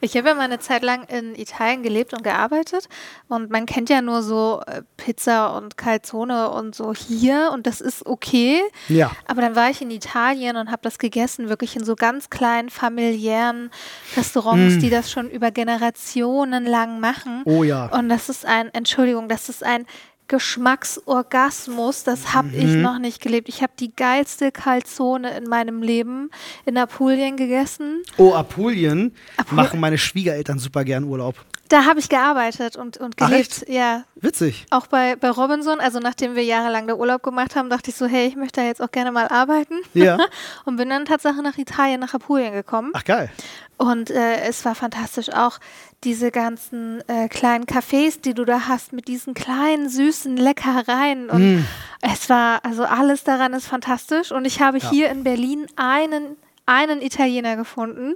Ich 0.01 0.17
habe 0.17 0.27
ja 0.27 0.35
mal 0.35 0.43
eine 0.43 0.59
Zeit 0.59 0.83
lang 0.83 1.05
in 1.05 1.33
Italien 1.33 1.81
gelebt 1.81 2.11
und 2.13 2.25
gearbeitet 2.25 2.89
und 3.29 3.49
man 3.49 3.65
kennt 3.65 3.89
ja 3.89 4.01
nur 4.01 4.21
so 4.21 4.61
äh, 4.67 4.81
Pizza 4.97 5.55
und 5.55 5.77
Calzone 5.77 6.49
und 6.49 6.75
so 6.75 6.93
hier 6.93 7.51
und 7.53 7.65
das 7.65 7.79
ist 7.79 8.05
okay. 8.05 8.59
Ja. 8.89 9.11
Aber 9.27 9.41
dann 9.41 9.55
war 9.55 9.69
ich 9.69 9.81
in 9.81 9.91
Italien 9.91 10.57
und 10.57 10.69
habe 10.71 10.81
das 10.81 10.97
gegessen, 10.97 11.47
wirklich 11.47 11.77
in 11.77 11.85
so 11.85 11.95
ganz 11.95 12.29
kleinen 12.29 12.69
familiären 12.69 13.71
Restaurants, 14.17 14.77
die 14.79 14.89
das 14.89 15.09
schon 15.09 15.29
über 15.29 15.51
Generationen 15.51 16.65
lang 16.65 16.99
machen. 16.99 17.43
Oh 17.45 17.63
ja. 17.63 17.85
Und 17.85 18.09
das 18.09 18.27
ist 18.27 18.45
ein, 18.45 18.73
Entschuldigung, 18.73 19.29
das 19.29 19.47
ist 19.47 19.63
ein 19.63 19.85
Geschmacksorgasmus, 20.27 22.03
das 22.03 22.33
habe 22.33 22.49
ich 22.55 22.75
noch 22.75 22.99
nicht 22.99 23.21
gelebt. 23.21 23.49
Ich 23.49 23.61
habe 23.61 23.73
die 23.79 23.93
geilste 23.95 24.51
Calzone 24.51 25.35
in 25.37 25.45
meinem 25.45 25.81
Leben 25.81 26.29
in 26.65 26.77
Apulien 26.77 27.37
gegessen. 27.37 28.03
Oh, 28.17 28.33
Apulien 28.33 29.15
Apul- 29.37 29.55
machen 29.55 29.79
meine 29.79 29.97
Schwiegereltern 29.97 30.59
super 30.59 30.83
gern 30.83 31.03
Urlaub. 31.03 31.35
Da 31.69 31.85
habe 31.85 31.99
ich 31.99 32.09
gearbeitet 32.09 32.75
und, 32.75 32.97
und 32.97 33.15
Ach, 33.19 33.29
gelebt. 33.29 33.65
ja, 33.67 34.03
Witzig. 34.15 34.65
auch 34.69 34.85
bei, 34.87 35.15
bei 35.15 35.29
Robinson. 35.31 35.79
Also 35.79 35.99
nachdem 35.99 36.35
wir 36.35 36.43
jahrelang 36.43 36.85
da 36.87 36.93
Urlaub 36.93 37.23
gemacht 37.23 37.55
haben, 37.55 37.69
dachte 37.69 37.89
ich 37.89 37.95
so, 37.95 38.05
hey, 38.05 38.27
ich 38.27 38.35
möchte 38.35 38.61
da 38.61 38.67
jetzt 38.67 38.81
auch 38.81 38.91
gerne 38.91 39.11
mal 39.11 39.27
arbeiten. 39.27 39.75
Ja. 39.93 40.17
und 40.65 40.75
bin 40.75 40.89
dann 40.89 41.05
tatsächlich 41.05 41.41
nach 41.41 41.57
Italien, 41.57 41.99
nach 42.01 42.13
Apulien 42.13 42.53
gekommen. 42.53 42.91
Ach, 42.93 43.03
geil. 43.03 43.31
Und 43.77 44.11
äh, 44.11 44.41
es 44.41 44.63
war 44.65 44.75
fantastisch 44.75 45.29
auch 45.29 45.57
diese 46.03 46.31
ganzen 46.31 47.01
äh, 47.07 47.27
kleinen 47.29 47.65
Cafés, 47.65 48.21
die 48.21 48.33
du 48.33 48.45
da 48.45 48.67
hast 48.67 48.93
mit 48.93 49.07
diesen 49.07 49.33
kleinen 49.33 49.89
süßen 49.89 50.35
Leckereien. 50.37 51.29
Und 51.29 51.55
Mm. 51.57 51.65
es 52.01 52.29
war, 52.29 52.63
also 52.65 52.83
alles 52.83 53.23
daran 53.23 53.53
ist 53.53 53.67
fantastisch. 53.67 54.31
Und 54.31 54.45
ich 54.45 54.61
habe 54.61 54.79
Ja. 54.79 54.89
hier 54.89 55.09
in 55.09 55.23
Berlin 55.23 55.65
einen 55.75 56.35
einen 56.65 57.01
Italiener 57.01 57.55
gefunden. 57.57 58.15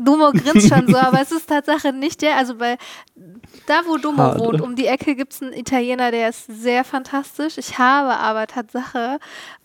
Dumo 0.00 0.32
grinst 0.32 0.68
schon 0.68 0.88
so, 0.88 0.96
aber 0.98 1.20
es 1.22 1.30
ist 1.32 1.48
Tatsache 1.48 1.92
nicht 1.92 2.22
der. 2.22 2.36
Also 2.36 2.56
bei 2.56 2.76
da, 3.66 3.82
wo 3.86 3.96
Dumo 3.96 4.16
Schade. 4.18 4.40
wohnt, 4.40 4.60
um 4.60 4.76
die 4.76 4.86
Ecke 4.86 5.14
gibt 5.14 5.32
es 5.32 5.42
einen 5.42 5.52
Italiener, 5.52 6.10
der 6.10 6.28
ist 6.30 6.46
sehr 6.46 6.84
fantastisch. 6.84 7.58
Ich 7.58 7.78
habe 7.78 8.16
aber 8.18 8.46
Tatsache 8.46 9.18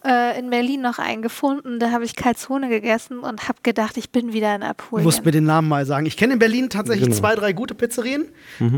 äh, 0.06 0.40
in 0.40 0.50
Berlin 0.50 0.82
noch 0.82 1.00
einen 1.00 1.22
gefunden. 1.22 1.80
Da 1.80 1.92
habe 1.92 2.06
ich 2.06 2.16
Calzone 2.16 2.70
gegessen 2.70 3.20
und 3.20 3.48
habe 3.48 3.60
gedacht, 3.64 3.98
ich 3.98 4.12
bin 4.12 4.34
wieder 4.34 4.54
in 4.56 4.62
Du 4.62 4.68
Apulien. 4.68 5.04
musst 5.06 5.26
mir 5.26 5.32
den 5.32 5.46
Namen 5.46 5.68
mal 5.68 5.86
sagen. 5.86 6.06
Ich 6.06 6.18
kenne 6.18 6.34
in 6.34 6.40
Berlin 6.40 6.70
tatsächlich 6.70 7.06
Genau. 7.10 7.18
zwei, 7.20 7.36
drei 7.36 7.54
gute 7.54 7.74
Pizzerien, 7.76 8.28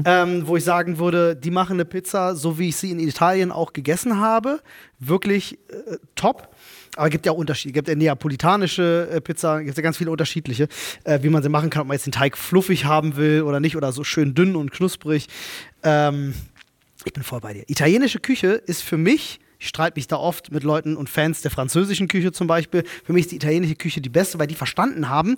ähm, 0.05 0.47
wo 0.47 0.55
ich 0.57 0.63
sagen 0.63 0.97
würde, 0.99 1.35
die 1.35 1.51
machen 1.51 1.73
eine 1.73 1.85
Pizza, 1.85 2.35
so 2.35 2.57
wie 2.57 2.69
ich 2.69 2.77
sie 2.77 2.91
in 2.91 2.99
Italien 2.99 3.51
auch 3.51 3.73
gegessen 3.73 4.19
habe. 4.19 4.61
Wirklich 4.99 5.59
äh, 5.69 5.97
top. 6.15 6.47
Aber 6.95 7.07
es 7.07 7.11
gibt 7.11 7.25
ja 7.25 7.31
auch 7.31 7.37
Unterschiede. 7.37 7.71
Es 7.71 7.73
gibt 7.73 7.87
ja 7.87 7.95
neapolitanische 7.95 9.09
äh, 9.11 9.21
Pizza, 9.21 9.59
es 9.59 9.65
gibt 9.65 9.77
ja 9.77 9.83
ganz 9.83 9.97
viele 9.97 10.11
unterschiedliche, 10.11 10.67
äh, 11.03 11.19
wie 11.23 11.29
man 11.29 11.41
sie 11.41 11.49
machen 11.49 11.69
kann, 11.69 11.81
ob 11.81 11.87
man 11.87 11.95
jetzt 11.95 12.05
den 12.05 12.11
Teig 12.11 12.37
fluffig 12.37 12.85
haben 12.85 13.15
will 13.15 13.43
oder 13.43 13.59
nicht 13.59 13.75
oder 13.75 13.91
so 13.91 14.03
schön 14.03 14.35
dünn 14.35 14.55
und 14.55 14.71
knusprig. 14.71 15.27
Ähm, 15.81 16.33
ich 17.05 17.13
bin 17.13 17.23
voll 17.23 17.41
bei 17.41 17.53
dir. 17.53 17.63
Italienische 17.67 18.19
Küche 18.19 18.53
ist 18.53 18.83
für 18.83 18.97
mich, 18.97 19.39
ich 19.59 19.67
streite 19.67 19.97
mich 19.97 20.07
da 20.07 20.17
oft 20.17 20.51
mit 20.51 20.63
Leuten 20.63 20.95
und 20.95 21.09
Fans 21.09 21.41
der 21.41 21.51
französischen 21.51 22.07
Küche 22.07 22.31
zum 22.31 22.47
Beispiel, 22.47 22.83
für 23.03 23.13
mich 23.13 23.25
ist 23.25 23.31
die 23.31 23.37
italienische 23.37 23.75
Küche 23.75 23.99
die 23.99 24.09
beste, 24.09 24.39
weil 24.39 24.47
die 24.47 24.55
verstanden 24.55 25.09
haben, 25.09 25.37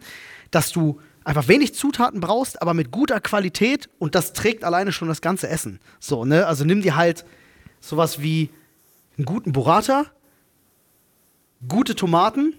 dass 0.51 0.71
du 0.71 0.99
einfach 1.23 1.47
wenig 1.47 1.73
Zutaten 1.73 2.19
brauchst, 2.19 2.61
aber 2.61 2.73
mit 2.73 2.91
guter 2.91 3.19
Qualität 3.19 3.89
und 3.97 4.13
das 4.13 4.33
trägt 4.33 4.63
alleine 4.63 4.91
schon 4.91 5.07
das 5.07 5.21
ganze 5.21 5.47
Essen. 5.47 5.79
So, 5.99 6.25
ne? 6.25 6.45
Also 6.45 6.65
nimm 6.65 6.81
dir 6.81 6.95
halt 6.95 7.25
sowas 7.79 8.21
wie 8.21 8.49
einen 9.17 9.25
guten 9.25 9.51
Burrata, 9.51 10.05
gute 11.67 11.95
Tomaten, 11.95 12.53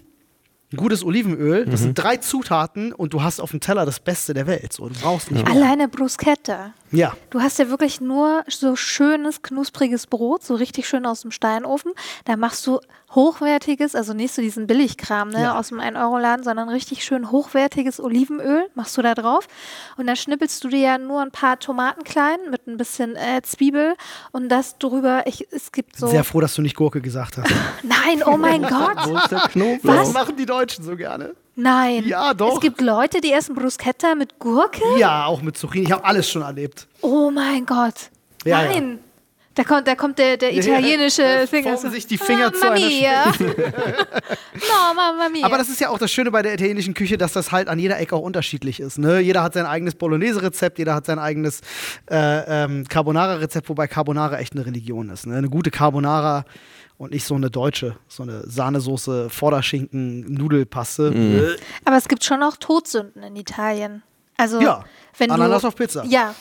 gutes 0.75 1.03
Olivenöl. 1.03 1.65
Das 1.65 1.81
sind 1.81 1.95
drei 1.95 2.17
Zutaten 2.17 2.91
und 2.93 3.13
du 3.13 3.21
hast 3.21 3.39
auf 3.39 3.51
dem 3.51 3.59
Teller 3.59 3.85
das 3.85 3.99
Beste 3.99 4.33
der 4.33 4.47
Welt. 4.47 4.73
So, 4.73 4.87
du 4.89 4.95
brauchst 4.99 5.31
nicht 5.31 5.45
mehr. 5.45 5.53
Alleine 5.53 5.87
Bruschetta. 5.87 6.73
Ja. 6.91 7.13
Du 7.29 7.41
hast 7.41 7.59
ja 7.59 7.69
wirklich 7.69 7.99
nur 8.01 8.43
so 8.47 8.75
schönes, 8.75 9.41
knuspriges 9.41 10.07
Brot, 10.07 10.43
so 10.43 10.55
richtig 10.55 10.87
schön 10.87 11.05
aus 11.05 11.21
dem 11.21 11.31
Steinofen. 11.31 11.91
Da 12.25 12.37
machst 12.37 12.65
du 12.65 12.79
hochwertiges, 13.13 13.95
also 13.95 14.13
nicht 14.13 14.33
so 14.33 14.41
diesen 14.41 14.67
Billigkram 14.67 15.29
ne, 15.29 15.41
Ja. 15.43 15.59
aus 15.59 15.69
dem 15.69 15.79
1-Euro-Laden, 15.79 16.43
sondern 16.43 16.69
richtig 16.69 17.03
schön 17.03 17.31
hochwertiges 17.31 17.99
Olivenöl 17.99 18.69
machst 18.75 18.97
du 18.97 19.01
da 19.01 19.15
drauf. 19.15 19.47
Und 19.97 20.07
dann 20.07 20.15
schnippelst 20.15 20.63
du 20.63 20.69
dir 20.69 20.79
ja 20.79 20.97
nur 20.97 21.21
ein 21.21 21.31
paar 21.31 21.59
Tomaten 21.59 22.03
klein 22.03 22.37
mit 22.49 22.67
ein 22.67 22.77
bisschen 22.77 23.15
äh, 23.15 23.41
Zwiebel 23.43 23.95
und 24.31 24.49
das 24.49 24.77
drüber. 24.77 25.23
Ich, 25.25 25.47
es 25.51 25.71
gibt 25.71 25.97
so. 25.97 26.07
Sehr 26.07 26.23
froh, 26.23 26.41
dass 26.41 26.55
du 26.55 26.61
nicht 26.61 26.75
Gurke 26.75 27.01
gesagt 27.01 27.37
hast. 27.37 27.49
Nein, 27.83 28.23
oh 28.25 28.37
mein 28.37 28.61
Gott. 28.61 28.97
Wo 29.05 29.17
ist 29.17 29.31
der 29.31 29.39
Knoblauch? 29.39 29.95
Das 29.95 30.13
machen 30.13 30.35
die 30.35 30.45
Deutschen 30.45 30.83
so 30.83 30.95
gerne. 30.95 31.33
Nein. 31.57 32.07
Ja, 32.07 32.35
doch. 32.35 32.53
Es 32.55 32.61
gibt 32.61 32.81
Leute, 32.81 33.19
die 33.19 33.31
essen 33.33 33.55
Bruschetta 33.55 34.13
mit 34.13 34.37
Gurke. 34.37 34.81
Ja, 34.99 35.25
auch 35.25 35.41
mit 35.41 35.57
Zucchini. 35.57 35.85
Ich 35.85 35.91
habe 35.91 36.05
alles 36.05 36.29
schon 36.29 36.43
erlebt. 36.43 36.87
Oh 37.01 37.31
mein 37.31 37.65
Gott. 37.65 37.95
Ja, 38.45 38.61
ja. 38.61 38.69
Nein. 38.69 38.99
Da 39.55 39.63
kommt, 39.63 39.87
da 39.87 39.95
kommt 39.95 40.19
der, 40.19 40.37
der 40.37 40.55
italienische 40.55 41.23
Da 41.23 41.47
Finger. 41.47 41.75
formen 41.75 41.91
sich 41.91 42.05
die 42.05 42.19
Finger 42.19 42.53
zu 42.53 42.59
Mamma 42.59 42.75
einer 42.75 42.87
mia. 42.87 43.25
no, 43.39 44.93
Mamma 44.95 45.29
mia. 45.29 45.43
Aber 45.47 45.57
das 45.57 45.67
ist 45.67 45.81
ja 45.81 45.89
auch 45.89 45.97
das 45.97 46.11
Schöne 46.11 46.29
bei 46.29 46.43
der 46.43 46.53
italienischen 46.53 46.93
Küche, 46.93 47.17
dass 47.17 47.33
das 47.33 47.51
halt 47.51 47.67
an 47.67 47.79
jeder 47.79 47.99
Ecke 47.99 48.15
auch 48.15 48.21
unterschiedlich 48.21 48.79
ist. 48.79 48.99
Ne? 48.99 49.19
Jeder 49.19 49.41
hat 49.41 49.55
sein 49.55 49.65
eigenes 49.65 49.95
Bolognese-Rezept, 49.95 50.77
jeder 50.77 50.93
hat 50.93 51.07
sein 51.07 51.17
eigenes 51.17 51.61
äh, 52.07 52.65
ähm, 52.65 52.85
Carbonara-Rezept, 52.87 53.67
wobei 53.67 53.87
Carbonara 53.87 54.37
echt 54.37 54.53
eine 54.53 54.63
Religion 54.63 55.09
ist. 55.09 55.25
Ne? 55.25 55.37
Eine 55.37 55.49
gute 55.49 55.71
Carbonara 55.71 56.45
und 56.97 57.11
nicht 57.11 57.25
so 57.25 57.35
eine 57.35 57.49
deutsche, 57.49 57.97
so 58.07 58.23
eine 58.23 58.47
Sahnesoße, 58.49 59.29
Vorderschinken, 59.29 60.33
Nudelpaste. 60.33 61.13
Äh, 61.57 61.61
Aber 61.85 61.97
es 61.97 62.07
gibt 62.07 62.23
schon 62.23 62.41
auch 62.43 62.57
Todsünden 62.57 63.23
in 63.23 63.35
Italien. 63.35 64.03
Also, 64.37 64.61
Ja, 64.61 64.83
wenn 65.17 65.31
Ananas 65.31 65.63
du, 65.63 65.67
auf 65.69 65.75
Pizza. 65.75 66.03
Ja, 66.05 66.35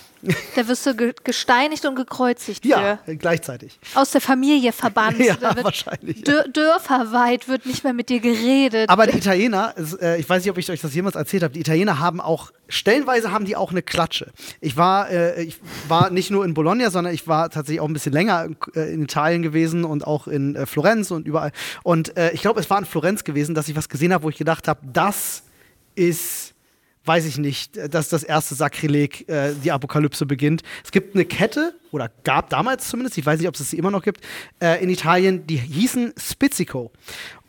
da 0.54 0.66
wirst 0.68 0.84
du 0.86 0.94
ge 0.94 1.14
gesteinigt 1.24 1.84
und 1.86 1.94
gekreuzigt 1.94 2.64
Ja, 2.64 2.98
für. 3.04 3.16
gleichzeitig. 3.16 3.78
Aus 3.94 4.10
der 4.10 4.20
Familie 4.20 4.72
verbannt. 4.72 5.18
Ja, 5.26 5.40
wird 5.40 5.64
wahrscheinlich, 5.64 6.18
ja. 6.18 6.24
Dör 6.24 6.48
dörferweit 6.48 7.48
wird 7.48 7.64
nicht 7.66 7.84
mehr 7.84 7.92
mit 7.92 8.08
dir 8.08 8.20
geredet. 8.20 8.88
Aber 8.90 9.06
die 9.06 9.16
Italiener, 9.16 9.74
äh, 10.00 10.18
ich 10.20 10.28
weiß 10.28 10.42
nicht, 10.42 10.50
ob 10.50 10.58
ich 10.58 10.70
euch 10.70 10.80
das 10.80 10.94
jemals 10.94 11.14
erzählt 11.16 11.42
habe, 11.42 11.54
die 11.54 11.60
Italiener 11.60 11.98
haben 12.00 12.20
auch, 12.20 12.50
stellenweise 12.68 13.30
haben 13.30 13.44
die 13.44 13.56
auch 13.56 13.70
eine 13.70 13.82
Klatsche. 13.82 14.30
Ich 14.60 14.76
war, 14.76 15.08
äh, 15.10 15.42
ich 15.42 15.58
war 15.88 16.10
nicht 16.10 16.30
nur 16.30 16.44
in 16.44 16.54
Bologna, 16.54 16.90
sondern 16.90 17.14
ich 17.14 17.26
war 17.26 17.48
tatsächlich 17.50 17.80
auch 17.80 17.88
ein 17.88 17.92
bisschen 17.94 18.12
länger 18.12 18.48
äh, 18.74 18.92
in 18.92 19.02
Italien 19.04 19.42
gewesen 19.42 19.84
und 19.84 20.06
auch 20.06 20.26
in 20.28 20.54
äh, 20.56 20.66
Florenz 20.66 21.10
und 21.10 21.26
überall. 21.26 21.52
Und 21.82 22.16
äh, 22.16 22.32
ich 22.32 22.42
glaube, 22.42 22.60
es 22.60 22.68
war 22.68 22.78
in 22.78 22.84
Florenz 22.84 23.24
gewesen, 23.24 23.54
dass 23.54 23.68
ich 23.68 23.76
was 23.76 23.88
gesehen 23.88 24.12
habe, 24.12 24.24
wo 24.24 24.28
ich 24.28 24.36
gedacht 24.38 24.68
habe, 24.68 24.80
das 24.92 25.44
ist 25.94 26.52
weiß 27.06 27.24
ich 27.26 27.38
nicht, 27.38 27.76
dass 27.94 28.08
das 28.08 28.22
erste 28.24 28.54
Sakrileg, 28.54 29.28
äh, 29.28 29.52
die 29.62 29.70
Apokalypse 29.72 30.26
beginnt. 30.26 30.62
Es 30.84 30.90
gibt 30.90 31.14
eine 31.14 31.24
Kette, 31.24 31.74
oder 31.92 32.10
gab 32.24 32.50
damals 32.50 32.88
zumindest, 32.88 33.16
ich 33.18 33.24
weiß 33.26 33.38
nicht, 33.38 33.48
ob 33.48 33.54
es 33.54 33.70
sie 33.70 33.78
immer 33.78 33.90
noch 33.90 34.02
gibt, 34.02 34.20
äh, 34.60 34.82
in 34.82 34.90
Italien, 34.90 35.46
die 35.46 35.56
hießen 35.56 36.12
Spizzico. 36.18 36.90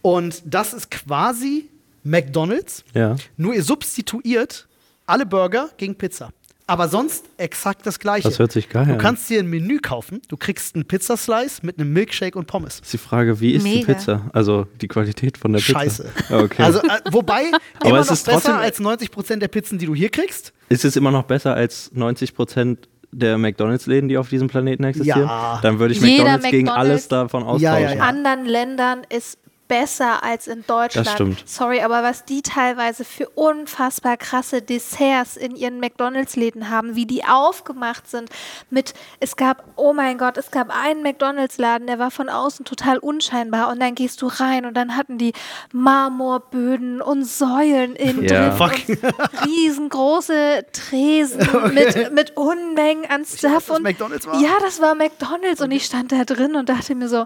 Und 0.02 0.42
das 0.46 0.74
ist 0.74 0.92
quasi 0.92 1.70
McDonalds, 2.04 2.84
Ja. 2.94 3.16
nur 3.36 3.54
ihr 3.54 3.64
substituiert 3.64 4.68
alle 5.06 5.26
Burger 5.26 5.70
gegen 5.78 5.96
Pizza. 5.96 6.32
Aber 6.70 6.90
sonst 6.90 7.24
exakt 7.38 7.86
das 7.86 7.98
gleiche. 7.98 8.28
Das 8.28 8.40
hört 8.40 8.52
sich 8.52 8.68
geil 8.68 8.86
Du 8.86 8.92
an. 8.94 8.98
kannst 8.98 9.30
dir 9.30 9.40
ein 9.40 9.48
Menü 9.50 9.80
kaufen, 9.80 10.22
du 10.28 10.36
kriegst 10.36 10.76
einen 10.76 10.84
Pizzaslice 10.86 11.62
mit 11.64 11.80
einem 11.80 11.94
Milkshake 11.94 12.38
und 12.38 12.46
Pommes. 12.48 12.82
Ist 12.82 12.92
die 12.92 12.98
Frage, 12.98 13.40
wie 13.40 13.54
ist 13.54 13.66
die 13.66 13.76
Mega. 13.80 13.94
Pizza? 13.94 14.30
Also 14.34 14.68
die 14.82 14.90
Qualität 14.90 15.38
von 15.38 15.54
der 15.54 15.60
Pizza. 15.62 15.80
Scheiße. 15.80 16.10
Okay. 16.30 16.62
Also, 16.64 16.80
äh, 16.80 17.00
wobei, 17.12 17.44
immer 17.86 18.00
es 18.00 18.08
noch 18.08 18.14
ist 18.14 18.26
besser 18.26 18.58
als 18.60 18.82
90% 18.82 19.38
der 19.38 19.48
Pizzen, 19.48 19.78
die 19.80 19.86
du 19.86 19.96
hier 19.96 20.10
kriegst. 20.10 20.52
ist 20.70 20.84
es 20.84 20.98
immer 20.98 21.12
noch 21.12 21.24
besser 21.24 21.54
als 21.56 21.90
90 21.94 22.36
Prozent 22.36 22.90
der 23.14 23.38
McDonalds-Läden, 23.38 24.10
die 24.10 24.18
auf 24.18 24.28
diesem 24.28 24.50
Planeten 24.50 24.84
existieren? 24.84 25.22
Ja. 25.22 25.60
Dann 25.62 25.80
würde 25.80 25.94
ich 25.94 26.02
Jeder 26.02 26.24
McDonalds, 26.24 26.50
gegen 26.52 26.66
McDonald's- 26.68 26.78
alles 26.90 27.08
davon 27.08 27.44
austauschen. 27.44 27.62
Ja, 27.64 27.80
ja, 27.80 27.94
ja. 27.96 28.04
anderen 28.04 28.46
Ländern 28.46 29.02
ist 29.10 29.40
besser 29.68 30.24
als 30.24 30.48
in 30.48 30.64
Deutschland. 30.68 31.08
Das 31.08 31.14
stimmt. 31.14 31.44
Sorry, 31.48 31.82
aber 31.82 32.04
was 32.04 32.26
die 32.26 32.42
teilweise 32.42 33.04
für 33.04 33.30
unfassbar 33.30 34.18
krasse 34.18 34.62
Desserts 34.62 35.38
in 35.38 35.56
ihren 35.56 35.80
McDonalds-Läden 35.80 36.70
haben, 36.70 36.96
wie 36.96 37.06
die 37.06 37.26
aufgemacht 37.26 38.10
sind 38.10 38.30
mit, 38.70 38.94
es 39.20 39.36
gab, 39.36 39.64
oh 39.76 39.94
mein 39.94 40.18
Gott, 40.18 40.38
es 40.38 40.52
gab 40.52 40.70
einen 40.70 41.02
McDonalds-Laden, 41.04 41.88
der 41.88 42.00
war 42.00 42.12
von 42.12 42.30
außen 42.30 42.66
total 42.66 42.98
unscheinbar 42.98 43.70
und 43.70 43.80
dann 43.80 43.96
gehst 43.96 44.22
du 44.22 44.28
rein 44.28 44.66
und 44.66 44.76
dann 44.76 44.96
hatten 44.96 45.18
die 45.18 45.34
Marmorböden 45.74 47.02
und 47.02 47.24
Säulen 47.26 47.96
innen 47.96 48.24
Ja. 48.24 48.50
drin 48.50 48.98
und 49.00 49.46
riesengroße 49.46 50.66
Tresen 50.72 51.40
mit, 51.74 52.14
mit 52.14 52.38
Unmengen 52.38 53.06
an 53.10 53.26
Stuff. 53.26 53.68
das 53.68 53.70
und 53.78 53.84
McDonald's 53.84 54.26
war? 54.28 54.40
Ja, 54.42 54.52
das 54.62 54.82
war 54.82 54.96
McDonalds 54.96 55.62
und 55.62 55.72
ich 55.72 55.86
stand 55.86 56.12
da 56.12 56.24
drin 56.24 56.56
und 56.56 56.70
dachte 56.70 56.96
mir 56.96 57.10
so, 57.10 57.26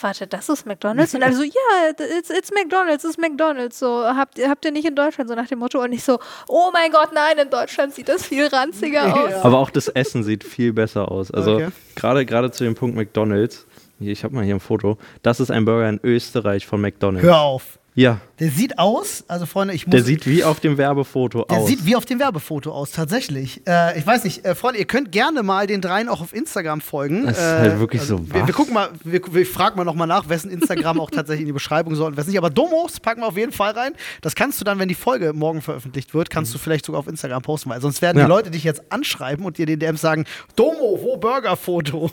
warte, 0.00 0.26
das 0.26 0.48
ist 0.48 0.66
McDonalds? 0.66 1.14
Und 1.14 1.22
alle 1.22 1.34
so, 1.34 1.42
ja, 1.42 1.90
it's, 2.18 2.30
it's 2.30 2.50
McDonalds, 2.52 3.04
it's 3.04 3.18
McDonalds. 3.18 3.78
So, 3.78 4.04
habt, 4.04 4.38
ihr- 4.38 4.48
habt 4.48 4.64
ihr 4.64 4.72
nicht 4.72 4.86
in 4.86 4.94
Deutschland, 4.94 5.28
so 5.28 5.34
nach 5.36 5.46
dem 5.48 5.58
Motto. 5.58 5.82
Und 5.82 5.92
ich 5.92 6.02
so, 6.04 6.18
oh 6.48 6.70
mein 6.72 6.90
Gott, 6.92 7.10
nein, 7.14 7.38
in 7.38 7.50
Deutschland 7.50 7.94
sieht 7.94 8.08
das 8.08 8.26
viel 8.26 8.46
ranziger 8.46 9.14
aus. 9.14 9.32
Aber 9.44 9.58
auch 9.58 9.70
das 9.70 9.88
Essen 9.88 10.22
sieht 10.24 10.44
viel 10.44 10.72
besser 10.72 11.10
aus. 11.10 11.30
Also 11.30 11.54
Okay. 11.54 11.68
gerade 11.94 12.26
gerade 12.26 12.50
zu 12.50 12.64
dem 12.64 12.74
Punkt 12.74 12.96
McDonalds. 12.96 13.66
Ich 13.98 14.24
habe 14.24 14.34
mal 14.34 14.44
hier 14.44 14.54
ein 14.56 14.60
Foto. 14.60 14.98
Das 15.22 15.40
ist 15.40 15.50
ein 15.50 15.64
Burger 15.64 15.88
in 15.88 16.00
Österreich 16.02 16.66
von 16.66 16.80
McDonalds. 16.82 17.26
Hör 17.26 17.40
auf. 17.40 17.78
Ja, 17.98 18.20
Der 18.40 18.50
sieht 18.50 18.78
aus, 18.78 19.24
also 19.26 19.46
Freunde, 19.46 19.72
ich 19.72 19.86
muss. 19.86 19.92
der 19.92 20.02
sieht 20.04 20.26
wie 20.26 20.44
auf 20.44 20.60
dem 20.60 20.76
Werbefoto 20.76 21.46
der 21.48 21.56
aus. 21.56 21.66
sieht 21.66 21.86
wie 21.86 21.96
auf 21.96 22.04
dem 22.04 22.18
Werbefoto 22.20 22.70
aus, 22.70 22.90
tatsächlich. 22.92 23.62
Äh, 23.66 23.98
ich 23.98 24.06
weiß 24.06 24.24
nicht, 24.24 24.44
äh, 24.44 24.54
Freunde, 24.54 24.78
ihr 24.80 24.84
könnt 24.84 25.12
gerne 25.12 25.42
mal 25.42 25.66
den 25.66 25.80
dreien 25.80 26.10
auch 26.10 26.20
auf 26.20 26.34
Instagram 26.34 26.82
folgen. 26.82 27.24
Das 27.24 27.38
ist 27.38 27.42
äh, 27.42 27.58
halt 27.58 27.78
wirklich 27.78 28.02
so, 28.02 28.20
Wir, 28.30 28.46
wir 28.46 28.52
gucken 28.52 28.74
mal, 28.74 28.90
wir, 29.02 29.22
wir 29.30 29.46
fragen 29.46 29.78
mal 29.78 29.84
nochmal 29.84 30.06
nach, 30.06 30.28
wessen 30.28 30.50
Instagram 30.50 31.00
auch 31.00 31.10
tatsächlich 31.10 31.40
in 31.40 31.46
die 31.46 31.52
Beschreibung 31.54 31.94
soll 31.94 32.08
und 32.10 32.18
wessen 32.18 32.28
nicht. 32.28 32.38
Aber 32.38 32.50
Domos 32.50 33.00
packen 33.00 33.22
wir 33.22 33.28
auf 33.28 33.38
jeden 33.38 33.52
Fall 33.52 33.72
rein. 33.72 33.92
Das 34.20 34.34
kannst 34.34 34.60
du 34.60 34.66
dann, 34.66 34.78
wenn 34.78 34.88
die 34.88 34.94
Folge 34.94 35.32
morgen 35.32 35.62
veröffentlicht 35.62 36.12
wird, 36.12 36.28
kannst 36.28 36.52
du 36.54 36.58
vielleicht 36.58 36.84
sogar 36.84 36.98
auf 36.98 37.06
Instagram 37.08 37.40
posten, 37.40 37.70
weil 37.70 37.80
sonst 37.80 38.02
werden 38.02 38.18
Ja. 38.18 38.24
die 38.26 38.28
Leute 38.28 38.50
dich 38.50 38.64
jetzt 38.64 38.82
anschreiben 38.90 39.46
und 39.46 39.56
dir 39.56 39.64
den 39.64 39.78
DMs 39.80 40.02
sagen: 40.02 40.26
Domo, 40.54 40.98
wo 41.02 41.16
Burgerfoto? 41.16 42.10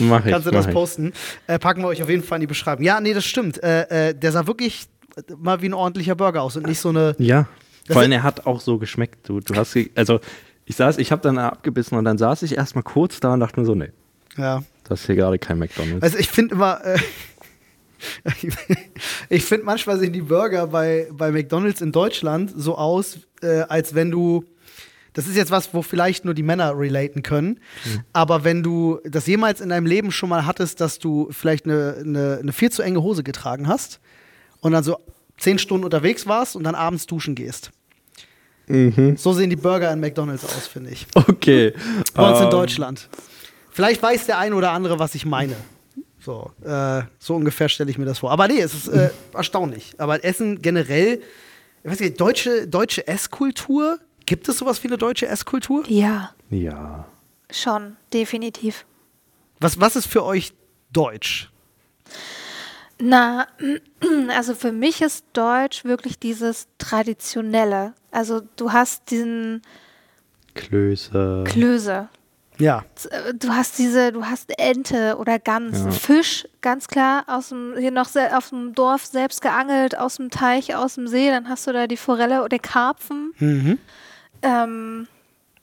Mach 0.00 0.26
ich, 0.26 0.32
Kannst 0.32 0.48
du 0.48 0.50
das 0.50 0.66
posten? 0.66 1.12
Äh, 1.46 1.60
packen 1.60 1.82
wir 1.82 1.86
euch 1.86 2.02
auf 2.02 2.08
jeden 2.10 2.24
Fall 2.24 2.38
in 2.38 2.40
die 2.40 2.46
Beschreibung. 2.48 2.84
Ja, 2.84 3.00
nee, 3.00 3.14
das 3.14 3.24
stimmt. 3.24 3.62
Äh, 3.62 4.08
äh, 4.08 4.14
der 4.14 4.32
sah 4.32 4.48
wirklich 4.48 4.86
mal 5.38 5.60
wie 5.62 5.66
ein 5.66 5.74
ordentlicher 5.74 6.14
Burger 6.14 6.42
aus 6.42 6.56
und 6.56 6.66
nicht 6.66 6.78
so 6.80 6.88
eine. 6.90 7.14
Ja. 7.18 7.46
Vor 7.90 8.00
allem, 8.00 8.12
er 8.12 8.22
hat 8.22 8.46
auch 8.46 8.60
so 8.60 8.78
geschmeckt. 8.78 9.28
Du, 9.28 9.40
du 9.40 9.54
hast, 9.54 9.76
also 9.94 10.20
Ich 10.64 10.76
saß, 10.76 10.96
ich 10.98 11.12
habe 11.12 11.20
dann 11.22 11.36
abgebissen 11.38 11.98
und 11.98 12.04
dann 12.04 12.16
saß 12.16 12.42
ich 12.42 12.56
erstmal 12.56 12.82
kurz 12.84 13.20
da 13.20 13.34
und 13.34 13.40
dachte 13.40 13.60
mir 13.60 13.66
so, 13.66 13.74
nee, 13.74 13.90
Ja. 14.38 14.62
das 14.84 15.00
ist 15.00 15.06
hier 15.06 15.16
gerade 15.16 15.38
kein 15.38 15.58
McDonalds. 15.58 16.02
Also 16.02 16.16
ich 16.18 16.28
finde 16.30 16.54
immer, 16.54 16.82
äh, 16.84 16.98
ich 19.28 19.44
finde 19.44 19.64
manchmal 19.66 19.98
sehen 19.98 20.12
die 20.12 20.22
Burger 20.22 20.66
bei, 20.68 21.08
bei 21.12 21.30
McDonalds 21.30 21.80
in 21.80 21.92
Deutschland 21.92 22.52
so 22.56 22.76
aus, 22.76 23.18
äh, 23.42 23.60
als 23.68 23.94
wenn 23.94 24.10
du, 24.10 24.44
das 25.12 25.26
ist 25.26 25.36
jetzt 25.36 25.50
was, 25.50 25.74
wo 25.74 25.82
vielleicht 25.82 26.24
nur 26.24 26.34
die 26.34 26.42
Männer 26.42 26.76
relaten 26.78 27.22
können, 27.22 27.60
aber 28.12 28.44
wenn 28.44 28.62
du 28.62 29.00
das 29.04 29.26
jemals 29.26 29.60
in 29.60 29.68
deinem 29.68 29.86
Leben 29.86 30.10
schon 30.10 30.28
mal 30.28 30.46
hattest, 30.46 30.80
dass 30.80 30.98
du 30.98 31.28
vielleicht 31.30 31.66
eine, 31.66 31.96
eine, 32.00 32.38
eine 32.42 32.52
viel 32.52 32.70
zu 32.70 32.82
enge 32.82 33.02
Hose 33.02 33.22
getragen 33.22 33.68
hast 33.68 34.00
und 34.64 34.72
dann 34.72 34.82
so 34.82 34.98
zehn 35.38 35.58
Stunden 35.58 35.84
unterwegs 35.84 36.26
warst 36.26 36.56
und 36.56 36.64
dann 36.64 36.74
abends 36.74 37.06
duschen 37.06 37.34
gehst. 37.34 37.70
So 39.16 39.34
sehen 39.34 39.50
die 39.50 39.56
Burger 39.56 39.92
in 39.92 40.00
McDonalds 40.00 40.42
aus, 40.42 40.66
finde 40.66 40.90
ich. 40.90 41.06
Okay. 41.14 41.74
Bei 42.14 42.30
uns 42.30 42.38
in 42.38 42.44
ähm, 42.46 42.50
Deutschland. 42.50 43.10
Vielleicht 43.70 44.02
weiß 44.02 44.24
der 44.24 44.38
eine 44.38 44.54
oder 44.54 44.72
andere, 44.72 44.98
was 44.98 45.14
ich 45.14 45.26
meine. 45.26 45.54
So, 46.18 46.50
äh, 46.64 47.02
so 47.18 47.34
ungefähr 47.34 47.68
stelle 47.68 47.90
ich 47.90 47.98
mir 47.98 48.06
das 48.06 48.20
vor. 48.20 48.30
Aber 48.30 48.48
nee, 48.48 48.60
es 48.60 48.72
ist 48.72 48.88
äh, 48.88 49.10
erstaunlich. 49.34 49.92
Aber 49.98 50.24
Essen 50.24 50.62
generell, 50.62 51.20
ich 51.82 51.90
weiß 51.90 52.00
nicht, 52.00 52.18
deutsche, 52.18 52.66
deutsche 52.66 53.06
Esskultur, 53.06 53.98
gibt 54.24 54.48
es 54.48 54.56
sowas 54.56 54.82
wie 54.82 54.88
eine 54.88 54.96
deutsche 54.96 55.26
Esskultur? 55.26 55.84
Ja, 55.88 56.30
Ja. 56.48 57.04
schon, 57.50 57.96
definitiv. 58.14 58.86
Was, 59.60 59.78
was 59.78 59.94
ist 59.96 60.06
für 60.06 60.24
euch 60.24 60.54
deutsch? 60.90 61.50
Na, 63.00 63.46
also 64.36 64.54
für 64.54 64.72
mich 64.72 65.02
ist 65.02 65.24
Deutsch 65.32 65.84
wirklich 65.84 66.18
dieses 66.18 66.68
Traditionelle. 66.78 67.94
Also 68.10 68.40
du 68.56 68.72
hast 68.72 69.10
diesen 69.10 69.62
Klöße. 70.54 71.44
Klöße. 71.46 72.08
Ja, 72.58 72.84
Äh, 73.10 73.34
Du 73.34 73.48
hast 73.48 73.78
diese, 73.78 74.12
du 74.12 74.24
hast 74.24 74.56
Ente 74.60 75.16
oder 75.18 75.40
Gans, 75.40 75.80
Ja. 75.84 75.90
Fisch, 75.90 76.46
ganz 76.60 76.86
klar, 76.86 77.24
aus 77.26 77.48
dem, 77.48 77.74
hier 77.76 77.90
noch 77.90 78.08
auf 78.32 78.50
dem 78.50 78.74
Dorf 78.74 79.04
selbst 79.06 79.42
geangelt, 79.42 79.98
aus 79.98 80.16
dem 80.16 80.30
Teich, 80.30 80.76
aus 80.76 80.94
dem 80.94 81.08
See, 81.08 81.28
dann 81.30 81.48
hast 81.48 81.66
du 81.66 81.72
da 81.72 81.88
die 81.88 81.96
Forelle 81.96 82.44
oder 82.44 82.60
Karpfen. 82.60 83.32
Mhm. 83.38 83.78
Ähm, 84.42 85.08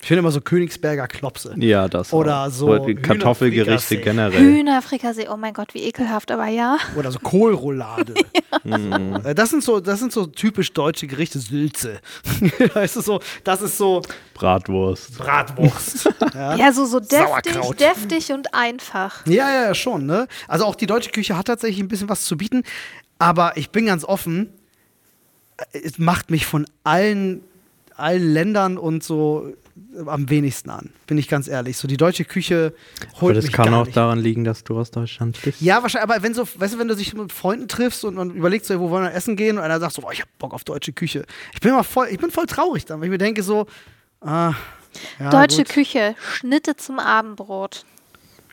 ich 0.01 0.07
finde 0.07 0.19
immer 0.19 0.31
so 0.31 0.41
Königsberger 0.41 1.07
Klopse. 1.07 1.53
ja, 1.57 1.87
das. 1.87 2.11
Oder 2.11 2.45
auch. 2.45 2.49
so 2.49 2.69
Oder 2.69 2.93
Kartoffelgerichte 2.95 3.97
generell. 3.97 4.39
Hühnerfrikassee, 4.39 5.27
oh 5.29 5.37
mein 5.37 5.53
Gott, 5.53 5.73
wie 5.73 5.83
ekelhaft, 5.83 6.31
aber 6.31 6.47
ja. 6.47 6.77
Oder 6.95 7.11
so 7.11 7.19
Kohlroulade. 7.19 8.13
Äh, 8.63 9.33
Das 9.33 9.49
sind 9.49 9.63
so, 9.63 9.79
das 9.79 9.99
sind 9.99 10.11
so 10.11 10.25
typisch 10.25 10.73
deutsche 10.73 11.07
Gerichte, 11.07 11.39
Sülze. 11.39 11.99
weißt 12.73 12.97
du 12.97 13.01
so, 13.01 13.19
das 13.45 13.61
ist 13.61 13.77
so 13.77 14.01
Bratwurst. 14.33 15.17
Bratwurst. 15.17 16.09
ja. 16.33 16.55
Ja, 16.55 16.73
so, 16.73 16.85
so 16.85 16.99
deftig, 16.99 17.53
Sauerkraut. 17.53 17.79
deftig 17.79 18.31
und 18.33 18.53
einfach. 18.53 19.25
Ja, 19.25 19.49
ja, 19.49 19.63
ja, 19.67 19.73
schon, 19.73 20.05
ne? 20.05 20.27
Also 20.49 20.65
auch 20.65 20.75
die 20.75 20.85
deutsche 20.85 21.11
Küche 21.11 21.37
hat 21.37 21.47
tatsächlich 21.47 21.79
ein 21.81 21.87
bisschen 21.87 22.09
was 22.09 22.23
zu 22.25 22.35
bieten, 22.37 22.63
aber 23.19 23.55
ich 23.55 23.69
bin 23.71 23.85
ganz 23.85 24.03
offen, 24.03 24.51
äh, 25.71 25.79
es 25.79 25.97
macht 25.97 26.29
mich 26.29 26.45
von 26.45 26.65
allen, 26.83 27.41
allen 27.95 28.33
Ländern 28.33 28.77
und 28.77 29.01
so 29.03 29.53
am 30.05 30.29
wenigsten 30.29 30.69
an, 30.69 30.89
bin 31.07 31.17
ich 31.17 31.27
ganz 31.27 31.47
ehrlich. 31.47 31.77
So 31.77 31.87
die 31.87 31.97
deutsche 31.97 32.25
Küche 32.25 32.73
Aber 33.11 33.21
holt 33.21 33.37
das 33.37 33.45
mich 33.45 33.53
kann 33.53 33.71
gar 33.71 33.81
auch 33.81 33.85
nicht. 33.85 33.97
daran 33.97 34.19
liegen, 34.19 34.43
dass 34.43 34.63
du 34.63 34.77
aus 34.77 34.91
Deutschland 34.91 35.37
bist. 35.43 35.61
Ja, 35.61 35.81
wahrscheinlich, 35.81 36.09
aber 36.09 36.23
wenn 36.23 36.33
so, 36.33 36.47
weißt 36.55 36.73
du, 36.75 36.79
wenn 36.79 36.87
du 36.87 36.95
dich 36.95 37.13
mit 37.13 37.31
Freunden 37.31 37.67
triffst 37.67 38.03
und, 38.05 38.17
und 38.17 38.31
überlegst, 38.35 38.67
so, 38.67 38.79
wo 38.79 38.89
wollen 38.89 39.03
wir 39.03 39.13
essen 39.13 39.35
gehen 39.35 39.57
und 39.57 39.63
einer 39.63 39.79
sagt 39.79 39.93
so, 39.93 40.01
boah, 40.01 40.11
ich 40.11 40.21
hab 40.21 40.37
Bock 40.39 40.53
auf 40.53 40.63
deutsche 40.63 40.93
Küche. 40.93 41.25
Ich 41.53 41.59
bin 41.59 41.71
immer 41.71 41.83
voll, 41.83 42.07
ich 42.09 42.17
bin 42.19 42.31
voll 42.31 42.45
traurig 42.45 42.85
dann, 42.85 42.99
weil 42.99 43.05
ich 43.05 43.11
mir 43.11 43.17
denke 43.17 43.43
so, 43.43 43.65
ah, 44.21 44.53
ja, 45.19 45.29
Deutsche 45.29 45.63
gut. 45.63 45.69
Küche, 45.69 46.15
Schnitte 46.33 46.75
zum 46.75 46.99
Abendbrot. 46.99 47.85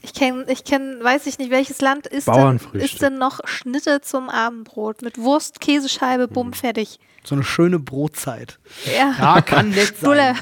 Ich 0.03 0.15
kenne, 0.15 0.45
ich 0.49 0.65
kenn, 0.65 0.99
weiß 1.03 1.27
ich 1.27 1.39
nicht, 1.39 1.51
welches 1.51 1.81
Land 1.81 2.07
ist 2.07 2.29
denn, 2.29 2.61
ist 2.75 3.03
denn 3.03 3.19
noch 3.19 3.41
Schnitte 3.47 4.01
zum 4.01 4.29
Abendbrot 4.29 5.03
mit 5.03 5.19
Wurst, 5.19 5.61
Käsescheibe, 5.61 6.29
bumm, 6.29 6.53
fertig. 6.53 7.01
So 7.29 7.35
eine 7.35 7.45
schöne 7.45 7.79
Brotzeit. 7.79 8.59
Ja. 8.87 9.15
Ja, 9.19 9.43
kann 9.43 9.69
nett 9.75 9.99
sein. 9.99 10.35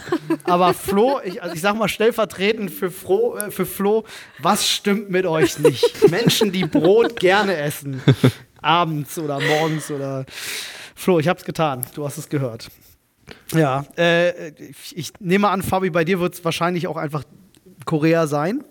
Aber 0.44 0.72
Flo, 0.72 1.18
ich, 1.24 1.42
also 1.42 1.52
ich 1.56 1.60
sag 1.60 1.74
mal 1.74 1.88
stellvertretend 1.88 2.70
für, 2.70 2.92
Flo, 2.92 3.36
äh, 3.36 3.50
für 3.50 3.66
Flo, 3.66 4.04
was 4.38 4.68
stimmt 4.68 5.10
mit 5.10 5.26
euch 5.26 5.58
nicht? 5.58 6.08
Menschen, 6.08 6.52
die 6.52 6.64
Brot 6.64 7.18
gerne 7.18 7.56
essen. 7.56 8.00
Abends 8.62 9.18
oder 9.18 9.40
morgens 9.40 9.90
oder. 9.90 10.26
Flo, 10.94 11.18
ich 11.18 11.26
hab's 11.26 11.44
getan. 11.44 11.84
Du 11.96 12.06
hast 12.06 12.18
es 12.18 12.28
gehört. 12.28 12.68
Ja, 13.52 13.84
äh, 13.98 14.50
ich, 14.50 14.96
ich 14.96 15.12
nehme 15.18 15.48
an, 15.48 15.62
Fabi, 15.62 15.90
bei 15.90 16.04
dir 16.04 16.20
wird 16.20 16.34
es 16.34 16.44
wahrscheinlich 16.44 16.86
auch 16.86 16.96
einfach 16.96 17.24
Korea 17.84 18.28
sein. 18.28 18.62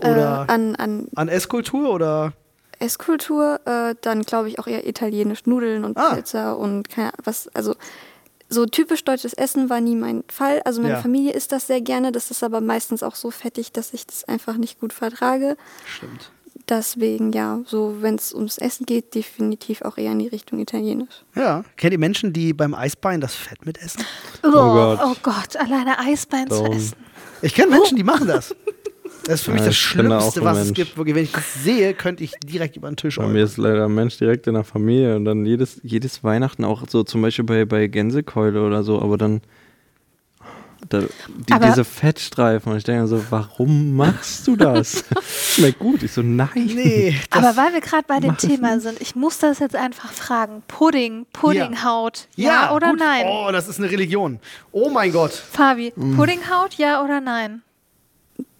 Oder 0.00 0.44
äh, 0.46 0.52
an, 0.52 0.76
an 0.76 1.08
an 1.14 1.28
Esskultur 1.28 1.88
oder. 1.94 2.34
Esskultur, 2.82 3.60
äh, 3.64 3.94
dann 4.00 4.22
glaube 4.22 4.48
ich 4.48 4.58
auch 4.58 4.66
eher 4.66 4.86
italienisch 4.86 5.46
Nudeln 5.46 5.84
und 5.84 5.96
Ah. 5.96 6.14
Pizza 6.16 6.56
und 6.56 6.88
keine 6.88 7.08
Ahnung, 7.08 7.20
was, 7.24 7.48
also 7.54 7.74
so 8.48 8.66
typisch 8.66 9.02
deutsches 9.04 9.32
Essen 9.32 9.70
war 9.70 9.80
nie 9.80 9.94
mein 9.96 10.24
Fall. 10.28 10.60
Also 10.66 10.82
meine 10.82 10.94
Ja. 10.94 11.00
Familie 11.00 11.32
isst 11.32 11.52
das 11.52 11.66
sehr 11.66 11.80
gerne, 11.80 12.12
das 12.12 12.30
ist 12.30 12.44
aber 12.44 12.60
meistens 12.60 13.02
auch 13.02 13.14
so 13.14 13.30
fettig, 13.30 13.72
dass 13.72 13.94
ich 13.94 14.06
das 14.06 14.24
einfach 14.24 14.56
nicht 14.58 14.78
gut 14.80 14.92
vertrage. 14.92 15.56
Stimmt. 15.86 16.30
Deswegen 16.68 17.32
ja, 17.32 17.60
so 17.66 17.96
wenn 18.00 18.14
es 18.16 18.32
ums 18.34 18.58
Essen 18.58 18.84
geht, 18.86 19.14
definitiv 19.14 19.82
auch 19.82 19.96
eher 19.96 20.12
in 20.12 20.18
die 20.18 20.28
Richtung 20.28 20.58
italienisch. 20.58 21.24
Ja. 21.34 21.64
Kennt 21.76 21.92
ihr 21.94 21.98
Menschen, 21.98 22.32
die 22.34 22.52
beim 22.52 22.74
Eisbein 22.74 23.20
das 23.22 23.34
Fett 23.34 23.64
mitessen? 23.66 24.04
Oh, 24.44 24.50
Gott. 24.50 25.00
oh 25.02 25.14
Gott, 25.22 25.56
alleine 25.56 25.98
Eisbein 25.98 26.48
zu 26.50 26.62
Darum. 26.62 26.76
essen. 26.76 26.96
Ich 27.40 27.54
kenne 27.54 27.70
Menschen, 27.70 27.96
die 27.96 28.04
machen 28.04 28.28
das. 28.28 28.54
Das 29.24 29.34
ist 29.40 29.44
für 29.44 29.52
mich 29.52 29.60
Ja, 29.60 29.66
das 29.66 29.76
Schlimmste, 29.76 30.42
was 30.42 30.58
es 30.58 30.64
Mensch. 30.66 30.76
gibt. 30.76 30.96
Wirklich, 30.96 31.14
wenn 31.14 31.24
ich 31.24 31.32
das 31.32 31.62
sehe, 31.62 31.94
könnte 31.94 32.24
ich 32.24 32.32
direkt 32.44 32.76
über 32.76 32.88
den 32.90 32.96
Tisch 32.96 33.16
Bei 33.16 33.26
mir 33.28 33.44
ist 33.44 33.56
leider 33.56 33.84
ein 33.84 33.94
Mensch 33.94 34.18
direkt 34.18 34.46
in 34.48 34.54
der 34.54 34.64
Familie 34.64 35.14
und 35.16 35.24
dann 35.24 35.46
jedes, 35.46 35.80
jedes 35.82 36.24
Weihnachten 36.24 36.64
auch 36.64 36.82
so 36.88 37.04
zum 37.04 37.22
Beispiel 37.22 37.44
bei, 37.44 37.64
bei 37.64 37.86
Gänsekeule 37.86 38.62
oder 38.66 38.82
so, 38.82 39.00
aber 39.00 39.16
dann 39.18 39.40
da, 40.88 40.98
die, 41.48 41.52
Aber- 41.52 41.66
diese 41.66 41.84
Fettstreifen 41.84 42.72
und 42.72 42.78
ich 42.78 42.84
denke 42.84 43.06
so, 43.06 43.22
warum 43.30 43.94
machst 43.94 44.48
du 44.48 44.56
das? 44.56 45.04
Schmeckt 45.54 45.78
gut. 45.78 46.02
Ich 46.02 46.10
so, 46.12 46.22
nein. 46.22 46.48
Nee, 46.54 47.16
Aber 47.30 47.56
weil 47.56 47.72
wir 47.72 47.80
gerade 47.80 48.04
bei 48.08 48.18
dem 48.18 48.32
es 48.32 48.38
Thema 48.42 48.80
sind, 48.80 49.00
ich 49.00 49.14
muss 49.14 49.38
das 49.38 49.60
jetzt 49.60 49.76
einfach 49.76 50.10
fragen. 50.10 50.62
Pudding, 50.66 51.26
Puddinghaut, 51.32 52.26
ja, 52.34 52.74
oder 52.74 52.90
gut. 52.90 52.98
nein? 52.98 53.24
Oh, 53.28 53.48
das 53.52 53.68
ist 53.68 53.78
eine 53.78 53.88
Religion. 53.92 54.40
Oh 54.72 54.90
mein 54.90 55.12
Gott. 55.12 55.30
Fabi, 55.32 55.92
Mm. 55.94 56.16
Puddinghaut, 56.16 56.74
ja 56.74 57.04
oder 57.04 57.20
nein? 57.20 57.62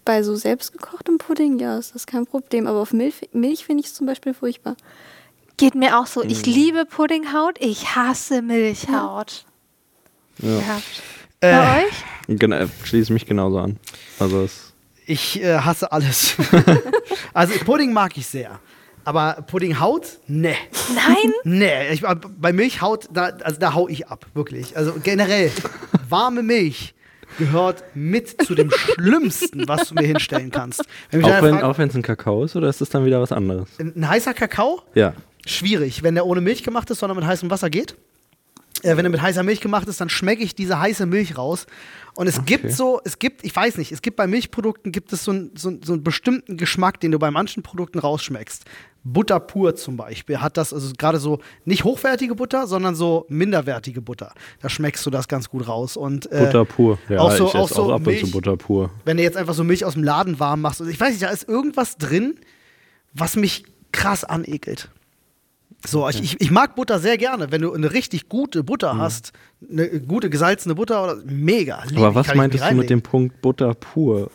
Bei 0.04 0.22
so 0.22 0.34
selbstgekochtem 0.34 1.18
Pudding, 1.18 1.58
ja, 1.58 1.78
ist 1.78 1.94
das 1.94 2.06
kein 2.06 2.26
Problem. 2.26 2.66
Aber 2.66 2.80
auf 2.80 2.92
Milch, 2.92 3.28
Milch 3.32 3.64
finde 3.64 3.82
ich 3.82 3.86
es 3.86 3.94
zum 3.94 4.06
Beispiel 4.06 4.34
furchtbar. 4.34 4.76
Geht 5.56 5.74
mir 5.74 5.98
auch 5.98 6.06
so. 6.06 6.24
Mm. 6.24 6.28
Ich 6.28 6.44
liebe 6.44 6.84
Puddinghaut, 6.86 7.56
ich 7.60 7.94
hasse 7.94 8.42
Milchhaut. 8.42 9.44
Ja. 10.38 10.48
Ja. 10.48 10.82
Äh, 11.40 11.56
Bei 11.56 11.84
euch? 11.84 12.38
Genau, 12.38 12.66
schließe 12.84 13.12
mich 13.12 13.26
genauso 13.26 13.58
an. 13.58 13.78
Also 14.18 14.42
es, 14.42 14.72
ich 15.06 15.42
äh, 15.42 15.58
hasse 15.58 15.90
alles. 15.92 16.34
also 17.34 17.52
Pudding 17.64 17.92
mag 17.92 18.16
ich 18.16 18.26
sehr. 18.26 18.60
Aber 19.04 19.44
Puddinghaut? 19.46 20.18
Nee. 20.26 20.56
Nein? 20.94 21.32
Nee. 21.44 21.92
Ich, 21.92 22.02
bei 22.38 22.52
Milchhaut, 22.52 23.08
da, 23.12 23.24
also 23.42 23.58
da 23.58 23.74
hau 23.74 23.88
ich 23.88 24.06
ab. 24.06 24.26
Wirklich. 24.34 24.76
Also 24.76 24.94
generell, 25.02 25.50
warme 26.08 26.42
Milch 26.42 26.94
gehört 27.38 27.82
mit 27.94 28.42
zu 28.44 28.54
dem 28.54 28.70
Schlimmsten, 28.70 29.66
was 29.68 29.88
du 29.88 29.94
mir 29.94 30.06
hinstellen 30.06 30.50
kannst. 30.50 30.84
Wenn 31.10 31.24
auch 31.24 31.42
wenn 31.42 31.50
fragt, 31.54 31.64
auch 31.64 31.78
wenn 31.78 31.88
es 31.88 31.94
ein 31.94 32.02
Kakao 32.02 32.44
ist 32.44 32.56
oder 32.56 32.68
ist 32.68 32.80
das 32.80 32.88
dann 32.90 33.04
wieder 33.04 33.20
was 33.20 33.32
anderes? 33.32 33.68
ein 33.78 34.08
heißer 34.08 34.34
Kakao, 34.34 34.82
Ja. 34.94 35.14
schwierig, 35.46 36.02
wenn 36.02 36.14
der 36.14 36.26
ohne 36.26 36.40
Milch 36.40 36.62
gemacht 36.62 36.90
ist, 36.90 37.00
sondern 37.00 37.16
mit 37.18 37.26
heißem 37.26 37.50
Wasser 37.50 37.70
geht. 37.70 37.96
Äh, 38.82 38.96
wenn 38.96 39.04
er 39.04 39.10
mit 39.10 39.20
heißer 39.20 39.42
Milch 39.42 39.60
gemacht 39.60 39.86
ist, 39.86 40.00
dann 40.00 40.08
schmecke 40.08 40.42
ich 40.42 40.54
diese 40.54 40.80
heiße 40.80 41.06
Milch 41.06 41.36
raus. 41.36 41.66
Und 42.14 42.26
es 42.26 42.44
gibt 42.44 42.72
so, 42.72 43.00
es 43.04 43.18
gibt, 43.18 43.44
ich 43.44 43.54
weiß 43.54 43.76
nicht, 43.78 43.92
es 43.92 44.02
gibt 44.02 44.16
bei 44.16 44.26
Milchprodukten 44.26 44.92
gibt 44.92 45.12
es 45.12 45.24
so, 45.24 45.32
ein, 45.32 45.50
so, 45.54 45.72
so 45.84 45.92
einen 45.92 46.02
bestimmten 46.02 46.56
Geschmack, 46.56 46.98
den 47.00 47.12
du 47.12 47.18
bei 47.18 47.30
manchen 47.30 47.62
Produkten 47.62 47.98
rausschmeckst. 47.98 48.64
Butter 49.04 49.40
pur 49.40 49.74
zum 49.74 49.96
Beispiel 49.96 50.38
hat 50.38 50.56
das, 50.56 50.72
also 50.72 50.92
gerade 50.96 51.18
so 51.18 51.40
nicht 51.64 51.82
hochwertige 51.84 52.34
Butter, 52.36 52.66
sondern 52.68 52.94
so 52.94 53.26
minderwertige 53.28 54.00
Butter. 54.00 54.32
Da 54.60 54.68
schmeckst 54.68 55.04
du 55.04 55.10
das 55.10 55.26
ganz 55.28 55.48
gut 55.48 55.66
raus. 55.66 55.96
Und, 55.96 56.30
äh, 56.30 56.44
Butter 56.46 56.64
pur. 56.64 56.98
Ja, 57.08 57.18
auch 57.20 57.32
so- 57.32 57.48
ich 57.48 57.54
auch 57.54 57.68
so 57.68 57.82
auch 57.84 57.90
ab 57.90 57.96
und 57.96 58.06
Milch- 58.06 58.24
zu 58.24 58.30
Butter 58.30 58.56
pur. 58.56 58.90
wenn 59.04 59.16
du 59.16 59.22
jetzt 59.24 59.36
einfach 59.36 59.54
so 59.54 59.64
Milch 59.64 59.84
aus 59.84 59.94
dem 59.94 60.04
Laden 60.04 60.38
warm 60.38 60.60
machst. 60.60 60.80
Und 60.80 60.88
ich 60.88 61.00
weiß 61.00 61.10
nicht, 61.10 61.22
da 61.22 61.30
ist 61.30 61.48
irgendwas 61.48 61.96
drin, 61.96 62.36
was 63.12 63.34
mich 63.36 63.64
krass 63.90 64.22
anekelt. 64.24 64.88
So, 65.84 66.08
ich, 66.08 66.22
ich, 66.22 66.40
ich 66.40 66.50
mag 66.52 66.76
Butter 66.76 67.00
sehr 67.00 67.18
gerne. 67.18 67.50
Wenn 67.50 67.62
du 67.62 67.72
eine 67.72 67.92
richtig 67.92 68.28
gute 68.28 68.62
Butter 68.62 68.96
hast, 68.98 69.32
eine 69.68 69.88
gute 70.00 70.30
gesalzene 70.30 70.76
Butter, 70.76 71.02
oder, 71.02 71.16
mega. 71.24 71.82
Aber 71.96 72.14
was 72.14 72.32
meintest 72.36 72.62
du 72.70 72.74
mit 72.76 72.88
dem 72.88 73.02
Punkt 73.02 73.42
Butter 73.42 73.74
pur? 73.74 74.30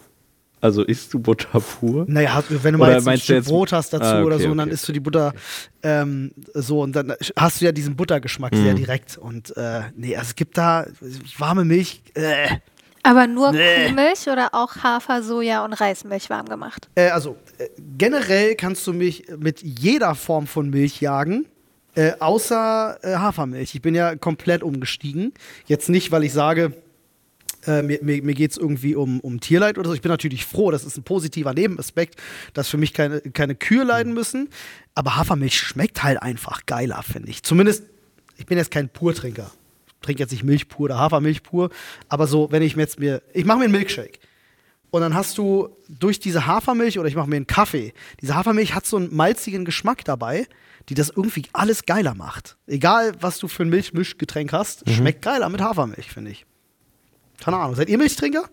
Also 0.60 0.84
isst 0.84 1.14
du 1.14 1.20
Butter 1.20 1.60
pur? 1.60 2.06
Naja, 2.08 2.44
wenn 2.50 2.74
du 2.74 2.80
mal 2.80 2.86
Oder 2.88 2.96
jetzt 2.98 3.08
ein 3.08 3.18
Stück 3.20 3.36
jetzt- 3.38 3.48
Brot 3.48 3.72
hast 3.72 3.94
dazu 3.94 4.04
Ah, 4.06 4.14
okay, 4.18 4.24
oder 4.26 4.40
so, 4.40 4.50
und 4.50 4.58
dann 4.58 4.68
okay. 4.70 4.74
isst 4.74 4.88
du 4.88 4.92
die 4.92 5.00
Butter 5.00 5.34
ähm, 5.84 6.32
so 6.54 6.82
und 6.82 6.96
dann 6.96 7.14
hast 7.36 7.62
du 7.62 7.66
ja 7.66 7.72
diesen 7.72 7.96
Buttergeschmack 7.96 8.54
Mhm. 8.54 8.64
sehr 8.64 8.74
direkt. 8.74 9.18
Und 9.18 9.56
äh, 9.56 9.82
nee, 9.96 10.16
also 10.16 10.30
es 10.30 10.36
gibt 10.36 10.58
da 10.58 10.88
warme 11.38 11.64
Milch. 11.64 12.02
Äh, 12.16 12.48
Aber 13.04 13.28
nur 13.28 13.52
Nee. 13.52 13.88
Kuhmilch 13.88 14.28
oder 14.28 14.50
auch 14.54 14.76
Hafer, 14.84 15.22
Soja 15.24 15.64
und 15.64 15.74
Reismilch 15.74 16.30
warm 16.30 16.48
gemacht? 16.50 16.90
Äh, 16.96 17.10
also, 17.10 17.38
äh, 17.60 17.68
generell 17.98 18.56
kannst 18.56 18.86
du 18.88 18.94
mich 18.94 19.26
mit 19.38 19.62
jeder 19.62 20.16
Form 20.16 20.48
von 20.48 20.70
Milch 20.72 21.00
jagen, 21.02 21.46
äh, 21.96 22.14
außer 22.20 22.98
äh, 23.04 23.16
Hafermilch. 23.16 23.76
Ich 23.76 23.82
bin 23.82 23.96
ja 23.96 24.16
komplett 24.16 24.62
umgestiegen. 24.64 25.34
Jetzt 25.68 25.88
nicht, 25.88 26.12
weil 26.12 26.24
ich 26.24 26.34
sage, 26.34 26.74
äh, 27.68 27.84
mir, 27.84 28.00
mir, 28.02 28.24
mir 28.24 28.34
geht 28.34 28.52
es 28.52 28.58
irgendwie 28.58 28.96
um, 28.96 29.20
um 29.20 29.40
Tierleid 29.40 29.78
oder 29.78 29.90
so. 29.90 29.94
Ich 29.94 30.02
bin 30.02 30.10
natürlich 30.10 30.46
froh, 30.46 30.72
das 30.72 30.86
ist 30.86 30.98
ein 30.98 31.04
positiver 31.04 31.54
Nebenaspekt, 31.54 32.20
dass 32.54 32.70
für 32.70 32.78
mich 32.78 32.94
keine, 32.94 33.22
keine 33.22 33.56
Kühe 33.56 33.84
leiden 33.84 34.14
müssen. 34.14 34.50
Aber 34.96 35.16
Hafermilch 35.16 35.58
schmeckt 35.58 36.04
halt 36.04 36.22
einfach 36.22 36.66
geiler, 36.66 37.04
finde 37.04 37.30
ich. 37.30 37.44
Zumindest, 37.44 37.84
ich 38.38 38.46
bin 38.46 38.58
jetzt 38.58 38.72
kein 38.72 38.90
Purtrinker. 38.90 39.52
Ich 39.88 39.94
trinke 40.02 40.24
jetzt 40.24 40.32
nicht 40.32 40.44
Milch 40.44 40.70
pur 40.70 40.86
oder 40.86 40.98
Hafermilch 40.98 41.44
pur. 41.44 41.70
Aber 42.08 42.28
so, 42.28 42.52
wenn 42.52 42.62
ich 42.62 42.76
mir 42.76 42.84
jetzt 42.84 43.00
mir, 43.00 43.22
ich 43.34 43.46
mache 43.46 43.60
mir 43.60 43.66
einen 43.66 43.74
Milkshake. 43.74 44.20
Und 44.90 45.02
dann 45.02 45.14
hast 45.14 45.38
du 45.38 45.70
durch 45.90 46.20
diese 46.20 46.48
Hafermilch 46.48 46.98
oder 46.98 47.10
ich 47.10 47.16
mache 47.16 47.30
mir 47.30 47.36
einen 47.36 47.48
Kaffee, 47.48 47.94
diese 48.22 48.36
Hafermilch 48.36 48.74
hat 48.74 48.86
so 48.86 48.98
einen 48.98 49.14
malzigen 49.14 49.66
Geschmack 49.66 50.06
dabei, 50.06 50.48
die 50.88 50.96
das 50.96 51.10
irgendwie 51.10 51.44
alles 51.52 51.86
geiler 51.86 52.16
macht. 52.16 52.56
Egal, 52.68 53.14
was 53.20 53.38
du 53.40 53.50
für 53.50 53.64
ein 53.64 53.70
Milchmischgetränk 53.70 54.54
hast, 54.54 54.90
schmeckt 54.90 55.22
geiler 55.22 55.50
mit 55.50 55.60
Hafermilch, 55.62 56.08
finde 56.10 56.32
ich. 56.32 56.46
Keine 57.40 57.58
Ahnung. 57.58 57.76
Seid 57.76 57.90
ihr 57.90 57.98
Milchtrinker? 57.98 58.44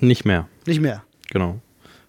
Nicht 0.00 0.24
mehr, 0.24 0.48
Nicht 0.66 0.80
mehr. 0.80 1.02
genau. 1.30 1.60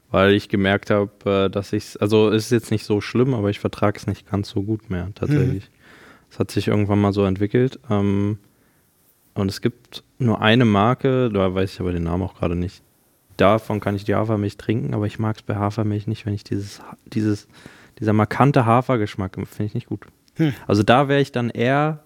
Weil 0.09 0.33
ich 0.33 0.49
gemerkt 0.49 0.89
habe, 0.89 1.49
dass 1.49 1.71
ich 1.73 2.01
also 2.01 2.29
es 2.29 2.45
ist 2.45 2.51
jetzt 2.51 2.71
nicht 2.71 2.85
so 2.85 2.99
schlimm, 3.01 3.33
aber 3.33 3.49
ich 3.49 3.59
vertrage 3.59 3.97
es 3.97 4.07
nicht 4.07 4.29
ganz 4.29 4.49
so 4.49 4.61
gut 4.63 4.89
mehr, 4.89 5.09
tatsächlich. 5.15 5.69
Es 6.29 6.39
hat 6.39 6.51
sich 6.51 6.67
irgendwann 6.67 6.99
mal 6.99 7.13
so 7.13 7.23
entwickelt. 7.25 7.79
Ähm, 7.89 8.37
und 9.33 9.49
es 9.49 9.61
gibt 9.61 10.03
nur 10.19 10.41
eine 10.41 10.65
Marke, 10.65 11.29
da 11.29 11.53
weiß 11.53 11.73
ich 11.73 11.79
aber 11.79 11.91
den 11.93 12.03
Namen 12.03 12.23
auch 12.23 12.35
gerade 12.35 12.55
nicht. 12.55 12.83
Davon 13.37 13.79
kann 13.79 13.95
ich 13.95 14.03
die 14.03 14.15
Hafermilch 14.15 14.57
trinken, 14.57 14.93
aber 14.93 15.07
ich 15.07 15.17
mag 15.19 15.37
es 15.37 15.41
bei 15.41 15.55
Hafermilch 15.55 16.07
nicht, 16.07 16.25
wenn 16.25 16.33
ich 16.33 16.43
dieses, 16.43 16.81
dieses, 17.05 17.47
dieser 17.99 18.13
markante 18.13 18.65
Hafergeschmack 18.65 19.35
finde 19.35 19.63
ich 19.65 19.73
nicht 19.73 19.87
gut. 19.87 20.05
Hm. 20.35 20.53
Also 20.67 20.83
da 20.83 21.07
wäre 21.07 21.21
ich 21.21 21.31
dann 21.31 21.49
eher, 21.49 22.03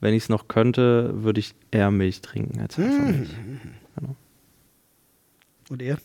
wenn 0.00 0.14
ich 0.14 0.24
es 0.24 0.28
noch 0.28 0.48
könnte, 0.48 1.10
würde 1.22 1.40
ich 1.40 1.54
eher 1.70 1.90
Milch 1.90 2.20
trinken 2.20 2.60
als 2.60 2.78
Hafermilch. 2.78 3.30
Und 5.70 5.82
ihr? 5.82 5.98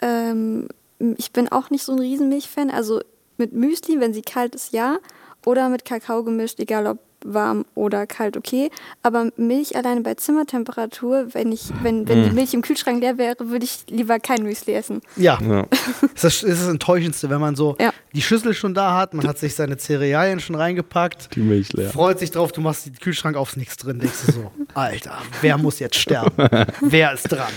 Ähm, 0.00 0.68
ich 1.16 1.32
bin 1.32 1.48
auch 1.48 1.70
nicht 1.70 1.82
so 1.82 1.92
ein 1.92 1.98
Riesenmilchfan. 1.98 2.70
Also 2.70 3.00
mit 3.36 3.52
Müsli, 3.52 4.00
wenn 4.00 4.14
sie 4.14 4.22
kalt 4.22 4.54
ist, 4.54 4.72
ja. 4.72 4.98
Oder 5.44 5.68
mit 5.68 5.84
Kakao 5.84 6.24
gemischt, 6.24 6.58
egal 6.58 6.86
ob 6.86 6.98
warm 7.24 7.64
oder 7.74 8.06
kalt, 8.06 8.36
okay. 8.36 8.70
Aber 9.02 9.30
Milch 9.36 9.76
alleine 9.76 10.02
bei 10.02 10.14
Zimmertemperatur, 10.14 11.28
wenn 11.34 11.52
ich, 11.52 11.70
wenn, 11.82 12.08
wenn 12.08 12.24
die 12.24 12.30
Milch 12.30 12.54
im 12.54 12.62
Kühlschrank 12.62 13.00
leer 13.00 13.18
wäre, 13.18 13.50
würde 13.50 13.64
ich 13.64 13.84
lieber 13.88 14.18
kein 14.20 14.42
Müsli 14.42 14.74
essen. 14.74 15.00
Ja, 15.16 15.38
Ja. 15.42 15.66
das 16.14 16.42
ist 16.42 16.60
das, 16.62 16.68
Enttäuschendste, 16.68 17.28
wenn 17.30 17.40
man 17.40 17.56
so 17.56 17.76
Ja. 17.80 17.92
die 18.14 18.22
Schüssel 18.22 18.54
schon 18.54 18.74
da 18.74 18.94
hat, 18.96 19.14
man 19.14 19.26
hat 19.26 19.38
sich 19.38 19.54
seine 19.54 19.76
Cerealien 19.78 20.40
schon 20.40 20.54
reingepackt, 20.56 21.34
Die 21.34 21.40
Milch 21.40 21.72
leer. 21.72 21.90
freut 21.90 22.18
sich 22.18 22.30
drauf, 22.30 22.52
du 22.52 22.60
machst 22.60 22.86
den 22.86 22.94
Kühlschrank 22.94 23.36
auf, 23.36 23.50
ist 23.50 23.56
nichts 23.56 23.76
drin, 23.76 23.98
denkst 23.98 24.18
du 24.26 24.32
so, 24.32 24.52
Alter, 24.74 25.18
wer 25.40 25.58
muss 25.58 25.78
jetzt 25.80 25.96
sterben? 25.96 26.30
wer 26.80 27.12
ist 27.12 27.24
dran? 27.24 27.52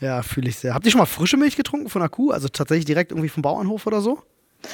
Ja, 0.00 0.22
fühle 0.22 0.48
ich 0.48 0.56
sehr. 0.58 0.74
Habt 0.74 0.84
ihr 0.84 0.90
schon 0.92 0.98
mal 0.98 1.06
frische 1.06 1.36
Milch 1.36 1.56
getrunken 1.56 1.88
von 1.88 2.02
einer 2.02 2.08
Kuh? 2.08 2.30
Also 2.32 2.48
tatsächlich 2.48 2.84
direkt 2.84 3.12
irgendwie 3.12 3.28
vom 3.28 3.42
Bauernhof 3.42 3.86
oder 3.86 4.00
so? 4.00 4.18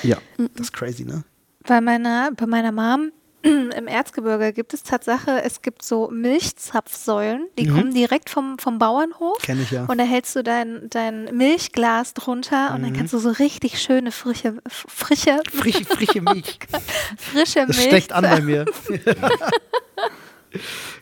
Ja. 0.02 0.16
Das 0.38 0.66
ist 0.68 0.72
crazy, 0.72 1.04
ne? 1.04 1.24
Bei 1.66 1.80
meiner, 1.80 2.30
bei 2.36 2.46
meiner 2.46 2.72
Mom 2.72 3.12
im 3.42 3.86
Erzgebirge 3.86 4.52
gibt 4.52 4.74
es 4.74 4.82
Tatsache, 4.82 5.42
es 5.42 5.62
gibt 5.62 5.82
so 5.82 6.10
Milchzapfsäulen, 6.10 7.46
die 7.58 7.68
kommen 7.68 7.94
direkt 7.94 8.30
vom, 8.30 8.58
vom 8.58 8.78
Bauernhof. 8.78 9.38
Kenn 9.42 9.60
ich 9.62 9.70
ja. 9.70 9.84
Und 9.86 9.98
da 9.98 10.04
hältst 10.04 10.36
du 10.36 10.42
dein, 10.42 10.88
dein 10.90 11.24
Milchglas 11.36 12.14
drunter 12.14 12.74
und 12.74 12.82
dann 12.82 12.92
kannst 12.92 13.12
du 13.12 13.18
so 13.18 13.30
richtig 13.30 13.80
schöne, 13.80 14.12
frische, 14.12 14.56
frische, 14.68 15.40
Frische, 15.50 15.84
frische 15.84 16.20
Milch. 16.20 16.58
frische 17.16 17.66
Das 17.66 17.76
Milch. 17.76 17.88
steckt 17.88 18.12
an 18.12 18.24
bei 18.24 18.40
mir. 18.40 18.64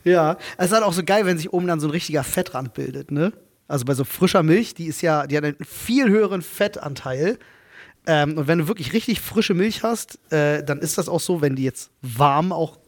ja, 0.05 0.37
es 0.57 0.67
ist 0.67 0.73
halt 0.73 0.85
auch 0.85 0.93
so 0.93 1.03
geil, 1.05 1.27
wenn 1.27 1.39
sich 1.39 1.53
oben 1.53 1.67
dann 1.67 1.81
so 1.81 1.89
ein 1.89 1.93
richtiger 1.93 2.25
Fettrand 2.25 2.75
bildet, 2.75 3.11
ne? 3.11 3.33
Also 3.67 3.85
bei 3.85 3.95
so 3.95 4.05
frischer 4.05 4.43
Milch, 4.43 4.75
die 4.75 4.87
ist 4.87 5.03
ja, 5.03 5.27
die 5.27 5.37
hat 5.37 5.45
einen 5.45 5.57
viel 5.65 6.09
höheren 6.09 6.43
Fettanteil. 6.43 7.39
Ähm, 8.09 8.39
und 8.39 8.49
wenn 8.49 8.59
du 8.59 8.69
wirklich 8.69 8.95
richtig 8.95 9.21
frische 9.21 9.53
Milch 9.55 9.83
hast, 9.83 10.19
äh, 10.33 10.65
dann 10.65 10.79
ist 10.79 10.97
das 10.97 11.09
auch 11.09 11.21
so, 11.21 11.43
wenn 11.43 11.55
die 11.55 11.63
jetzt 11.63 11.91
warm 12.01 12.53
auch 12.53 12.79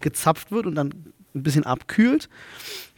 gezapft 0.00 0.52
wird 0.52 0.66
und 0.66 0.74
dann 0.74 0.90
ein 1.34 1.42
bisschen 1.42 1.64
abkühlt, 1.64 2.28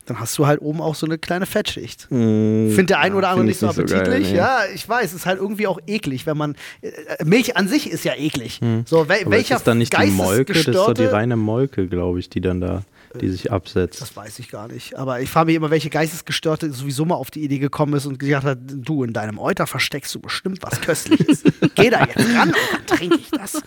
dann 0.07 0.19
hast 0.19 0.37
du 0.37 0.49
halt 0.49 0.61
oben 0.61 0.81
auch 0.81 0.97
so 0.97 1.07
eine 1.07 1.17
kleine 1.19 1.47
Fettschicht. 1.47 2.09
Findet 2.09 2.91
der 2.91 2.99
ein 2.99 3.15
oder 3.15 3.29
andere 3.29 3.47
nicht 3.47 3.61
so 3.61 3.69
appetitlich. 3.69 4.33
ja, 4.33 4.63
ich 4.75 4.89
weiß, 4.89 5.13
ist 5.13 5.27
halt 5.27 5.39
irgendwie 5.39 5.69
auch 5.69 5.79
eklig, 5.87 6.27
wenn 6.27 6.37
man. 6.37 6.57
Äh, 6.83 6.91
Milch 7.25 7.57
an 7.57 7.69
sich 7.69 7.89
ist 7.89 8.05
ja 8.05 8.15
eklig. 8.17 8.61
So, 8.87 9.09
wel 9.09 9.31
welcher 9.31 9.57
ist 9.57 9.67
dann 9.69 9.79
nicht 9.79 9.97
die 9.97 10.11
Molke? 10.11 10.53
Das 10.53 10.67
ist 10.67 10.75
doch 10.75 10.93
die 10.93 11.05
reine 11.05 11.37
Molke, 11.37 11.87
glaube 11.87 12.19
ich, 12.19 12.29
die 12.29 12.41
dann 12.41 12.61
da, 12.61 12.83
die 13.19 13.29
sich 13.29 13.51
absetzt. 13.51 14.01
Das 14.01 14.15
weiß 14.15 14.39
ich 14.39 14.51
gar 14.51 14.69
nicht. 14.69 14.97
Aber 14.97 15.21
ich 15.21 15.31
frage 15.31 15.47
mich 15.47 15.57
immer, 15.57 15.71
welche 15.71 15.91
Geistesgestörte 15.91 16.73
sowieso 16.73 17.05
mal 17.05 17.17
auf 17.17 17.31
die 17.31 17.43
Idee 17.43 17.59
gekommen 17.59 17.95
ist 17.95 18.07
und 18.07 18.19
gesagt 18.19 18.45
hat, 18.45 18.59
du, 18.63 19.03
in 19.05 19.13
deinem 19.13 19.39
Euter 19.39 19.67
versteckst 19.67 20.15
du 20.15 20.21
bestimmt 20.21 20.63
was 20.63 20.81
Köstliches. 20.81 21.43
Geh 21.75 21.91
da 21.91 22.05
jetzt 22.05 22.19
ran 22.19 22.49
und 22.49 22.57
dann 22.73 22.87
trinke 22.87 23.17
ich 23.17 23.31
das. 23.31 23.53
Das 23.53 23.63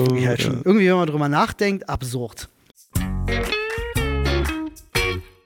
ist 0.00 0.10
wirklich 0.10 0.26
halt 0.26 0.42
schon, 0.42 0.62
irgendwie, 0.64 0.88
wenn 0.88 0.96
man 0.96 1.08
drüber 1.08 1.28
nachdenkt, 1.28 1.88
absurd. 1.88 2.48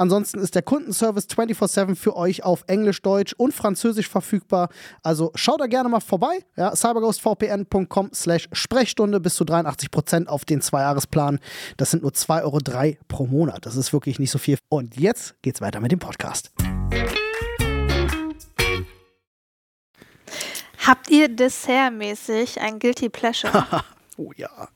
Ansonsten 0.00 0.38
ist 0.38 0.54
der 0.54 0.62
Kundenservice 0.62 1.26
24-7 1.26 1.94
für 1.94 2.16
euch 2.16 2.42
auf 2.42 2.64
Englisch, 2.68 3.02
Deutsch 3.02 3.34
und 3.36 3.52
Französisch 3.52 4.08
verfügbar. 4.08 4.70
Also 5.02 5.30
schaut 5.34 5.60
da 5.60 5.66
gerne 5.66 5.90
mal 5.90 6.00
vorbei. 6.00 6.38
Ja, 6.56 6.74
cyberghostvpn.com 6.74 8.08
slash 8.14 8.48
Sprechstunde 8.50 9.20
bis 9.20 9.34
zu 9.34 9.44
83% 9.44 10.26
auf 10.26 10.46
den 10.46 10.62
Zweijahresplan. 10.62 11.38
Das 11.76 11.90
sind 11.90 12.02
nur 12.02 12.12
2,03 12.12 12.44
Euro 12.44 12.96
pro 13.08 13.26
Monat. 13.26 13.66
Das 13.66 13.76
ist 13.76 13.92
wirklich 13.92 14.18
nicht 14.18 14.30
so 14.30 14.38
viel. 14.38 14.56
Und 14.70 14.96
jetzt 14.96 15.34
geht's 15.42 15.60
weiter 15.60 15.80
mit 15.80 15.92
dem 15.92 15.98
Podcast. 15.98 16.50
Habt 20.86 21.10
ihr 21.10 21.28
dessertmäßig 21.28 22.58
ein 22.58 22.78
Guilty 22.78 23.10
Pleasure? 23.10 23.66
Oh 24.16 24.32
ja. 24.36 24.68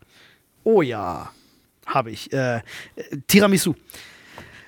Oh 0.64 0.80
ja. 0.80 1.30
Habe 1.86 2.10
ich. 2.10 2.32
Äh, 2.32 2.56
äh, 2.56 2.62
Tiramisu. 3.26 3.74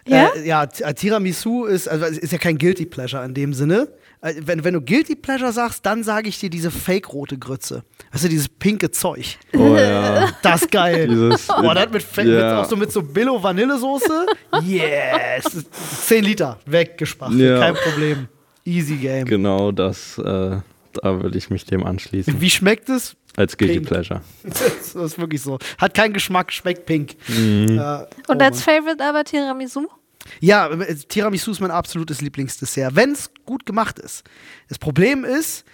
Ja? 0.06 0.28
Äh, 0.34 0.46
ja, 0.46 0.62
äh, 0.80 0.94
Tiramisu 0.94 1.64
ist, 1.64 1.88
also 1.88 2.04
ist 2.06 2.32
ja 2.32 2.38
kein 2.38 2.58
Guilty 2.58 2.86
Pleasure 2.86 3.24
in 3.24 3.34
dem 3.34 3.52
Sinne. 3.54 3.88
Äh, 4.22 4.34
wenn, 4.40 4.64
wenn 4.64 4.74
du 4.74 4.80
Guilty 4.80 5.14
Pleasure 5.16 5.52
sagst, 5.52 5.84
dann 5.84 6.02
sage 6.04 6.28
ich 6.28 6.38
dir 6.38 6.48
diese 6.50 6.70
fake-rote 6.70 7.38
Grütze. 7.38 7.82
Du, 8.12 8.28
dieses 8.28 8.48
pinke 8.48 8.90
Zeug. 8.90 9.36
Oh 9.56 9.76
ja. 9.76 10.30
Das 10.42 10.62
ist 10.62 10.70
geil. 10.70 11.08
Dieses- 11.08 11.46
Boah, 11.48 11.74
das 11.74 11.90
mit, 11.90 12.02
Fe- 12.02 12.24
mit, 12.24 12.42
auch 12.42 12.64
so 12.68 12.76
mit 12.76 12.90
so 12.92 13.02
Billo-Vanillesoße. 13.02 14.26
Yes. 14.62 15.66
10 16.06 16.24
Liter. 16.24 16.58
Weggespart. 16.66 17.32
Ja. 17.34 17.58
Kein 17.58 17.74
Problem. 17.74 18.28
Easy 18.64 18.96
Game. 18.96 19.24
genau 19.26 19.70
das, 19.70 20.18
äh, 20.18 20.56
da 21.02 21.22
würde 21.22 21.38
ich 21.38 21.50
mich 21.50 21.64
dem 21.64 21.84
anschließen. 21.84 22.40
Wie 22.40 22.50
schmeckt 22.50 22.88
es? 22.88 23.16
als 23.36 23.56
Guilty 23.56 23.80
Pink. 23.80 23.88
Pleasure. 23.88 24.22
Das 24.44 24.94
ist 24.94 25.18
wirklich 25.18 25.42
so. 25.42 25.58
Hat 25.78 25.94
keinen 25.94 26.14
Geschmack, 26.14 26.52
schmeckt 26.52 26.86
pink. 26.86 27.16
Mhm. 27.28 27.78
Äh, 27.78 28.06
Und 28.28 28.40
oh 28.40 28.44
als. 28.44 28.62
Favorite 28.62 29.04
aber 29.04 29.24
Tiramisu? 29.24 29.88
Ja, 30.40 30.68
äh, 30.70 30.94
Tiramisu 30.94 31.50
ist 31.50 31.60
mein 31.60 31.70
absolutes 31.70 32.20
Lieblingsdessert, 32.20 32.96
wenn 32.96 33.12
es 33.12 33.30
gut 33.44 33.66
gemacht 33.66 33.98
ist. 33.98 34.24
Das 34.68 34.78
Problem 34.78 35.24
ist, 35.24 35.64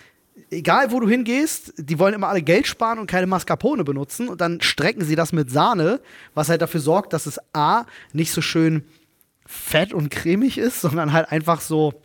egal 0.51 0.91
wo 0.91 1.01
du 1.01 1.09
hingehst, 1.09 1.73
die 1.77 1.99
wollen 1.99 2.15
immer 2.15 2.29
alle 2.29 2.43
Geld 2.43 2.67
sparen 2.67 2.99
und 2.99 3.07
keine 3.07 3.27
Mascarpone 3.27 3.85
benutzen 3.85 4.29
und 4.29 4.41
dann 4.41 4.61
strecken 4.61 5.05
sie 5.05 5.15
das 5.15 5.33
mit 5.33 5.51
Sahne, 5.51 6.01
was 6.35 6.49
halt 6.49 6.63
dafür 6.63 6.81
sorgt, 6.81 7.13
dass 7.13 7.27
es 7.27 7.39
A, 7.53 7.85
nicht 8.13 8.33
so 8.33 8.43
schön 8.43 8.85
fett 9.47 9.93
und 9.93 10.11
cremig 10.11 10.59
ist, 10.59 10.81
sondern 10.81 11.13
halt 11.13 11.31
einfach 11.31 11.61
so 11.61 12.02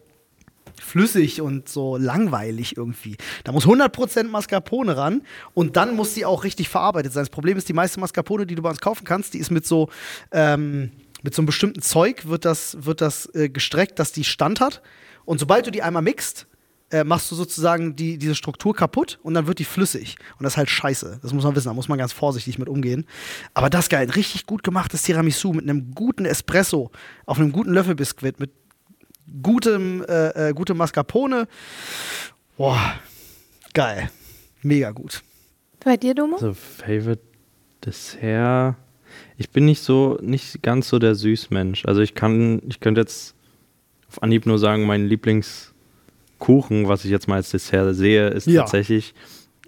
flüssig 0.81 1.41
und 1.41 1.69
so 1.69 1.97
langweilig 1.97 2.77
irgendwie. 2.77 3.17
Da 3.43 3.51
muss 3.51 3.65
100% 3.65 4.23
Mascarpone 4.23 4.97
ran 4.97 5.21
und 5.53 5.75
dann 5.77 5.95
muss 5.95 6.13
sie 6.13 6.25
auch 6.25 6.43
richtig 6.43 6.69
verarbeitet 6.69 7.13
sein. 7.13 7.23
Das 7.23 7.29
Problem 7.29 7.57
ist, 7.57 7.69
die 7.69 7.73
meiste 7.73 7.99
Mascarpone, 7.99 8.45
die 8.45 8.55
du 8.55 8.61
bei 8.61 8.69
uns 8.69 8.81
kaufen 8.81 9.03
kannst, 9.03 9.33
die 9.33 9.39
ist 9.39 9.51
mit 9.51 9.65
so, 9.65 9.89
ähm, 10.31 10.91
mit 11.23 11.33
so 11.33 11.41
einem 11.41 11.47
bestimmten 11.47 11.81
Zeug 11.81 12.27
wird 12.27 12.45
das, 12.45 12.77
wird 12.85 13.01
das 13.01 13.33
äh, 13.33 13.49
gestreckt, 13.49 13.99
dass 13.99 14.11
die 14.11 14.23
Stand 14.23 14.61
hat. 14.61 14.81
Und 15.25 15.39
sobald 15.39 15.67
du 15.67 15.71
die 15.71 15.81
einmal 15.81 16.03
mixt, 16.03 16.47
äh, 16.89 17.03
machst 17.03 17.29
du 17.31 17.35
sozusagen 17.35 17.95
die, 17.95 18.17
diese 18.17 18.35
Struktur 18.35 18.73
kaputt 18.73 19.19
und 19.23 19.33
dann 19.33 19.47
wird 19.47 19.59
die 19.59 19.65
flüssig. 19.65 20.15
Und 20.37 20.43
das 20.43 20.53
ist 20.53 20.57
halt 20.57 20.69
scheiße. 20.69 21.19
Das 21.21 21.33
muss 21.33 21.43
man 21.43 21.55
wissen. 21.55 21.67
Da 21.67 21.73
muss 21.73 21.89
man 21.89 21.97
ganz 21.97 22.13
vorsichtig 22.13 22.59
mit 22.59 22.69
umgehen. 22.69 23.05
Aber 23.53 23.69
das 23.69 23.89
geil. 23.89 24.03
Ein 24.03 24.09
richtig 24.11 24.45
gut 24.45 24.63
gemachtes 24.63 25.03
Tiramisu 25.03 25.53
mit 25.53 25.63
einem 25.63 25.91
guten 25.93 26.25
Espresso 26.25 26.91
auf 27.25 27.39
einem 27.39 27.51
guten 27.51 27.71
Löffelbiskuit 27.73 28.39
mit 28.39 28.51
gutem, 29.41 30.03
äh, 30.07 30.49
äh, 30.49 30.53
gutem 30.53 30.77
Mascarpone. 30.77 31.47
Boah, 32.57 32.95
geil. 33.73 34.09
Mega 34.63 34.91
gut. 34.91 35.21
Bei 35.83 35.97
dir, 35.97 36.13
Domo? 36.15 36.35
Also 36.35 36.53
Favorite 36.53 37.21
Dessert. 37.85 38.75
Ich 39.37 39.49
bin 39.51 39.65
nicht 39.65 39.81
so, 39.81 40.17
nicht 40.21 40.61
ganz 40.63 40.89
so 40.89 40.99
der 40.99 41.15
Süßmensch. 41.15 41.85
Also 41.85 42.01
ich 42.01 42.13
kann, 42.15 42.61
ich 42.67 42.79
könnte 42.79 43.01
jetzt 43.01 43.35
auf 44.09 44.21
Anhieb 44.23 44.45
nur 44.45 44.59
sagen, 44.59 44.85
mein 44.85 45.07
Lieblingskuchen, 45.07 46.87
was 46.87 47.05
ich 47.05 47.11
jetzt 47.11 47.27
mal 47.27 47.35
als 47.35 47.51
Dessert 47.51 47.95
sehe, 47.95 48.27
ist 48.29 48.47
Ja. 48.47 48.61
tatsächlich, 48.61 49.13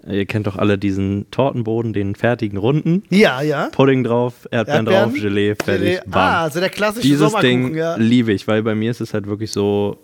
ihr 0.06 0.26
kennt 0.26 0.46
doch 0.46 0.56
alle 0.56 0.78
diesen 0.78 1.30
Tortenboden, 1.30 1.92
den 1.92 2.14
fertigen 2.14 2.58
runden. 2.58 3.02
Ja, 3.10 3.42
ja. 3.42 3.68
Pudding 3.72 4.04
drauf, 4.04 4.48
Erdbeeren, 4.50 4.86
Erdbeeren, 4.86 5.10
drauf, 5.10 5.20
Gelee, 5.20 5.54
fertig, 5.54 5.88
Gelee. 5.88 6.00
bam. 6.06 6.22
Ah, 6.22 6.42
also 6.42 6.60
der 6.60 6.70
klassische 6.70 7.06
Dieses 7.06 7.30
Sommerkuchen, 7.30 7.66
Ding 7.66 7.74
ja. 7.76 7.96
liebe 7.96 8.32
ich, 8.32 8.48
weil 8.48 8.62
bei 8.62 8.74
mir 8.74 8.90
ist 8.90 9.00
es 9.00 9.14
halt 9.14 9.26
wirklich 9.26 9.50
so, 9.50 9.98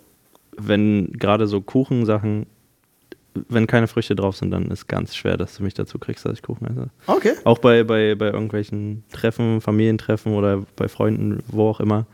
wenn 0.57 1.11
gerade 1.13 1.47
so 1.47 1.61
Kuchensachen, 1.61 2.45
wenn 3.49 3.67
keine 3.67 3.87
Früchte 3.87 4.15
drauf 4.15 4.35
sind, 4.35 4.51
dann 4.51 4.71
ist 4.71 4.87
ganz 4.87 5.15
schwer, 5.15 5.37
dass 5.37 5.55
du 5.55 5.63
mich 5.63 5.73
dazu 5.73 5.99
kriegst, 5.99 6.25
dass 6.25 6.33
ich 6.33 6.41
Kuchen 6.41 6.67
esse. 6.67 6.89
Okay. 7.05 7.33
Auch 7.43 7.59
bei, 7.59 7.83
bei, 7.83 8.15
bei 8.15 8.27
irgendwelchen 8.27 9.03
Treffen, 9.11 9.61
Familientreffen 9.61 10.33
oder 10.33 10.63
bei 10.75 10.87
Freunden, 10.87 11.43
wo 11.47 11.69
auch 11.69 11.79
immer. 11.79 12.07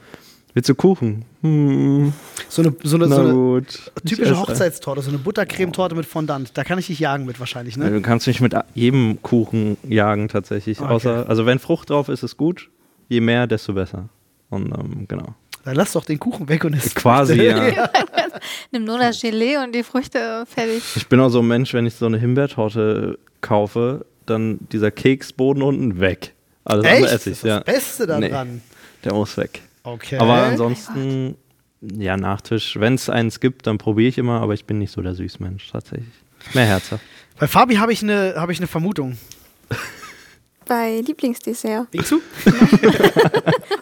Willst 0.53 0.69
du 0.69 0.75
Kuchen? 0.75 1.25
Hm, 1.41 2.13
So 2.47 2.61
eine, 2.61 2.75
so 2.83 2.95
eine, 2.97 3.07
so 3.07 3.21
eine 3.21 3.63
typische. 4.05 4.39
Hochzeitstorte, 4.39 5.01
so 5.01 5.09
eine 5.09 5.17
Buttercremetorte 5.17 5.95
mit 5.95 6.05
Fondant. 6.05 6.55
Da 6.55 6.63
kann 6.63 6.77
ich 6.77 6.87
dich 6.87 6.99
jagen 6.99 7.25
mit 7.25 7.39
wahrscheinlich, 7.39 7.75
ne? 7.75 7.89
Du 7.89 8.01
kannst 8.01 8.27
mich 8.27 8.39
mit 8.39 8.53
jedem 8.75 9.21
Kuchen 9.23 9.77
jagen 9.87 10.27
tatsächlich. 10.27 10.79
Okay. 10.79 10.91
Außer, 10.93 11.27
also 11.27 11.45
wenn 11.47 11.57
Frucht 11.59 11.89
drauf 11.89 12.07
ist, 12.09 12.21
ist 12.23 12.37
gut. 12.37 12.69
Je 13.09 13.19
mehr, 13.19 13.47
desto 13.47 13.73
besser. 13.73 14.09
Und 14.49 14.67
ähm, 14.77 15.05
genau. 15.07 15.33
Dann 15.65 15.75
lass 15.75 15.93
doch 15.93 16.05
den 16.05 16.19
Kuchen 16.19 16.47
weg 16.49 16.63
und 16.65 16.73
isst. 16.75 16.93
Quasi, 16.95 17.41
ja. 17.41 17.89
Nimm 18.71 18.83
nur 18.83 18.99
das 18.99 19.19
Gelee 19.21 19.57
und 19.57 19.73
die 19.73 19.83
Früchte 19.83 20.45
fertig. 20.47 20.83
Ich 20.95 21.07
bin 21.07 21.19
auch 21.19 21.29
so 21.29 21.39
ein 21.39 21.47
Mensch, 21.47 21.73
wenn 21.73 21.85
ich 21.87 21.95
so 21.95 22.05
eine 22.05 22.17
Himbeertorte 22.19 23.17
kaufe, 23.41 24.05
dann 24.27 24.59
dieser 24.71 24.91
Keksboden 24.91 25.63
unten 25.63 25.99
weg. 25.99 26.33
Alles 26.63 26.85
Echt? 26.85 26.93
andere 26.95 27.11
Das 27.11 27.21
esse 27.21 27.29
ich, 27.29 27.33
ist 27.37 27.43
das 27.43 27.49
ja. 27.49 27.59
Beste 27.61 28.19
Nee. 28.19 28.29
daran. 28.29 28.61
Der 29.03 29.13
muss 29.13 29.35
weg. 29.37 29.61
Okay. 29.83 30.17
Aber 30.17 30.33
ansonsten, 30.43 31.35
ja, 31.81 32.15
Nachtisch. 32.17 32.79
Wenn 32.79 32.95
es 32.95 33.09
eins 33.09 33.39
gibt, 33.39 33.67
dann 33.67 33.77
probiere 33.77 34.09
ich 34.09 34.17
immer, 34.17 34.41
aber 34.41 34.53
ich 34.53 34.65
bin 34.65 34.77
nicht 34.79 34.91
so 34.91 35.01
der 35.01 35.13
Süßmensch 35.13 35.69
tatsächlich. 35.71 36.07
Mehr 36.53 36.65
herzhaft. 36.65 37.03
Bei 37.39 37.47
Fabi 37.47 37.75
habe 37.75 37.91
ich 37.93 38.01
eine 38.03 38.35
hab 38.37 38.49
ich 38.49 38.59
ne 38.59 38.67
Vermutung. 38.67 39.17
Bei 40.65 41.01
Lieblingsdessert. 41.01 41.91
Bingst 41.91 42.11
du? 42.11 42.21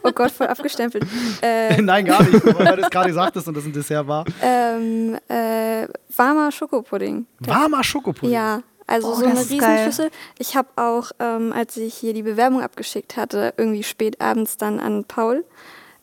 Oh 0.04 0.12
Gott, 0.12 0.32
voll 0.32 0.48
abgestempelt. 0.48 1.06
Äh, 1.44 1.80
Nein, 1.82 2.06
gar 2.06 2.24
nicht. 2.24 2.44
Weil 2.44 2.76
du 2.76 2.82
es 2.82 2.90
gerade 2.90 3.10
gesagt 3.10 3.36
hast 3.36 3.48
und 3.48 3.56
das 3.56 3.66
ein 3.66 3.72
Dessert 3.72 4.08
war. 4.08 4.26
ähm, 4.42 5.16
äh, 5.28 5.88
warmer 6.18 6.52
Schokopudding. 6.52 7.28
Warmer 7.40 7.84
Schokopudding. 7.84 8.34
Ja, 8.34 8.64
also 8.88 9.10
Oh, 9.12 9.14
so 9.14 9.26
eine 9.26 9.36
das 9.36 9.44
ist 9.52 9.60
geil. 9.60 9.70
Riesenschüssel. 9.78 10.10
Ich 10.40 10.56
habe 10.56 10.70
auch, 10.76 11.12
ähm, 11.20 11.54
als 11.54 11.78
ich 11.78 11.94
hier 11.94 12.14
die 12.16 12.24
Bewerbung 12.24 12.64
abgeschickt 12.64 13.16
hatte, 13.16 13.54
irgendwie 13.58 13.84
spät 13.84 14.20
abends 14.20 14.58
dann 14.58 14.80
an 14.80 15.06
Paul, 15.06 15.46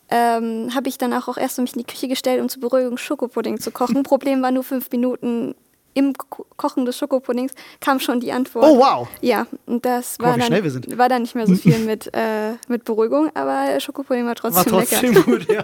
ähm, 0.09 0.73
habe 0.75 0.89
ich 0.89 0.97
danach 0.97 1.27
auch 1.27 1.37
erst 1.37 1.59
mich 1.59 1.73
in 1.75 1.79
die 1.79 1.85
Küche 1.87 2.07
gestellt, 2.07 2.41
um 2.41 2.49
zur 2.49 2.61
Beruhigung 2.61 2.97
Schokopudding 2.97 3.59
zu 3.59 3.71
kochen. 3.71 4.03
Problem 4.03 4.41
war 4.41 4.51
nur 4.51 4.63
fünf 4.63 4.89
Minuten 4.91 5.55
im 5.95 6.13
Ko 6.13 6.45
Kochen 6.55 6.85
des 6.85 6.97
Schokopuddings 6.97 7.53
kam 7.81 7.99
schon 7.99 8.19
die 8.19 8.31
Antwort. 8.31 8.65
Oh, 8.65 8.77
wow. 8.79 9.07
Ja, 9.21 9.47
und 9.65 9.85
das 9.85 10.17
Guck 10.17 10.27
war, 10.27 10.37
dann, 10.37 10.47
schnell 10.47 10.63
wir 10.63 10.71
sind. 10.71 10.97
war 10.97 11.09
dann 11.09 11.21
nicht 11.23 11.35
mehr 11.35 11.47
so 11.47 11.55
viel 11.55 11.79
mit, 11.79 12.13
äh, 12.13 12.53
mit 12.67 12.83
Beruhigung, 12.85 13.31
aber 13.33 13.79
Schokopudding 13.79 14.25
war 14.25 14.35
trotzdem, 14.35 14.71
War 14.71 14.81
trotzdem 14.81 15.13
lecker. 15.13 15.23
gut, 15.23 15.49
ja. 15.51 15.63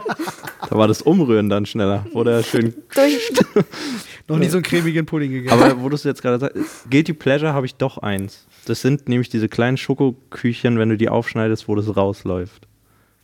Da 0.70 0.78
war 0.78 0.88
das 0.88 1.02
Umrühren 1.02 1.50
dann 1.50 1.66
schneller. 1.66 2.06
Wurde 2.12 2.44
schön. 2.44 2.74
Durch, 2.96 3.32
Noch 4.28 4.38
nie 4.38 4.48
so 4.48 4.58
einen 4.58 4.64
cremigen 4.64 5.06
Pudding 5.06 5.32
gegessen. 5.32 5.62
Aber 5.62 5.82
wo 5.82 5.90
du 5.90 5.96
es 5.96 6.04
jetzt 6.04 6.22
gerade 6.22 6.40
sagst, 6.40 6.90
Guilty 6.90 7.14
Pleasure 7.14 7.54
habe 7.54 7.66
ich 7.66 7.76
doch 7.76 7.98
eins. 8.00 8.48
Das 8.66 8.82
sind 8.82 9.08
nämlich 9.08 9.30
diese 9.30 9.48
kleinen 9.48 9.78
Schokoküchen, 9.78 10.80
wenn 10.80 10.90
du 10.90 10.98
die 10.98 11.10
aufschneidest, 11.10 11.68
wo 11.68 11.76
das 11.76 11.96
rausläuft. 11.96 12.68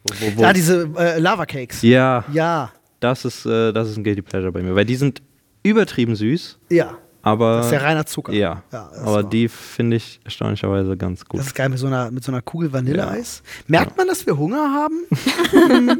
Wo, 0.03 0.13
wo, 0.19 0.37
wo 0.37 0.41
ja, 0.41 0.53
diese 0.53 0.89
äh, 0.97 1.19
Lava 1.19 1.45
Cakes. 1.45 1.81
ja, 1.81 2.23
Ja. 2.31 2.71
das 2.99 3.25
ist, 3.25 3.45
äh, 3.45 3.71
das 3.71 3.89
ist 3.89 3.97
ein 3.97 4.03
Guilty 4.03 4.21
Pleasure 4.21 4.51
bei 4.51 4.61
mir, 4.61 4.75
weil 4.75 4.85
die 4.85 4.95
sind 4.95 5.21
übertrieben 5.63 6.15
süß, 6.15 6.57
Ja. 6.69 6.97
aber. 7.21 7.57
Das 7.57 7.67
ist 7.67 7.71
ja 7.73 7.79
reiner 7.79 8.05
Zucker. 8.07 8.33
Ja, 8.33 8.63
Ja, 8.71 8.89
aber 9.03 9.21
die 9.23 9.47
finde 9.47 9.97
ich 9.97 10.19
erstaunlicherweise 10.23 10.97
ganz 10.97 11.23
gut. 11.23 11.39
Das 11.39 11.45
ist 11.47 11.53
geil 11.55 11.69
mit 11.69 11.77
so 11.77 11.85
einer, 11.85 12.09
mit 12.09 12.23
so 12.23 12.31
einer 12.31 12.41
Kugel 12.41 12.73
Vanilleeis. 12.73 13.43
Merkt 13.67 13.95
man, 13.95 14.07
dass 14.07 14.25
wir 14.25 14.35
Hunger 14.37 14.71
haben? 14.73 15.03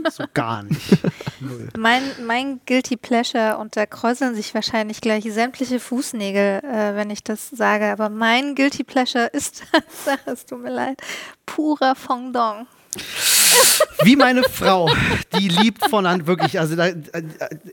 so 0.10 0.24
gar 0.34 0.64
nicht. 0.64 0.98
Null. 1.40 1.70
Mein, 1.78 2.02
mein 2.26 2.60
Guilty 2.66 2.98
Pleasure, 2.98 3.58
und 3.60 3.76
da 3.76 3.86
kräuseln 3.86 4.34
sich 4.34 4.56
wahrscheinlich 4.56 5.00
gleich 5.02 5.24
sämtliche 5.32 5.80
Fußnägel, 5.80 6.62
äh, 6.64 6.96
wenn 6.96 7.12
ich 7.12 7.24
das 7.24 7.50
sage, 7.52 7.86
aber 7.92 8.10
mein 8.10 8.56
Guilty 8.56 8.84
Pleasure 8.84 9.28
ist, 9.28 9.62
sag 10.06 10.26
es 10.26 10.48
tut 10.48 10.64
mir 10.64 10.72
leid, 10.74 11.00
purer 11.46 11.94
Fondant. 11.96 12.68
Wie 14.04 14.16
meine 14.16 14.44
Frau, 14.44 14.90
die 15.38 15.48
liebt 15.48 15.88
von 15.90 16.08
Hand 16.08 16.28
wirklich. 16.28 16.60
Also 16.60 16.76
da, 16.76 16.90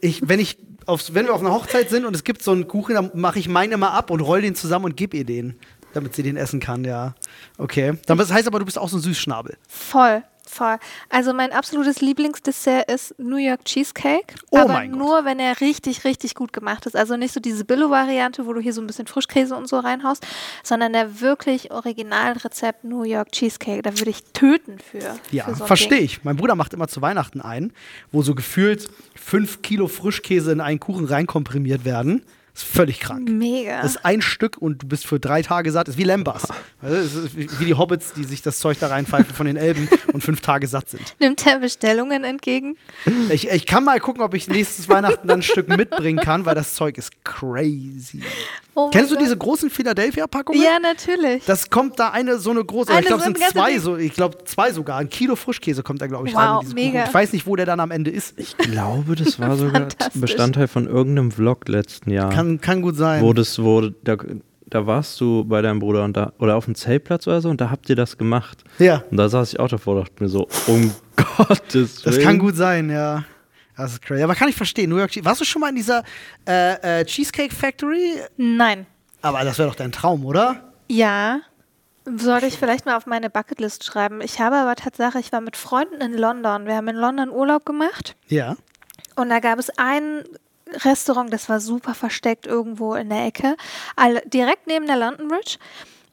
ich, 0.01 0.29
wenn 0.29 0.41
ich 0.41 0.59
aufs, 0.87 1.15
wenn 1.15 1.27
wir 1.27 1.35
auf 1.35 1.41
einer 1.41 1.53
Hochzeit 1.53 1.91
sind 1.91 2.05
und 2.05 2.15
es 2.15 2.25
gibt 2.25 2.43
so 2.43 2.53
einen 2.53 2.69
Kuchen, 2.69 2.95
dann 2.95 3.11
mache 3.15 3.39
ich 3.39 3.49
meine 3.49 3.77
mal 3.77 3.91
ab 3.91 4.11
und 4.11 4.21
roll 4.21 4.43
den 4.43 4.55
zusammen 4.55 4.87
und 4.87 4.97
gib 4.97 5.15
ihr 5.15 5.25
den, 5.25 5.59
damit 5.95 6.15
sie 6.15 6.23
den 6.23 6.37
essen 6.37 6.61
kann. 6.61 6.85
Ja, 6.85 7.15
okay. 7.57 7.95
Dann, 8.07 8.19
das 8.19 8.33
heißt 8.33 8.47
aber, 8.47 8.59
du 8.59 8.65
bist 8.65 8.79
auch 8.79 8.89
so 8.89 8.99
ein 8.99 9.03
Süßschnabel. 9.03 9.57
Voll, 9.69 10.23
voll. 10.49 10.79
Also 11.09 11.33
mein 11.33 11.53
absolutes 11.53 12.01
Lieblingsdessert 12.01 12.91
ist 12.91 13.15
New 13.19 13.37
York 13.37 13.65
Cheesecake. 13.65 14.35
Oh 14.51 14.59
aber 14.59 14.73
mein 14.75 14.91
Gott. 14.91 14.99
nur, 14.99 15.25
wenn 15.25 15.39
er 15.39 15.61
richtig, 15.61 16.05
richtig 16.05 16.35
gut 16.35 16.53
gemacht 16.53 16.87
ist. 16.87 16.97
Also 16.97 17.17
nicht 17.17 17.33
so 17.33 17.41
diese 17.41 17.65
Billo-Variante, 17.65 18.47
wo 18.47 18.53
du 18.53 18.61
hier 18.61 18.73
so 18.73 18.81
ein 18.81 18.87
bisschen 18.87 19.07
Frischkäse 19.07 19.55
und 19.57 19.69
so 19.69 19.79
reinhaust, 19.79 20.27
sondern 20.63 20.93
der 20.93 21.21
wirklich 21.21 21.71
Originalrezept 21.71 22.85
New 22.85 23.03
York 23.03 23.33
Cheesecake. 23.33 23.83
Da 23.83 23.99
würde 23.99 24.11
ich 24.11 24.25
töten 24.33 24.79
für. 24.79 25.19
Ja, 25.31 25.45
für 25.45 25.55
so 25.55 25.67
verstehe 25.67 26.01
ich. 26.01 26.25
Mein 26.25 26.37
Bruder 26.37 26.55
macht 26.55 26.73
immer 26.73 26.89
zu 26.89 27.03
Weihnachten 27.03 27.41
ein, 27.41 27.73
wo 28.13 28.23
so 28.23 28.35
gefühlt 28.35 28.89
fünf 29.15 29.63
Kilo 29.63 29.89
Frischkäse 29.89 30.53
in 30.53 30.61
einen 30.61 30.81
Kuchen 30.81 31.07
reinkomprimiert 31.07 31.85
werden. 31.85 32.23
Das 32.59 32.67
ist 32.67 32.75
völlig 32.75 32.99
krank. 32.99 33.29
Mega. 33.29 33.83
Das 33.83 33.93
ist 33.93 34.05
ein 34.05 34.21
Stück 34.21 34.59
und 34.59 34.83
du 34.83 34.89
bist 34.89 35.07
für 35.07 35.21
drei 35.21 35.43
Tage 35.43 35.71
satt. 35.71 35.87
Das 35.87 35.95
ist 35.95 35.99
wie 35.99 36.03
Lembas. 36.03 36.49
Also, 36.83 36.97
Es 36.97 37.15
ist 37.15 37.61
wie 37.61 37.65
die 37.65 37.75
Hobbits, 37.75 38.15
die 38.15 38.25
sich 38.25 38.43
das 38.43 38.59
Zeug 38.59 38.81
da 38.81 38.89
reinpfeifen 38.89 39.33
von 39.33 39.47
den 39.47 39.57
Elben 39.57 39.89
und 40.13 40.25
fünf 40.25 40.41
Tage 40.41 40.67
satt 40.67 40.89
sind. 40.91 41.15
Nimmt 41.21 41.47
er 41.47 41.61
Bestellungen 41.61 42.25
entgegen? 42.25 42.77
Ich, 43.31 43.49
ich 43.49 43.65
kann 43.65 43.85
mal 43.85 44.01
gucken, 44.01 44.23
ob 44.25 44.35
ich 44.35 44.49
nächstes 44.49 44.89
Weihnachten 44.89 45.29
dann 45.29 45.39
ein 45.39 45.43
Stück 45.43 45.69
mitbringen 45.69 46.19
kann, 46.19 46.47
weil 46.47 46.57
das 46.57 46.75
Zeug 46.75 46.99
ist 46.99 47.25
crazy. 47.25 48.23
Oh 48.75 48.91
Kennst 48.91 49.11
du 49.11 49.17
Gott. 49.17 49.25
diese 49.25 49.37
großen 49.37 49.71
Philadelphia-Packungen? 49.71 50.63
Ja, 50.63 50.79
natürlich. 50.81 51.45
Das 51.47 51.69
kommt 51.69 51.99
da 51.99 52.11
eine 52.11 52.39
so 52.39 52.51
eine 52.51 52.65
große, 52.65 52.91
Eine 52.93 53.01
ich 53.01 53.07
glaube, 53.07 53.23
so 53.25 53.31
es 53.31 53.39
sind 53.39 53.51
zwei, 53.51 53.79
so, 53.79 53.97
ich 53.97 54.15
glaube 54.15 54.39
zwei 54.45 54.73
sogar. 54.73 54.99
Ein 54.99 55.09
Kilo 55.09 55.35
Frischkäse 55.35 55.83
kommt 55.83 56.01
da, 56.01 56.07
glaube 56.07 56.29
ich, 56.29 56.35
Wow, 56.35 56.41
rein. 56.65 56.67
mega. 56.75 56.99
Kuchen. 57.01 57.09
Ich 57.09 57.15
weiß 57.15 57.33
nicht, 57.33 57.47
wo 57.47 57.57
der 57.57 57.67
dann 57.67 57.81
am 57.81 57.91
Ende 57.91 58.11
ist. 58.13 58.39
Ich 58.39 58.57
glaube, 58.57 59.17
das 59.17 59.41
war 59.41 59.57
sogar. 59.57 59.89
Bestandteil 60.15 60.69
von 60.69 60.87
irgendeinem 60.87 61.33
Vlog 61.33 61.67
letzten 61.69 62.11
Jahr. 62.11 62.31
Kann, 62.31 62.61
kann 62.61 62.83
gut 62.83 62.97
sein. 62.97 63.23
wo 63.23 63.33
das, 63.33 63.61
wo, 63.61 63.81
da, 64.05 64.17
da 64.67 64.87
warst 64.87 65.21
du 65.21 65.45
bei 65.45 65.61
deinem 65.61 65.81
Bruder 65.81 66.05
und 66.05 66.17
da, 66.17 66.33
oder 66.39 66.55
auf 66.57 66.67
dem 66.67 66.77
Zeltplatz 66.77 67.27
oder 67.27 67.41
so 67.41 67.49
und 67.49 67.61
da 67.61 67.71
habt 67.71 67.89
ihr 67.91 67.97
das 67.97 68.17
gemacht. 68.17 68.63
ja, 68.79 69.03
Und 69.11 69.17
da 69.17 69.29
saß 69.29 69.55
ich 69.55 69.59
auch 69.61 69.69
davor 69.69 69.97
und 69.97 70.03
dachte 70.03 70.23
mir 70.23 70.29
so, 70.29 70.47
um 70.69 70.93
Gottes 71.37 72.05
Willen. 72.05 72.17
das 72.17 72.21
kann 72.25 72.39
gut 72.39 72.55
sein, 72.55 72.91
ja. 72.91 73.25
Das 73.79 73.93
ist 73.93 74.03
crazy. 74.03 74.23
Aber 74.23 74.35
kann 74.35 74.49
ich 74.49 74.57
verstehen. 74.57 74.91
New 74.91 74.99
York 74.99 75.11
Cheese- 75.11 75.25
Warst 75.25 75.41
du 75.41 75.45
schon 75.47 75.61
mal 75.61 75.71
in 75.71 75.77
dieser 75.77 76.03
äh, 76.47 77.01
äh, 77.01 77.05
Cheesecake 77.07 77.55
Factory? 77.55 78.21
Nein. 78.37 78.87
Aber 79.23 79.43
das 79.45 79.57
wäre 79.59 79.69
doch 79.69 79.77
dein 79.77 79.93
Traum, 79.93 80.25
oder? 80.27 80.73
Ja, 80.89 81.41
sollte 82.05 82.47
ich 82.47 82.59
vielleicht 82.59 82.87
mal 82.87 82.97
auf 82.97 83.07
meine 83.07 83.31
Bucketlist 83.31 83.85
schreiben. 83.85 84.21
Ich 84.21 84.41
habe 84.41 84.57
aber 84.57 84.75
Tatsache, 84.77 85.19
ich 85.21 85.33
war 85.33 85.41
mit 85.41 85.57
Freunden 85.57 86.01
in 86.01 86.13
London. 86.15 86.67
Wir 86.67 86.75
haben 86.77 86.89
in 86.89 86.97
London 86.97 87.31
Urlaub 87.31 87.65
gemacht 87.67 88.17
Ja. 88.29 88.57
und 89.17 89.29
da 89.29 89.39
gab 89.41 89.59
es 89.59 89.71
ein 89.79 90.25
Restaurant, 90.85 91.33
das 91.33 91.49
war 91.49 91.61
super 91.61 91.95
versteckt 91.95 92.47
irgendwo 92.47 92.95
in 92.95 93.09
der 93.11 93.25
Ecke, 93.27 93.57
direkt 94.27 94.67
neben 94.67 94.87
der 94.87 94.97
London 94.97 95.29
Bridge. 95.29 95.57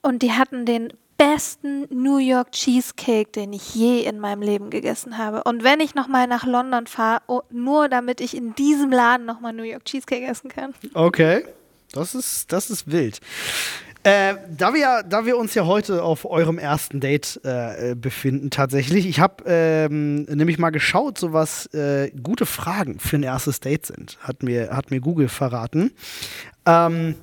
Und 0.01 0.22
die 0.22 0.32
hatten 0.34 0.66
den 0.66 0.93
besten 1.18 1.88
New 1.89 2.18
York 2.18 2.51
Cheesecake, 2.51 3.32
den 3.32 3.53
ich 3.53 3.74
je 3.76 4.01
in 4.01 4.20
meinem 4.20 4.41
Leben 4.41 4.70
gegessen 4.70 5.18
habe. 5.18 5.43
Und 5.43 5.63
wenn 5.63 5.80
ich 5.80 5.95
nochmal 5.95 6.28
nach 6.28 6.45
London 6.45 6.88
fahre, 6.88 7.22
oh, 7.28 7.41
nur 7.49 7.89
damit 7.89 8.22
ich 8.22 8.36
in 8.36 8.55
diesem 8.55 8.91
Laden 8.91 9.26
nochmal 9.26 9.53
New 9.53 9.63
York 9.63 9.86
Cheesecake 9.86 10.26
essen 10.26 10.49
kann. 10.49 10.74
Okay. 10.93 11.45
Das 11.93 12.13
ist, 12.13 12.51
das 12.51 12.70
ist 12.70 12.91
wild. 12.91 13.22
Äh, 14.03 14.36
da, 14.55 14.74
wir, 14.74 15.01
da 15.01 15.26
wir 15.26 15.36
uns 15.36 15.55
ja 15.55 15.66
heute 15.66 16.03
auf 16.03 16.26
eurem 16.26 16.59
ersten 16.59 16.99
Date 16.99 17.39
äh, 17.43 17.95
befinden, 17.95 18.51
tatsächlich, 18.51 19.07
ich 19.07 19.20
habe 19.20 19.43
ähm, 19.47 20.24
nämlich 20.26 20.59
mal 20.59 20.70
geschaut, 20.70 21.18
so 21.18 21.34
was 21.34 21.66
äh, 21.74 22.11
gute 22.11 22.45
Fragen 22.45 22.99
für 22.99 23.16
ein 23.16 23.24
erstes 23.24 23.61
Date 23.61 23.88
sind, 23.88 24.20
hat 24.22 24.43
mir, 24.43 24.70
hat 24.70 24.91
mir 24.91 24.99
Google 24.99 25.28
verraten. 25.28 25.91
Ähm, 26.68 27.16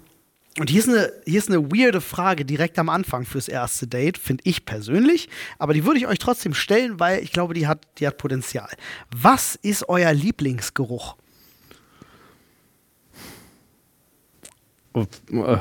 und 0.58 0.68
hier 0.68 0.80
ist, 0.80 0.88
eine, 0.88 1.10
hier 1.24 1.38
ist 1.38 1.48
eine 1.48 1.70
weirde 1.70 2.00
Frage 2.00 2.44
direkt 2.44 2.78
am 2.78 2.88
Anfang 2.88 3.24
fürs 3.24 3.48
erste 3.48 3.86
Date, 3.86 4.18
finde 4.18 4.42
ich 4.46 4.64
persönlich. 4.66 5.28
Aber 5.58 5.72
die 5.72 5.84
würde 5.84 5.98
ich 5.98 6.06
euch 6.06 6.18
trotzdem 6.18 6.52
stellen, 6.54 7.00
weil 7.00 7.22
ich 7.22 7.32
glaube, 7.32 7.54
die 7.54 7.66
hat, 7.66 7.86
die 7.98 8.06
hat 8.06 8.18
Potenzial. 8.18 8.68
Was 9.14 9.54
ist 9.56 9.88
euer 9.88 10.12
Lieblingsgeruch? 10.12 11.16
Oh, 14.94 15.06
äh, 15.32 15.58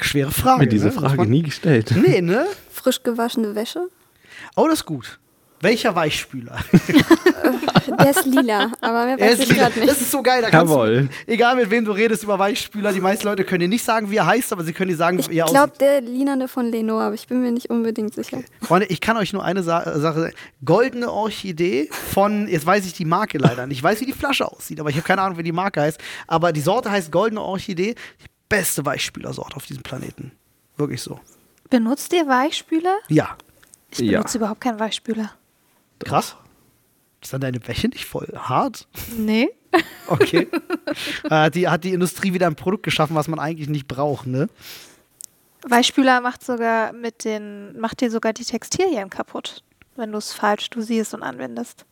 Schwere 0.00 0.30
Frage. 0.32 0.60
mir 0.64 0.68
diese 0.68 0.86
ne? 0.86 0.92
Frage 0.92 1.16
man- 1.16 1.30
nie 1.30 1.42
gestellt. 1.42 1.94
Nee, 1.96 2.20
ne? 2.20 2.46
Frisch 2.70 3.02
gewaschene 3.02 3.54
Wäsche. 3.54 3.88
Oh, 4.56 4.66
das 4.68 4.80
ist 4.80 4.84
gut. 4.86 5.18
Welcher 5.64 5.94
Weichspüler? 5.96 6.58
Der 7.98 8.10
ist 8.10 8.24
lila, 8.24 8.72
aber 8.80 9.04
mehr 9.06 9.18
Er 9.18 9.26
weiß 9.32 9.38
ist 9.38 9.42
ich 9.42 9.48
lila. 9.50 9.62
gerade 9.68 9.78
nicht. 9.80 9.90
Das 9.90 10.00
ist 10.00 10.10
so 10.10 10.22
geil. 10.22 10.40
Da 10.42 10.50
kannst 10.50 10.70
Jawohl. 10.72 11.08
Du, 11.26 11.32
egal 11.32 11.56
mit 11.56 11.70
wem 11.70 11.84
du 11.84 11.92
redest 11.92 12.22
über 12.22 12.38
Weichspüler, 12.38 12.92
die 12.92 13.00
meisten 13.00 13.26
Leute 13.26 13.44
können 13.44 13.60
dir 13.60 13.68
nicht 13.68 13.84
sagen, 13.84 14.10
wie 14.10 14.16
er 14.16 14.26
heißt, 14.26 14.52
aber 14.52 14.64
sie 14.64 14.72
können 14.72 14.90
dir 14.90 14.96
sagen, 14.96 15.18
Ich 15.18 15.28
wie 15.28 15.38
er 15.38 15.46
glaube, 15.46 15.64
aussieht. 15.72 15.80
der 15.80 16.00
Linane 16.00 16.48
von 16.48 16.66
Leno, 16.70 17.00
aber 17.00 17.14
ich 17.14 17.26
bin 17.26 17.42
mir 17.42 17.50
nicht 17.52 17.70
unbedingt 17.70 18.14
sicher. 18.14 18.38
Freunde, 18.62 18.86
ich 18.86 19.00
kann 19.00 19.16
euch 19.16 19.32
nur 19.32 19.44
eine 19.44 19.62
Sa 19.62 19.98
Sache 19.98 20.20
sagen. 20.20 20.34
Goldene 20.64 21.10
Orchidee 21.10 21.88
von, 21.90 22.48
jetzt 22.48 22.64
weiß 22.66 22.86
ich 22.86 22.92
die 22.94 23.04
Marke 23.04 23.38
leider 23.38 23.66
nicht. 23.66 23.78
Ich 23.78 23.82
weiß, 23.84 24.00
wie 24.00 24.06
die 24.06 24.12
Flasche 24.12 24.50
aussieht, 24.50 24.80
aber 24.80 24.90
ich 24.90 24.96
habe 24.96 25.06
keine 25.06 25.22
Ahnung, 25.22 25.38
wie 25.38 25.42
die 25.42 25.52
Marke 25.52 25.80
heißt. 25.82 25.98
Aber 26.26 26.52
die 26.52 26.60
Sorte 26.60 26.90
heißt 26.90 27.10
Goldene 27.12 27.40
Orchidee. 27.42 27.94
Die 28.22 28.26
beste 28.48 28.84
Weichspülersorte 28.86 29.56
auf 29.56 29.66
diesem 29.66 29.82
Planeten. 29.82 30.32
Wirklich 30.76 31.02
so. 31.02 31.20
Benutzt 31.70 32.12
ihr 32.12 32.26
Weichspüler? 32.26 32.96
Ja. 33.08 33.36
Ich 33.90 33.98
Ja. 34.00 34.18
benutze 34.18 34.38
überhaupt 34.38 34.60
keinen 34.60 34.78
Weichspüler. 34.78 35.30
Krass. 36.04 36.36
Ist 37.22 37.32
dann 37.32 37.40
deine 37.40 37.66
Wäsche 37.66 37.88
nicht 37.88 38.04
voll 38.04 38.28
hart? 38.36 38.86
Nee. 39.16 39.48
Okay. 40.08 40.46
äh, 41.30 41.50
die, 41.50 41.68
hat 41.68 41.84
die 41.84 41.92
Industrie 41.92 42.34
wieder 42.34 42.46
ein 42.46 42.54
Produkt 42.54 42.82
geschaffen, 42.82 43.16
was 43.16 43.28
man 43.28 43.38
eigentlich 43.38 43.68
nicht 43.68 43.88
braucht, 43.88 44.26
ne? 44.26 44.48
Weichspüler 45.66 46.20
macht 46.20 46.44
sogar 46.44 46.92
mit 46.92 47.24
den, 47.24 47.78
macht 47.80 48.02
dir 48.02 48.10
sogar 48.10 48.34
die 48.34 48.44
Textilien 48.44 49.08
kaputt, 49.08 49.64
wenn 49.96 50.12
du 50.12 50.18
es 50.18 50.34
falsch 50.34 50.68
dosierst 50.70 51.14
und 51.14 51.22
anwendest. 51.22 51.86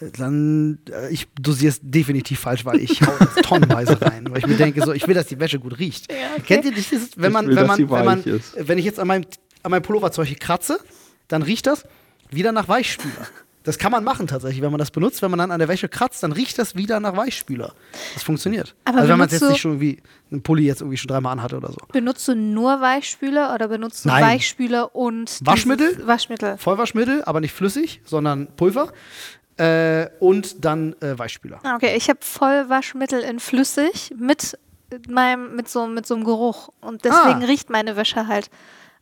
Dann, 0.00 0.78
äh, 0.90 1.10
ich 1.12 1.28
dosiere 1.38 1.70
es 1.70 1.80
definitiv 1.82 2.40
falsch, 2.40 2.64
weil 2.64 2.80
ich 2.80 3.02
hau 3.02 3.12
das 3.18 3.34
tonnenweise 3.42 4.00
rein. 4.00 4.26
Weil 4.30 4.38
ich 4.38 4.46
mir 4.46 4.56
denke, 4.56 4.82
so, 4.82 4.92
ich 4.92 5.06
will, 5.06 5.14
dass 5.14 5.26
die 5.26 5.38
Wäsche 5.38 5.58
gut 5.58 5.78
riecht. 5.78 6.10
Ja, 6.10 6.32
okay. 6.32 6.42
Kennt 6.60 6.64
ihr 6.64 6.72
das, 6.72 7.16
wenn 7.16 7.26
Ich 7.26 7.32
man, 7.32 7.46
will, 7.46 7.56
wenn 7.56 7.66
man, 7.66 7.90
wenn 7.90 8.04
man, 8.04 8.24
wenn 8.56 8.78
ich 8.78 8.84
jetzt 8.84 8.98
an 8.98 9.06
meinem, 9.06 9.24
an 9.62 9.70
meinem 9.70 9.82
Pullover 9.82 10.10
zum 10.12 10.22
Beispiel 10.22 10.38
kratze, 10.38 10.80
dann 11.28 11.42
riecht 11.42 11.66
das 11.66 11.84
wieder 12.30 12.52
nach 12.52 12.68
Weichspüler. 12.68 13.26
Das 13.64 13.78
kann 13.78 13.90
man 13.90 14.04
machen 14.04 14.28
tatsächlich, 14.28 14.62
wenn 14.62 14.70
man 14.70 14.78
das 14.78 14.92
benutzt. 14.92 15.22
Wenn 15.22 15.30
man 15.32 15.38
dann 15.40 15.50
an 15.50 15.58
der 15.58 15.66
Wäsche 15.66 15.88
kratzt, 15.88 16.22
dann 16.22 16.30
riecht 16.30 16.56
das 16.56 16.76
wieder 16.76 17.00
nach 17.00 17.16
Weichspüler. 17.16 17.72
Das 18.14 18.22
funktioniert. 18.22 18.76
Aber 18.84 18.98
also 18.98 19.08
wenn 19.08 19.18
man 19.18 19.28
jetzt 19.28 19.42
nicht 19.42 19.60
schon 19.60 19.72
irgendwie, 19.72 20.00
einen 20.30 20.42
Pulli 20.44 20.64
jetzt 20.66 20.82
irgendwie 20.82 20.96
schon 20.98 21.08
dreimal 21.08 21.32
anhatte 21.32 21.56
oder 21.56 21.72
so. 21.72 21.78
Benutzt 21.90 22.28
du 22.28 22.36
nur 22.36 22.80
Weichspüler 22.80 23.52
oder 23.52 23.66
benutzt 23.66 24.04
du 24.04 24.08
Nein. 24.08 24.22
Weichspüler 24.22 24.94
und 24.94 25.40
Waschmittel? 25.44 26.06
Waschmittel. 26.06 26.56
Vollwaschmittel, 26.58 27.24
aber 27.24 27.40
nicht 27.40 27.52
flüssig, 27.54 28.00
sondern 28.04 28.46
Pulver. 28.56 28.92
Äh, 29.56 30.10
und 30.20 30.64
dann 30.64 30.94
äh, 31.00 31.18
Weichspüler. 31.18 31.58
Ah, 31.64 31.74
Okay, 31.74 31.96
ich 31.96 32.08
habe 32.08 32.18
Vollwaschmittel 32.22 33.20
in 33.20 33.40
flüssig 33.40 34.14
mit 34.16 34.56
meinem 35.08 35.56
mit 35.56 35.68
so 35.68 35.86
mit 35.88 36.06
so 36.06 36.14
einem 36.14 36.22
Geruch 36.24 36.68
und 36.80 37.04
deswegen 37.04 37.42
Ah. 37.42 37.46
riecht 37.46 37.70
meine 37.70 37.96
Wäsche 37.96 38.28
halt 38.28 38.50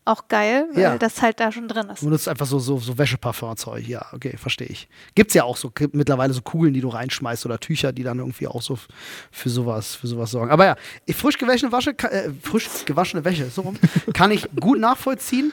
auch 0.06 0.28
geil, 0.28 0.68
weil 0.72 0.82
Ja. 0.82 0.98
das 0.98 1.22
halt 1.22 1.40
da 1.40 1.50
schon 1.50 1.66
drin 1.68 1.88
ist. 1.88 2.02
Du 2.02 2.06
benutzt 2.06 2.28
einfach 2.28 2.46
so, 2.46 2.58
so, 2.58 2.78
so 2.78 2.98
Wäscheparfumzeug. 2.98 3.86
Ja, 3.88 4.04
okay, 4.12 4.36
verstehe 4.36 4.66
ich. 4.66 4.86
Gibt's 5.14 5.32
ja 5.34 5.44
auch 5.44 5.56
so 5.56 5.70
gibt 5.70 5.94
mittlerweile 5.94 6.32
so 6.34 6.42
Kugeln, 6.42 6.74
die 6.74 6.80
du 6.82 6.88
reinschmeißt 6.88 7.46
oder 7.46 7.58
Tücher, 7.58 7.92
die 7.92 8.02
dann 8.02 8.18
irgendwie 8.18 8.46
auch 8.46 8.60
so 8.60 8.78
für 9.30 9.48
sowas, 9.48 9.94
für 9.94 10.06
sowas 10.06 10.30
sorgen. 10.30 10.50
Aber 10.50 10.66
ja, 10.66 10.76
frisch 11.14 11.38
gewaschene 11.38 11.72
Wäsche, 11.72 11.94
ka- 11.94 12.08
äh, 12.08 12.30
frisch 12.42 12.68
gewaschene 12.84 13.24
Wäsche, 13.24 13.46
so 13.48 13.62
rum, 13.62 13.76
kann 14.12 14.30
ich 14.30 14.46
gut 14.60 14.78
nachvollziehen. 14.78 15.52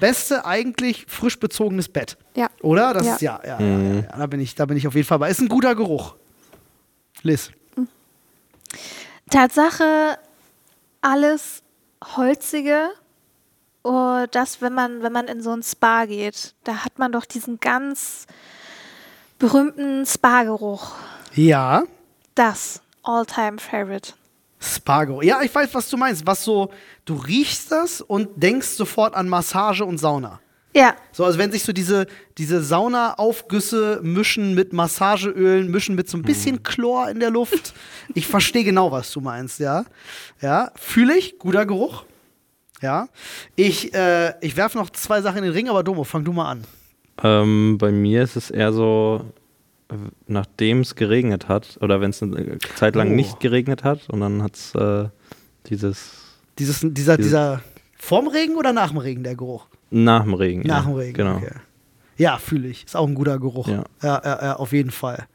Beste 0.00 0.44
eigentlich 0.44 1.06
frisch 1.08 1.40
bezogenes 1.40 1.88
Bett. 1.88 2.18
Ja. 2.36 2.48
Oder? 2.60 2.92
Das 2.92 3.06
Ja. 3.06 3.14
ist 3.14 3.22
ja, 3.22 3.40
ja, 3.42 3.58
ja, 3.58 3.78
ja, 3.78 3.94
ja, 3.94 4.02
da 4.18 4.26
bin 4.26 4.40
ich, 4.40 4.54
da 4.54 4.66
bin 4.66 4.76
ich 4.76 4.86
auf 4.86 4.94
jeden 4.94 5.06
Fall 5.06 5.18
bei. 5.18 5.30
Ist 5.30 5.40
ein 5.40 5.48
guter 5.48 5.74
Geruch. 5.74 6.14
Liz. 7.22 7.50
Tatsache 9.30 10.18
alles 11.00 11.62
holzige. 12.16 12.90
Oh, 13.90 14.26
das, 14.30 14.60
wenn 14.60 14.74
man, 14.74 15.02
wenn 15.02 15.12
man 15.12 15.28
in 15.28 15.40
so 15.40 15.50
ein 15.50 15.62
Spa 15.62 16.04
geht, 16.04 16.54
da 16.64 16.84
hat 16.84 16.98
man 16.98 17.10
doch 17.10 17.24
diesen 17.24 17.58
ganz 17.58 18.26
berühmten 19.38 20.04
Spa-Geruch. 20.04 20.92
Ja. 21.34 21.84
Das 22.34 22.82
All-Time 23.02 23.56
Favorite. 23.56 24.12
Spargo. 24.60 25.22
Ja, 25.22 25.40
ich 25.40 25.54
weiß, 25.54 25.72
was 25.72 25.88
du 25.88 25.96
meinst. 25.96 26.26
Was 26.26 26.44
so, 26.44 26.70
du 27.06 27.14
riechst 27.14 27.72
das 27.72 28.02
und 28.02 28.42
denkst 28.42 28.68
sofort 28.68 29.14
an 29.14 29.26
Massage 29.26 29.86
und 29.86 29.96
Sauna. 29.96 30.40
Ja, 30.74 30.94
So, 31.12 31.24
also 31.24 31.38
wenn 31.38 31.50
sich 31.50 31.62
so 31.62 31.72
diese, 31.72 32.06
diese 32.36 32.62
Saunaaufgüsse 32.62 34.00
mischen 34.02 34.54
mit 34.54 34.74
Massageölen, 34.74 35.70
mischen 35.70 35.94
mit 35.94 36.10
so 36.10 36.18
ein 36.18 36.22
bisschen 36.22 36.62
Chlor 36.62 37.08
in 37.08 37.20
der 37.20 37.30
Luft. 37.30 37.72
Ich 38.14 38.26
verstehe 38.26 38.64
genau, 38.64 38.92
was 38.92 39.10
du 39.10 39.22
meinst, 39.22 39.60
ja. 39.60 39.86
Ja, 40.42 40.72
fühle 40.76 41.16
ich, 41.16 41.38
guter 41.38 41.64
Geruch. 41.64 42.04
Ja. 42.82 43.08
Ich, 43.56 43.92
äh, 43.94 44.34
ich 44.40 44.56
werfe 44.56 44.78
noch 44.78 44.90
zwei 44.90 45.20
Sachen 45.22 45.38
in 45.38 45.44
den 45.44 45.52
Ring, 45.52 45.68
aber 45.68 45.82
Domo, 45.82 46.04
fang 46.04 46.24
du 46.24 46.32
mal 46.32 46.50
an. 46.50 46.64
Ähm, 47.22 47.76
bei 47.78 47.90
mir 47.90 48.22
ist 48.22 48.36
es 48.36 48.50
eher 48.50 48.72
so, 48.72 49.24
äh, 49.90 49.94
nachdem 50.28 50.80
es 50.82 50.94
geregnet 50.94 51.48
hat, 51.48 51.78
oder 51.80 52.00
wenn 52.00 52.10
es 52.10 52.22
eine 52.22 52.58
Zeit 52.76 52.94
lang 52.94 53.10
Oh. 53.10 53.14
nicht 53.14 53.40
geregnet 53.40 53.82
hat, 53.84 54.08
und 54.08 54.20
dann 54.20 54.42
hat 54.42 54.54
es 54.54 54.74
äh, 54.74 55.08
dieses 55.68 56.12
Dieses, 56.58 56.80
dieser, 56.80 57.16
Dieses- 57.16 57.16
dieser 57.16 57.60
vorm 57.96 58.28
Regen 58.28 58.56
oder 58.56 58.72
nach 58.72 58.88
dem 58.90 58.98
Regen, 58.98 59.22
der 59.24 59.34
Geruch? 59.36 59.66
nach 59.90 60.22
dem 60.24 60.34
Regen. 60.34 60.62
Nach 60.66 60.84
ja, 60.84 60.90
dem 60.90 60.94
Regen. 60.96 61.14
Genau. 61.14 61.36
Okay. 61.36 61.52
Ja, 62.18 62.36
fühle 62.36 62.68
ich. 62.68 62.84
Ist 62.84 62.96
auch 62.96 63.06
ein 63.06 63.14
guter 63.14 63.38
Geruch. 63.38 63.68
Ja. 63.68 63.84
Ja, 64.02 64.20
ja, 64.24 64.42
ja 64.42 64.56
auf 64.56 64.72
jeden 64.72 64.90
Fall. 64.90 65.26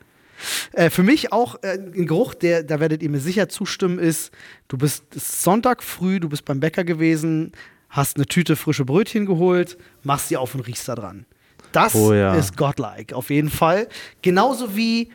Äh, 0.73 0.89
für 0.89 1.03
mich 1.03 1.31
auch 1.31 1.55
äh, 1.63 1.73
ein 1.77 2.05
Geruch, 2.07 2.33
der, 2.33 2.63
da 2.63 2.79
werdet 2.79 3.01
ihr 3.03 3.09
mir 3.09 3.19
sicher 3.19 3.49
zustimmen, 3.49 3.99
ist, 3.99 4.31
du 4.67 4.77
bist 4.77 5.03
Sonntag 5.15 5.83
früh, 5.83 6.19
du 6.19 6.29
bist 6.29 6.45
beim 6.45 6.59
Bäcker 6.59 6.83
gewesen, 6.83 7.51
hast 7.89 8.17
eine 8.17 8.25
Tüte 8.25 8.55
frische 8.55 8.85
Brötchen 8.85 9.25
geholt, 9.25 9.77
machst 10.03 10.29
sie 10.29 10.37
auf 10.37 10.55
und 10.55 10.61
riechst 10.61 10.87
da 10.87 10.95
dran. 10.95 11.25
Das 11.71 11.95
Oh 11.95 12.13
ja. 12.13 12.35
ist 12.35 12.55
godlike, 12.57 13.15
auf 13.15 13.29
jeden 13.29 13.49
Fall. 13.49 13.87
Genauso 14.21 14.75
wie 14.75 15.09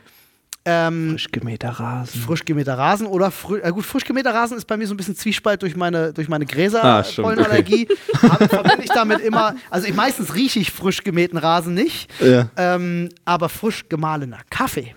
ähm, 0.65 1.13
Frisch 1.13 1.29
gemähter 1.33 1.71
Rasen. 1.71 2.21
frisch 2.21 2.45
gemähter 2.45 2.77
Rasen 2.77 3.07
oder 3.07 3.31
frü 3.31 3.59
äh, 3.61 3.71
gut, 3.71 3.87
frisch 3.87 4.05
gemähter 4.05 4.35
Rasen 4.35 4.59
ist 4.59 4.67
bei 4.67 4.77
mir 4.77 4.87
so 4.87 4.93
ein 4.93 4.99
bisschen 4.99 5.17
Zwiespalt 5.17 5.63
durch 5.63 5.77
meine, 5.77 6.13
durch 6.13 6.29
meine 6.29 6.45
Ah, 6.45 6.49
Gräserpollenallergie. 6.53 7.89
Hab- 8.23 8.43
Verbinde 8.51 8.83
ich 8.83 8.91
damit 8.91 9.21
immer, 9.21 9.55
also 9.71 9.87
ich, 9.87 9.95
meistens 9.95 10.35
rieche 10.35 10.59
ich 10.59 10.71
frisch 10.71 11.05
gemähten 11.05 11.39
Rasen 11.39 11.73
nicht, 11.75 12.11
Ja. 12.21 12.51
ähm, 12.57 13.09
aber 13.25 13.49
frisch 13.49 13.89
gemahlener 13.89 14.41
Kaffee. 14.51 14.95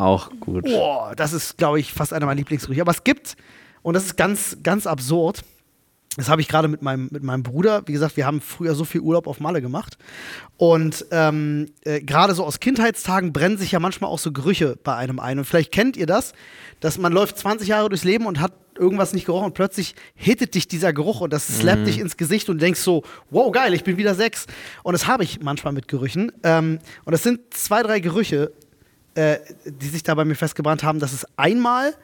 Auch 0.00 0.30
gut. 0.40 0.64
Boah, 0.64 1.12
das 1.14 1.34
ist, 1.34 1.58
glaube 1.58 1.78
ich, 1.78 1.92
fast 1.92 2.14
einer 2.14 2.24
meiner 2.24 2.38
Lieblingsgerüche. 2.38 2.80
Aber 2.80 2.90
es 2.90 3.04
gibt, 3.04 3.36
und 3.82 3.92
das 3.92 4.06
ist 4.06 4.16
ganz, 4.16 4.56
ganz 4.62 4.86
absurd, 4.86 5.42
das 6.16 6.28
habe 6.28 6.40
ich 6.40 6.48
gerade 6.48 6.68
mit 6.68 6.80
meinem, 6.80 7.08
mit 7.12 7.22
meinem 7.22 7.42
Bruder, 7.42 7.82
wie 7.86 7.92
gesagt, 7.92 8.16
wir 8.16 8.26
haben 8.26 8.40
früher 8.40 8.74
so 8.74 8.84
viel 8.84 9.02
Urlaub 9.02 9.26
auf 9.26 9.40
Malle 9.40 9.60
gemacht. 9.60 9.98
Und 10.56 11.04
ähm, 11.10 11.66
äh, 11.84 12.00
gerade 12.00 12.34
so 12.34 12.44
aus 12.44 12.60
Kindheitstagen 12.60 13.32
brennen 13.32 13.58
sich 13.58 13.72
ja 13.72 13.78
manchmal 13.78 14.10
auch 14.10 14.18
so 14.18 14.32
Gerüche 14.32 14.76
bei 14.82 14.96
einem 14.96 15.20
ein. 15.20 15.38
Und 15.38 15.44
vielleicht 15.44 15.70
kennt 15.70 15.98
ihr 15.98 16.06
das, 16.06 16.32
dass 16.80 16.96
man 16.96 17.12
läuft 17.12 17.38
20 17.38 17.68
Jahre 17.68 17.90
durchs 17.90 18.02
Leben 18.02 18.24
und 18.24 18.40
hat 18.40 18.54
irgendwas 18.78 19.12
nicht 19.12 19.26
gerochen 19.26 19.44
und 19.44 19.54
plötzlich 19.54 19.94
hittet 20.14 20.54
dich 20.54 20.66
dieser 20.66 20.94
Geruch 20.94 21.20
und 21.20 21.34
das 21.34 21.46
slappt 21.46 21.86
dich 21.86 21.98
ins 21.98 22.16
Gesicht 22.16 22.48
und 22.48 22.56
du 22.56 22.64
denkst 22.64 22.80
so, 22.80 23.02
wow, 23.28 23.52
geil, 23.52 23.74
ich 23.74 23.84
bin 23.84 23.98
wieder 23.98 24.14
sechs. 24.14 24.46
Und 24.82 24.94
das 24.94 25.06
habe 25.06 25.22
ich 25.22 25.42
manchmal 25.42 25.74
mit 25.74 25.86
Gerüchen. 25.88 26.32
Ähm, 26.42 26.78
und 27.04 27.12
das 27.12 27.22
sind 27.22 27.52
zwei, 27.52 27.82
drei 27.82 28.00
Gerüche, 28.00 28.52
äh, 29.14 29.36
die 29.64 29.88
sich 29.88 30.02
da 30.02 30.14
bei 30.14 30.24
mir 30.24 30.34
festgebrannt 30.34 30.82
haben. 30.82 30.98
Das 31.00 31.12
ist 31.12 31.26
einmal 31.36 31.94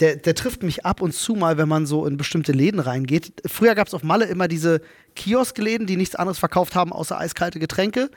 der, 0.00 0.16
der 0.16 0.34
trifft 0.34 0.64
mich 0.64 0.84
ab 0.84 1.00
und 1.00 1.12
zu 1.14 1.34
mal, 1.34 1.56
wenn 1.56 1.68
man 1.68 1.86
so 1.86 2.04
in 2.06 2.16
bestimmte 2.16 2.50
Läden 2.50 2.80
reingeht. 2.80 3.32
Früher 3.46 3.76
gab 3.76 3.86
es 3.86 3.94
auf 3.94 4.02
Malle 4.02 4.24
immer 4.24 4.48
diese 4.48 4.80
Kioskläden, 5.14 5.86
die 5.86 5.96
nichts 5.96 6.16
anderes 6.16 6.38
verkauft 6.40 6.74
haben, 6.74 6.92
außer 6.92 7.16
eiskalte 7.18 7.60
Getränke, 7.60 8.10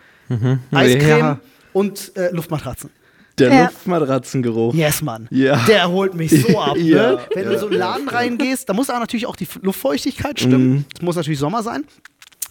Eiscreme 0.72 1.20
Ja. 1.20 1.40
und 1.74 2.16
äh, 2.18 2.32
Luftmatratzen. 2.32 2.90
Der 3.38 3.54
Ja. 3.54 3.64
Luftmatratzengeruch. 3.66 4.74
Yes, 4.74 5.04
Mann. 5.04 5.28
Ja. 5.30 5.64
Der 5.68 5.88
holt 5.90 6.16
mich 6.16 6.32
so 6.32 6.60
ab. 6.60 6.76
Ja, 6.78 7.12
Ne? 7.12 7.20
Wenn 7.36 7.46
du 7.46 7.52
in 7.54 7.60
so 7.60 7.68
einen 7.68 7.78
Laden 7.78 8.10
reingehst, 8.10 8.68
da 8.68 8.74
muss 8.74 8.90
auch 8.90 9.00
natürlich 9.00 9.28
auch 9.28 9.36
die 9.36 9.48
Luftfeuchtigkeit 9.62 10.40
stimmen. 10.40 10.86
Es 10.96 11.02
muss 11.04 11.16
natürlich 11.16 11.38
Sommer 11.40 11.62
sein. 11.62 11.86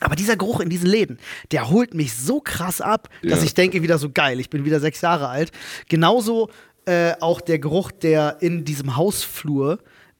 Aber 0.00 0.14
dieser 0.16 0.36
Geruch 0.36 0.60
in 0.60 0.68
diesen 0.68 0.88
Läden, 0.88 1.18
der 1.52 1.70
holt 1.70 1.94
mich 1.94 2.14
so 2.14 2.40
krass 2.40 2.80
ab, 2.80 3.08
dass 3.22 3.40
Ja. 3.40 3.44
ich 3.46 3.54
denke 3.54 3.82
wieder 3.82 3.98
so 3.98 4.10
geil, 4.10 4.40
ich 4.40 4.50
bin 4.50 4.64
wieder 4.64 4.80
sechs 4.80 5.00
Jahre 5.00 5.28
alt. 5.28 5.52
Genauso 5.88 6.50
äh, 6.86 7.14
auch 7.20 7.40
der 7.40 7.58
Geruch, 7.58 7.90
der 7.90 8.36
in 8.40 8.64
diesem 8.64 8.96
Hausflur 8.96 9.78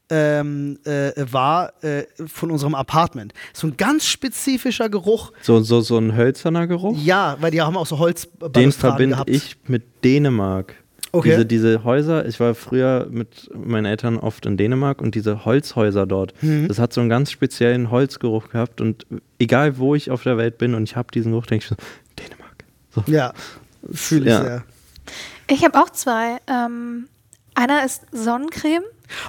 ähm, 0.09 0.79
äh, 0.85 1.13
war 1.31 1.73
äh, 1.85 2.05
von 2.27 2.51
unserem 2.51 2.75
Apartment. 2.75 3.33
So 3.53 3.67
ein 3.67 3.77
ganz 3.77 4.07
spezifischer 4.07 4.89
Geruch. 4.89 5.33
So, 5.43 5.61
so, 5.61 5.81
so 5.81 5.99
ein 5.99 6.15
hölzerner 6.17 6.67
Geruch. 6.67 6.97
Ja, 7.03 7.37
weil 7.41 7.51
die 7.51 7.61
haben 7.61 7.77
auch 7.77 7.87
so 7.87 7.99
Holz. 7.99 8.29
Den 8.55 8.73
verbinde 8.73 9.23
ich 9.27 9.57
mit 9.67 10.05
Dänemark. 10.05 10.75
Okay. 11.13 11.31
Diese, 11.31 11.47
diese 11.47 11.85
Häuser, 11.85 12.27
ich 12.27 12.41
war 12.41 12.55
früher 12.55 13.07
mit 13.11 13.51
meinen 13.55 13.87
Eltern 13.87 14.19
oft 14.19 14.45
in 14.47 14.57
Dänemark 14.57 15.01
und 15.01 15.15
diese 15.15 15.45
Holzhäuser 15.45 16.07
dort, 16.07 16.35
Mhm. 16.43 16.69
das 16.69 16.79
hat 16.79 16.93
so 16.93 17.01
einen 17.01 17.09
ganz 17.11 17.31
speziellen 17.31 17.91
Holzgeruch 17.91 18.51
gehabt 18.51 18.81
und 18.81 19.07
egal 19.39 19.79
wo 19.79 19.95
ich 19.95 20.11
auf 20.11 20.23
der 20.25 20.37
Welt 20.37 20.59
bin 20.59 20.75
und 20.75 20.83
ich 20.85 20.97
habe 20.97 21.09
diesen 21.13 21.33
Geruch, 21.33 21.47
denke 21.47 21.65
ich 21.65 21.69
so, 21.69 21.77
Dänemark. 22.19 22.65
So. 22.95 23.03
Ja, 23.07 23.33
fühle 23.93 24.23
ich 24.23 24.27
Ja. 24.31 24.43
sehr. 24.43 24.65
Ich 25.49 25.65
habe 25.65 25.79
auch 25.79 25.91
zwei. 25.91 26.39
Ähm, 26.49 27.07
einer 27.55 27.85
ist 27.85 28.03
Sonnencreme. 28.13 28.83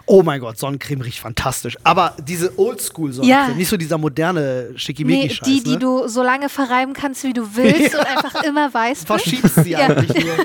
Oh 0.06 0.24
mein 0.24 0.40
Gott, 0.40 0.58
Sonnencreme 0.58 1.02
riecht 1.02 1.20
fantastisch. 1.20 1.78
Aber 1.84 2.16
diese 2.20 2.58
Oldschool-Sonnencreme, 2.58 3.50
Ja. 3.50 3.56
nicht 3.56 3.70
so 3.70 3.78
dieser 3.78 3.98
moderne 3.98 4.70
Nee, 4.72 4.78
Schickimicki-Scheiß. 4.78 5.46
die, 5.48 5.64
die 5.64 5.72
ne? 5.74 5.80
du 5.80 6.08
so 6.08 6.24
lange 6.24 6.50
verreiben 6.50 6.94
kannst, 6.94 7.24
wie 7.24 7.34
du 7.34 7.56
willst 7.56 7.94
und 7.96 8.06
einfach 8.06 8.44
immer 8.44 8.74
weiß 8.74 9.06
bist. 9.06 9.08
Verschiebst 9.08 9.56
sie 9.64 9.72
Ja. 9.72 9.80
eigentlich 9.80 10.26
nur. 10.26 10.36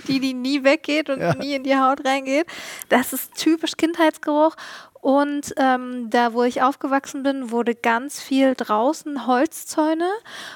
die, 0.08 0.20
die 0.20 0.34
nie 0.34 0.64
weggeht 0.64 1.10
und 1.10 1.20
Ja. 1.20 1.34
nie 1.34 1.54
in 1.54 1.64
die 1.64 1.76
Haut 1.76 2.04
reingeht. 2.04 2.46
Das 2.88 3.12
ist 3.12 3.34
typisch 3.36 3.76
Kindheitsgeruch. 3.76 4.54
Und 5.00 5.52
ähm, 5.56 6.10
da, 6.10 6.32
wo 6.32 6.44
ich 6.44 6.62
aufgewachsen 6.62 7.24
bin, 7.24 7.50
wurde 7.50 7.74
ganz 7.74 8.20
viel 8.20 8.54
draußen 8.54 9.26
Holzzäune. 9.26 10.08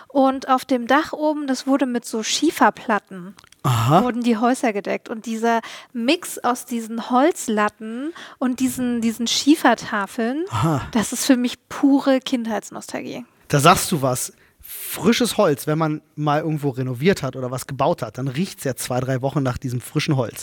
Und 0.07 0.49
auf 0.49 0.65
dem 0.65 0.87
Dach 0.87 1.13
oben, 1.13 1.49
das 1.49 1.67
wurde 1.67 1.85
mit 1.87 2.05
so 2.05 2.23
Schieferplatten, 2.23 3.35
Aha. 3.67 4.05
wurden 4.05 4.23
die 4.23 4.37
Häuser 4.37 4.73
gedeckt. 4.73 5.09
Und 5.09 5.27
dieser 5.27 5.61
Mix 5.93 6.39
aus 6.39 6.65
diesen 6.65 7.11
Holzlatten 7.11 8.13
und 8.39 8.61
diesen, 8.61 9.01
diesen 9.01 9.27
Schiefertafeln, 9.27 10.45
Aha. 10.51 10.87
das 10.93 11.13
ist 11.13 11.27
für 11.27 11.37
mich 11.37 11.57
pure 11.69 12.21
Kindheitsnostalgie. 12.21 13.25
Da 13.49 13.61
sagst 13.61 13.91
du 13.93 14.03
was. 14.03 14.33
Frisches 14.61 15.37
Holz, 15.37 15.69
wenn 15.69 15.79
man 15.79 16.01
mal 16.17 16.41
irgendwo 16.41 16.71
renoviert 16.71 17.23
hat 17.23 17.37
oder 17.37 17.53
was 17.53 17.69
gebaut 17.69 18.03
hat, 18.03 18.19
dann 18.19 18.27
riecht 18.27 18.59
es 18.59 18.65
ja 18.65 18.75
zwei, 18.75 18.99
drei 18.99 19.23
Wochen 19.23 19.43
nach 19.43 19.59
diesem 19.59 19.81
frischen 19.81 20.17
Holz. 20.17 20.43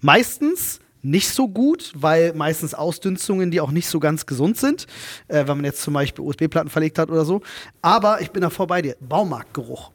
Meistens 0.00 0.80
nicht 1.00 1.30
so 1.30 1.48
gut, 1.48 1.92
weil 1.96 2.32
meistens 2.34 2.74
Ausdünstungen, 2.74 3.50
die 3.50 3.60
auch 3.60 3.70
nicht 3.70 3.88
so 3.88 3.98
ganz 3.98 4.26
gesund 4.26 4.58
sind, 4.58 4.86
äh, 5.28 5.46
wenn 5.46 5.56
man 5.56 5.64
jetzt 5.64 5.82
zum 5.82 5.94
Beispiel 5.94 6.24
USB-Platten 6.24 6.70
verlegt 6.70 6.98
hat 6.98 7.10
oder 7.10 7.24
so. 7.24 7.40
Aber 7.80 8.20
ich 8.20 8.30
bin 8.30 8.42
da 8.42 8.50
vorbei 8.50 8.82
dir. 8.82 8.96
Baumarktgeruch. 9.00 9.90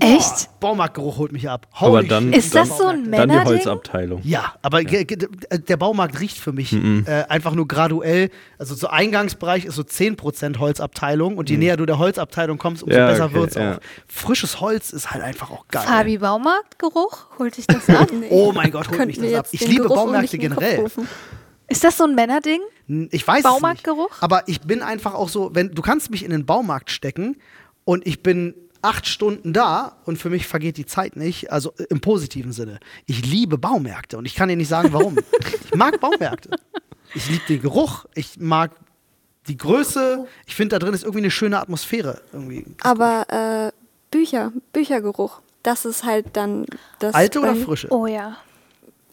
Echt? 0.00 0.48
Baumarktgeruch 0.60 1.18
holt 1.18 1.32
mich 1.32 1.48
ab. 1.48 1.66
Aber 1.72 1.98
Holy 1.98 2.08
dann, 2.08 2.24
shit. 2.32 2.36
Ist 2.36 2.54
das 2.54 2.76
so 2.76 2.86
ein 2.86 3.04
dann, 3.04 3.12
dann 3.12 3.28
die 3.28 3.34
Männerding? 3.34 3.52
Holzabteilung. 3.58 4.20
Ja, 4.24 4.54
aber 4.62 4.84
ge- 4.84 5.04
der 5.06 5.76
Baumarkt 5.76 6.18
riecht 6.20 6.38
für 6.38 6.52
mich 6.52 6.72
äh, 6.72 7.24
einfach 7.28 7.54
nur 7.54 7.68
graduell. 7.68 8.30
Also 8.58 8.74
so 8.74 8.88
Eingangsbereich 8.88 9.64
ist 9.64 9.74
so 9.76 9.82
10% 9.82 10.58
Holzabteilung 10.58 11.36
und 11.38 11.48
je 11.50 11.56
näher 11.56 11.76
du 11.76 11.86
der 11.86 11.98
Holzabteilung 11.98 12.58
kommst, 12.58 12.82
umso 12.82 12.96
Ja, 12.98 13.06
besser 13.06 13.26
okay, 13.26 13.34
wird's 13.34 13.54
ja. 13.54 13.76
auch. 13.76 13.78
Frisches 14.06 14.60
Holz 14.60 14.90
ist 14.92 15.10
halt 15.10 15.22
einfach 15.22 15.50
auch 15.50 15.66
geil. 15.68 15.84
Fabi 15.86 16.18
Baumarktgeruch? 16.18 17.38
Holt 17.38 17.56
dich 17.56 17.66
das 17.66 17.88
ab? 17.88 18.08
Nee. 18.12 18.26
Oh 18.30 18.52
mein 18.52 18.70
Gott, 18.70 18.90
holt 18.90 19.06
mich 19.06 19.18
das 19.18 19.34
ab. 19.34 19.46
Ich 19.52 19.66
liebe 19.66 19.84
Geruch 19.84 19.94
Baumärkte 19.96 20.38
generell. 20.38 20.86
Ist 21.68 21.84
das 21.84 21.96
so 21.96 22.04
ein 22.04 22.14
Männerding? 22.14 22.60
Ich 23.10 23.26
weiß 23.26 23.42
Baumarktgeruch? 23.42 24.06
es 24.06 24.12
nicht. 24.16 24.22
Aber 24.22 24.42
ich 24.48 24.60
bin 24.62 24.82
einfach 24.82 25.14
auch 25.14 25.28
so, 25.28 25.50
wenn 25.54 25.70
du 25.70 25.80
kannst 25.82 26.10
mich 26.10 26.24
in 26.24 26.30
den 26.30 26.44
Baumarkt 26.44 26.90
stecken 26.90 27.36
und 27.84 28.06
ich 28.06 28.22
bin 28.22 28.54
acht 28.82 29.06
Stunden 29.06 29.52
da 29.52 29.96
und 30.04 30.18
für 30.18 30.28
mich 30.28 30.46
vergeht 30.46 30.76
die 30.76 30.86
Zeit 30.86 31.16
nicht, 31.16 31.50
also 31.52 31.72
äh, 31.78 31.84
im 31.88 32.00
positiven 32.00 32.52
Sinne. 32.52 32.80
Ich 33.06 33.24
liebe 33.24 33.56
Baumärkte 33.56 34.18
und 34.18 34.26
ich 34.26 34.34
kann 34.34 34.48
dir 34.48 34.56
nicht 34.56 34.68
sagen, 34.68 34.92
warum. 34.92 35.16
ich 35.64 35.74
mag 35.74 36.00
Baumärkte. 36.00 36.50
Ich 37.14 37.30
liebe 37.30 37.44
den 37.48 37.62
Geruch, 37.62 38.06
ich 38.14 38.38
mag 38.38 38.72
die 39.46 39.56
Größe. 39.56 40.26
Ich 40.46 40.54
finde, 40.54 40.76
da 40.76 40.78
drin 40.78 40.94
ist 40.94 41.02
irgendwie 41.02 41.20
eine 41.20 41.30
schöne 41.30 41.60
Atmosphäre. 41.60 42.20
Irgendwie. 42.32 42.64
Aber 42.82 43.26
äh, 43.28 43.72
Bücher, 44.10 44.52
Büchergeruch, 44.72 45.40
das 45.62 45.84
ist 45.84 46.04
halt 46.04 46.26
dann 46.34 46.66
das. 46.98 47.14
Alte 47.14 47.40
oder 47.40 47.54
frische? 47.54 47.88
Oh 47.90 48.06
ja. 48.06 48.36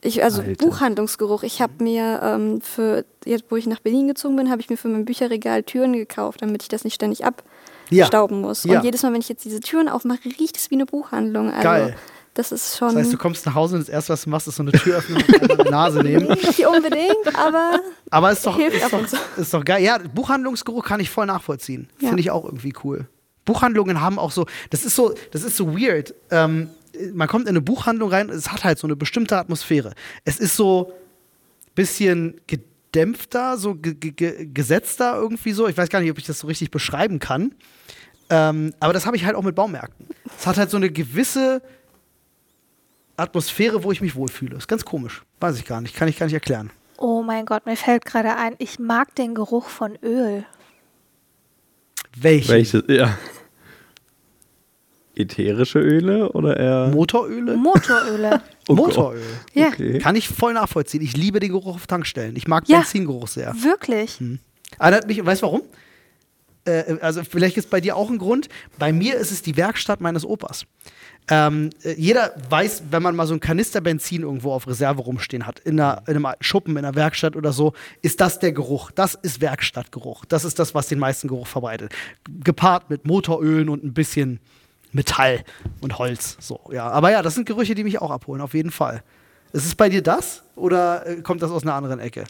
Ich, 0.01 0.23
also 0.23 0.41
Alte. 0.41 0.65
Buchhandlungsgeruch. 0.65 1.43
Ich 1.43 1.61
habe 1.61 1.83
mir 1.83 2.21
ähm, 2.23 2.61
für, 2.61 3.03
jetzt 3.25 3.45
wo 3.49 3.57
ich 3.57 3.67
nach 3.67 3.81
Berlin 3.81 4.07
gezogen 4.07 4.35
bin, 4.37 4.49
habe 4.49 4.61
ich 4.61 4.69
mir 4.69 4.77
für 4.77 4.87
mein 4.87 5.05
Bücherregal 5.05 5.63
Türen 5.63 5.93
gekauft, 5.93 6.41
damit 6.41 6.63
ich 6.63 6.69
das 6.69 6.83
nicht 6.83 6.93
ständig 6.93 7.25
Ja. 7.89 8.05
abstauben 8.05 8.41
muss. 8.41 8.63
Ja. 8.63 8.77
Und 8.79 8.85
jedes 8.85 9.03
Mal, 9.03 9.13
wenn 9.13 9.21
ich 9.21 9.29
jetzt 9.29 9.45
diese 9.45 9.59
Türen 9.59 9.89
aufmache, 9.89 10.19
riecht 10.39 10.57
es 10.57 10.69
wie 10.71 10.75
eine 10.75 10.85
Buchhandlung. 10.85 11.49
Also, 11.49 11.63
Geil. 11.63 11.95
Das 12.35 12.51
ist 12.51 12.77
schon. 12.77 12.89
Das 12.89 12.97
heißt, 12.97 13.13
du 13.13 13.17
kommst 13.17 13.45
nach 13.45 13.55
Hause 13.55 13.75
und 13.75 13.81
das 13.81 13.89
erste, 13.89 14.13
was 14.13 14.23
du 14.23 14.29
machst, 14.29 14.47
ist 14.47 14.55
so 14.55 14.63
eine 14.63 14.71
Tür 14.71 14.97
öffnen 14.97 15.17
und 15.21 15.65
die 15.67 15.69
Nase 15.69 16.01
nehmen. 16.03 16.27
nicht 16.29 16.65
unbedingt, 16.65 17.35
aber 17.35 17.79
Aber 18.11 18.31
ist 18.31 18.45
doch, 18.45 18.55
Hilft 18.55 18.77
ist, 18.81 18.93
doch, 18.93 19.37
ist 19.37 19.53
doch 19.53 19.65
geil. 19.65 19.83
Ja, 19.83 19.97
Buchhandlungsgeruch 19.97 20.85
kann 20.85 20.99
ich 20.99 21.09
voll 21.09 21.25
nachvollziehen. 21.25 21.89
Ja. 21.99 22.09
Finde 22.09 22.21
ich 22.21 22.31
auch 22.31 22.45
irgendwie 22.45 22.73
cool. 22.83 23.07
Buchhandlungen 23.45 23.99
haben 23.99 24.19
auch 24.19 24.31
so, 24.31 24.45
das 24.69 24.85
ist 24.85 24.95
so, 24.95 25.13
das 25.31 25.43
ist 25.43 25.57
so 25.57 25.77
weird. 25.77 26.13
Ähm, 26.29 26.69
man 27.13 27.27
kommt 27.27 27.45
in 27.45 27.49
eine 27.49 27.61
Buchhandlung 27.61 28.09
rein, 28.09 28.29
es 28.29 28.51
hat 28.51 28.63
halt 28.63 28.77
so 28.77 28.87
eine 28.87 28.95
bestimmte 28.95 29.35
Atmosphäre. 29.35 29.93
Es 30.23 30.39
ist 30.39 30.55
so 30.55 30.93
bisschen 31.75 32.39
gedämpfter, 32.91 33.57
so 33.57 33.75
ge 33.75 33.93
ge 33.93 34.11
ge 34.11 34.45
gesetzter 34.53 35.15
irgendwie 35.15 35.51
so. 35.51 35.67
Ich 35.67 35.77
weiß 35.77 35.89
gar 35.89 36.01
nicht, 36.01 36.11
ob 36.11 36.17
ich 36.17 36.25
das 36.25 36.39
so 36.39 36.47
richtig 36.47 36.71
beschreiben 36.71 37.19
kann. 37.19 37.53
Ähm, 38.29 38.73
aber 38.79 38.93
das 38.93 39.05
habe 39.05 39.17
ich 39.17 39.25
halt 39.25 39.35
auch 39.35 39.43
mit 39.43 39.55
Baumärkten. 39.55 40.07
Es 40.37 40.45
hat 40.45 40.57
halt 40.57 40.69
so 40.69 40.77
eine 40.77 40.91
gewisse 40.91 41.61
Atmosphäre, 43.17 43.83
wo 43.83 43.91
ich 43.91 44.01
mich 44.01 44.15
wohlfühle. 44.15 44.57
Ist 44.57 44.67
ganz 44.67 44.85
komisch. 44.85 45.23
Weiß 45.39 45.57
ich 45.57 45.65
gar 45.65 45.81
nicht. 45.81 45.95
Kann 45.95 46.07
ich 46.07 46.17
gar 46.17 46.25
nicht 46.25 46.33
erklären. 46.33 46.71
Oh 46.97 47.21
mein 47.21 47.45
Gott, 47.45 47.65
mir 47.65 47.77
fällt 47.77 48.05
gerade 48.05 48.35
ein, 48.35 48.55
ich 48.57 48.77
mag 48.77 49.15
den 49.15 49.33
Geruch 49.33 49.69
von 49.69 49.95
Öl. 50.03 50.45
Welche? 52.17 52.49
Welches? 52.49 52.83
Ja. 52.87 53.17
Ätherische 55.19 55.79
Öle 55.79 56.31
oder 56.31 56.57
eher. 56.57 56.87
Motoröle? 56.89 57.55
Motoröle. 57.57 58.41
Oh. 58.71 58.75
Motoröl. 58.75 59.23
ja, 59.55 59.69
Okay. 59.69 59.97
Kann 59.97 60.15
ich 60.15 60.29
voll 60.29 60.53
nachvollziehen. 60.53 61.01
Ich 61.01 61.17
liebe 61.17 61.39
den 61.39 61.49
Geruch 61.49 61.65
auf 61.75 61.87
Tankstellen. 61.87 62.35
Ich 62.35 62.47
mag 62.47 62.65
Ja. 62.69 62.77
Benzingeruch 62.81 63.27
sehr. 63.27 63.55
wirklich. 63.63 64.19
Erinnert 64.77 65.07
mich, 65.07 65.25
weißt 65.25 65.41
du 65.41 65.45
warum? 65.47 65.61
Äh, 66.65 66.97
also 67.01 67.23
vielleicht 67.27 67.57
ist 67.57 67.71
bei 67.71 67.81
dir 67.81 67.95
auch 67.95 68.11
ein 68.11 68.19
Grund. 68.19 68.47
Bei 68.77 68.93
mir 68.93 69.15
ist 69.15 69.31
es 69.31 69.41
die 69.41 69.57
Werkstatt 69.57 70.01
meines 70.01 70.23
Opas. 70.23 70.65
Ähm, 71.31 71.71
äh, 71.83 71.93
jeder 71.93 72.33
weiß, 72.49 72.83
wenn 72.91 73.01
man 73.01 73.15
mal 73.15 73.25
so 73.25 73.33
ein 73.33 73.39
Kanister 73.39 73.81
Benzin 73.81 74.21
irgendwo 74.21 74.51
auf 74.51 74.67
Reserve 74.67 75.01
rumstehen 75.01 75.47
hat, 75.47 75.57
in, 75.61 75.79
einer, 75.79 76.03
in 76.07 76.15
einem 76.23 76.27
Schuppen, 76.39 76.77
in 76.77 76.85
einer 76.85 76.93
Werkstatt 76.93 77.35
oder 77.35 77.51
so, 77.53 77.73
ist 78.03 78.21
das 78.21 78.37
der 78.37 78.51
Geruch. 78.51 78.91
Das 78.91 79.15
ist 79.15 79.41
Werkstattgeruch. 79.41 80.25
Das 80.25 80.45
ist 80.45 80.59
das, 80.59 80.75
was 80.75 80.87
den 80.87 80.99
meisten 80.99 81.27
Geruch 81.27 81.47
verbreitet. 81.47 81.91
Gepaart 82.43 82.91
mit 82.91 83.05
Motorölen 83.07 83.67
und 83.69 83.83
ein 83.83 83.93
bisschen 83.95 84.39
Metall 84.91 85.43
und 85.81 85.97
Holz. 85.97 86.37
So, 86.39 86.59
ja. 86.71 86.89
Aber 86.89 87.11
ja, 87.11 87.21
das 87.21 87.35
sind 87.35 87.45
Gerüche, 87.45 87.75
die 87.75 87.83
mich 87.83 88.01
auch 88.01 88.11
abholen, 88.11 88.41
auf 88.41 88.53
jeden 88.53 88.71
Fall. 88.71 89.03
Ist 89.51 89.65
es 89.65 89.75
bei 89.75 89.89
dir 89.89 90.03
das 90.03 90.43
oder 90.55 91.07
äh, 91.07 91.21
kommt 91.21 91.41
das 91.41 91.51
aus 91.51 91.63
einer 91.63 91.73
anderen 91.73 91.99
Ecke? 91.99 92.23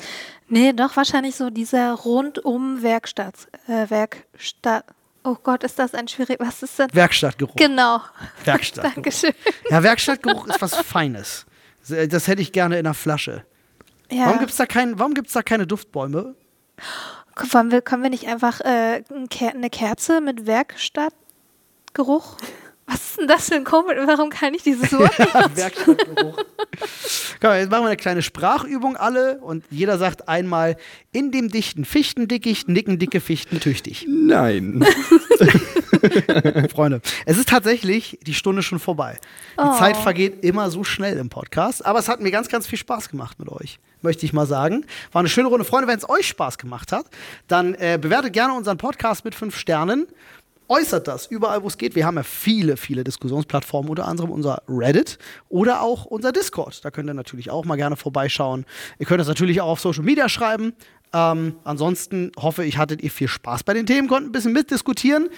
Nee, 0.47 0.71
doch 0.73 0.95
wahrscheinlich 0.95 1.35
so 1.35 1.49
dieser 1.49 1.93
rundum 1.93 2.81
Werkstatt. 2.81 3.35
Äh, 3.67 3.89
Werkstatt. 3.89 4.85
Oh 5.23 5.35
Gott, 5.43 5.63
ist 5.63 5.77
das 5.77 5.93
ein 5.93 6.07
schwierig. 6.07 6.37
Was 6.39 6.63
ist 6.63 6.79
denn? 6.79 6.87
Werkstattgeruch. 6.93 7.55
Genau. 7.55 7.99
Werkstattgeruch. 8.45 8.95
Dankeschön. 8.95 9.33
Ja, 9.69 9.83
Werkstattgeruch 9.83 10.47
ist 10.47 10.61
was 10.61 10.75
Feines. 10.75 11.45
Das 11.87 12.27
hätte 12.27 12.41
ich 12.41 12.51
gerne 12.51 12.79
in 12.79 12.85
einer 12.85 12.93
Flasche. 12.93 13.43
Ja. 14.09 14.27
Warum 14.27 14.39
gibt 14.39 14.51
es 14.51 14.57
da, 14.57 14.65
kein, 14.65 14.97
warum 14.97 15.13
gibt's 15.13 15.33
da 15.33 15.41
keine 15.41 15.67
Duftbäume? 15.67 16.35
Wollen 17.51 17.71
wir, 17.71 17.81
können 17.81 18.03
wir 18.03 18.09
nicht 18.09 18.27
einfach 18.27 18.61
äh, 18.61 19.03
eine 19.53 19.69
Kerze 19.69 20.21
mit 20.21 20.45
Werkstattgeruch 21.95 22.37
Was 22.85 23.01
ist 23.11 23.19
denn 23.19 23.27
das 23.27 23.49
für 23.49 23.55
ein 23.55 23.63
Komisch? 23.63 23.97
Warum 24.05 24.29
kann 24.29 24.53
ich 24.53 24.63
dieses 24.63 24.91
Wort 24.93 25.17
nicht? 25.19 25.55
Werkstattgeruch. 25.57 26.37
Komm, 27.41 27.53
jetzt 27.53 27.69
machen 27.69 27.83
wir 27.83 27.87
eine 27.87 27.97
kleine 27.97 28.21
Sprachübung 28.21 28.95
alle 28.95 29.39
und 29.41 29.63
jeder 29.69 29.97
sagt 29.97 30.27
einmal 30.27 30.75
in 31.11 31.31
dem 31.31 31.49
dichten 31.49 31.85
Fichtendickicht 31.85 32.67
nicken 32.69 32.97
dicke 32.99 33.21
Fichten 33.21 33.59
tüchtig. 33.59 34.05
Nein. 34.07 34.85
Freunde, 36.73 37.01
es 37.25 37.37
ist 37.37 37.49
tatsächlich 37.49 38.19
die 38.25 38.33
Stunde 38.33 38.63
schon 38.63 38.79
vorbei. 38.79 39.17
Die 39.57 39.63
Oh. 39.63 39.77
Zeit 39.77 39.97
vergeht 39.97 40.43
immer 40.43 40.69
so 40.71 40.83
schnell 40.83 41.17
im 41.17 41.29
Podcast, 41.29 41.85
aber 41.85 41.99
es 41.99 42.07
hat 42.07 42.21
mir 42.21 42.31
ganz, 42.31 42.47
ganz 42.47 42.65
viel 42.67 42.77
Spaß 42.79 43.09
gemacht 43.09 43.37
mit 43.39 43.49
euch. 43.49 43.79
Möchte 44.01 44.25
ich 44.25 44.31
mal 44.31 44.45
sagen. 44.47 44.85
War 45.11 45.19
eine 45.19 45.27
schöne 45.27 45.49
Runde. 45.49 45.65
Freunde, 45.65 45.89
wenn 45.89 45.97
es 45.97 46.07
euch 46.09 46.27
Spaß 46.29 46.57
gemacht 46.57 46.93
hat, 46.93 47.07
dann 47.49 47.73
äh, 47.75 47.99
bewertet 48.01 48.31
gerne 48.31 48.53
unseren 48.53 48.77
Podcast 48.77 49.25
mit 49.25 49.35
fünf 49.35 49.57
Sternen. 49.57 50.07
Äußert 50.69 51.07
das 51.07 51.25
überall, 51.27 51.63
wo 51.63 51.67
es 51.67 51.77
geht. 51.77 51.95
Wir 51.95 52.05
haben 52.05 52.15
ja 52.17 52.23
viele, 52.23 52.77
viele 52.77 53.03
Diskussionsplattformen, 53.03 53.89
unter 53.89 54.07
anderem 54.07 54.29
unser 54.29 54.61
Reddit 54.69 55.17
oder 55.49 55.81
auch 55.81 56.05
unser 56.05 56.31
Discord. 56.31 56.85
Da 56.85 56.91
könnt 56.91 57.09
ihr 57.09 57.15
natürlich 57.15 57.49
auch 57.49 57.65
mal 57.65 57.75
gerne 57.75 57.95
vorbeischauen. 57.97 58.65
Ihr 58.99 59.05
könnt 59.07 59.19
es 59.21 59.27
natürlich 59.27 59.59
auch 59.61 59.67
auf 59.69 59.79
Social 59.79 60.03
Media 60.03 60.29
schreiben. 60.29 60.73
Ähm, 61.11 61.55
ansonsten 61.63 62.31
hoffe 62.37 62.63
ich, 62.63 62.77
hattet 62.77 63.01
ihr 63.01 63.09
viel 63.09 63.27
Spaß 63.27 63.63
bei 63.63 63.73
den 63.73 63.87
Themen, 63.87 64.07
konnten 64.07 64.29
ein 64.29 64.31
bisschen 64.31 64.53
mitdiskutieren 64.53 65.29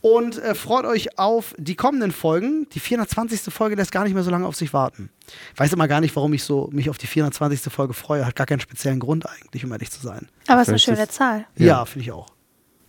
und 0.00 0.38
äh, 0.38 0.56
freut 0.56 0.84
euch 0.86 1.20
auf 1.20 1.54
die 1.56 1.76
kommenden 1.76 2.10
Folgen. 2.10 2.66
Die 2.72 2.80
420. 2.80 3.42
Folge 3.54 3.76
lässt 3.76 3.92
gar 3.92 4.02
nicht 4.02 4.14
mehr 4.14 4.24
so 4.24 4.30
lange 4.32 4.44
auf 4.44 4.56
sich 4.56 4.72
warten. 4.72 5.08
Ich 5.54 5.60
weiß 5.60 5.72
immer 5.72 5.86
gar 5.86 6.00
nicht, 6.00 6.16
warum 6.16 6.32
ich 6.32 6.42
so 6.42 6.68
mich 6.72 6.90
auf 6.90 6.98
die 6.98 7.06
420. 7.06 7.72
Folge 7.72 7.94
freue. 7.94 8.26
Hat 8.26 8.34
gar 8.34 8.46
keinen 8.48 8.58
speziellen 8.58 8.98
Grund 8.98 9.24
eigentlich, 9.28 9.64
um 9.64 9.70
ehrlich 9.70 9.92
zu 9.92 10.00
sein. 10.00 10.26
Aber 10.48 10.62
es 10.62 10.66
ist 10.66 10.70
eine 10.70 10.78
schöne 10.80 11.08
Zahl. 11.08 11.46
Ja, 11.54 11.66
Ja. 11.66 11.84
finde 11.84 12.06
ich 12.06 12.10
auch. 12.10 12.26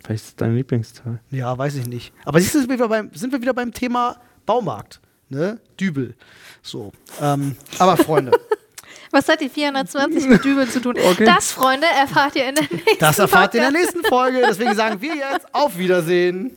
Vielleicht 0.04 0.24
ist 0.24 0.30
es 0.30 0.36
deine 0.36 0.56
Lieblingszahl. 0.56 1.20
Ja, 1.30 1.58
weiß 1.58 1.76
ich 1.76 1.88
nicht. 1.88 2.14
Aber 2.26 2.40
siehst 2.40 2.56
du, 2.56 2.60
sind 2.60 2.70
wir 2.70 2.78
wieder 2.78 2.90
beim, 2.90 3.12
sind 3.14 3.32
wir 3.32 3.42
wieder 3.42 3.54
beim 3.54 3.74
Thema 3.74 4.18
Baumarkt. 4.46 5.00
Ne? 5.30 5.60
Dübel. 5.80 6.16
So. 6.62 6.92
Ähm, 7.22 7.56
aber 7.80 7.98
Freunde, 7.98 8.32
Was 9.12 9.28
hat 9.28 9.42
die 9.42 9.50
420 9.50 10.26
mit 10.28 10.44
Dübel 10.44 10.68
zu 10.70 10.80
tun? 10.80 10.96
Das, 11.26 11.52
Freunde, 11.52 11.86
erfahrt 11.86 12.36
ihr 12.36 12.48
in 12.48 12.56
der 12.56 12.64
nächsten 12.64 13.00
das 13.00 13.20
erfahrt 13.20 13.54
ihr 13.54 13.68
in 13.68 13.74
der 13.74 13.80
Podcast. 13.80 13.96
nächsten 13.96 14.10
Folge. 14.10 14.42
Deswegen 14.48 14.76
sagen 14.76 15.02
wir 15.02 15.16
jetzt 15.16 15.54
auf 15.54 15.78
Wiedersehen. 15.78 16.56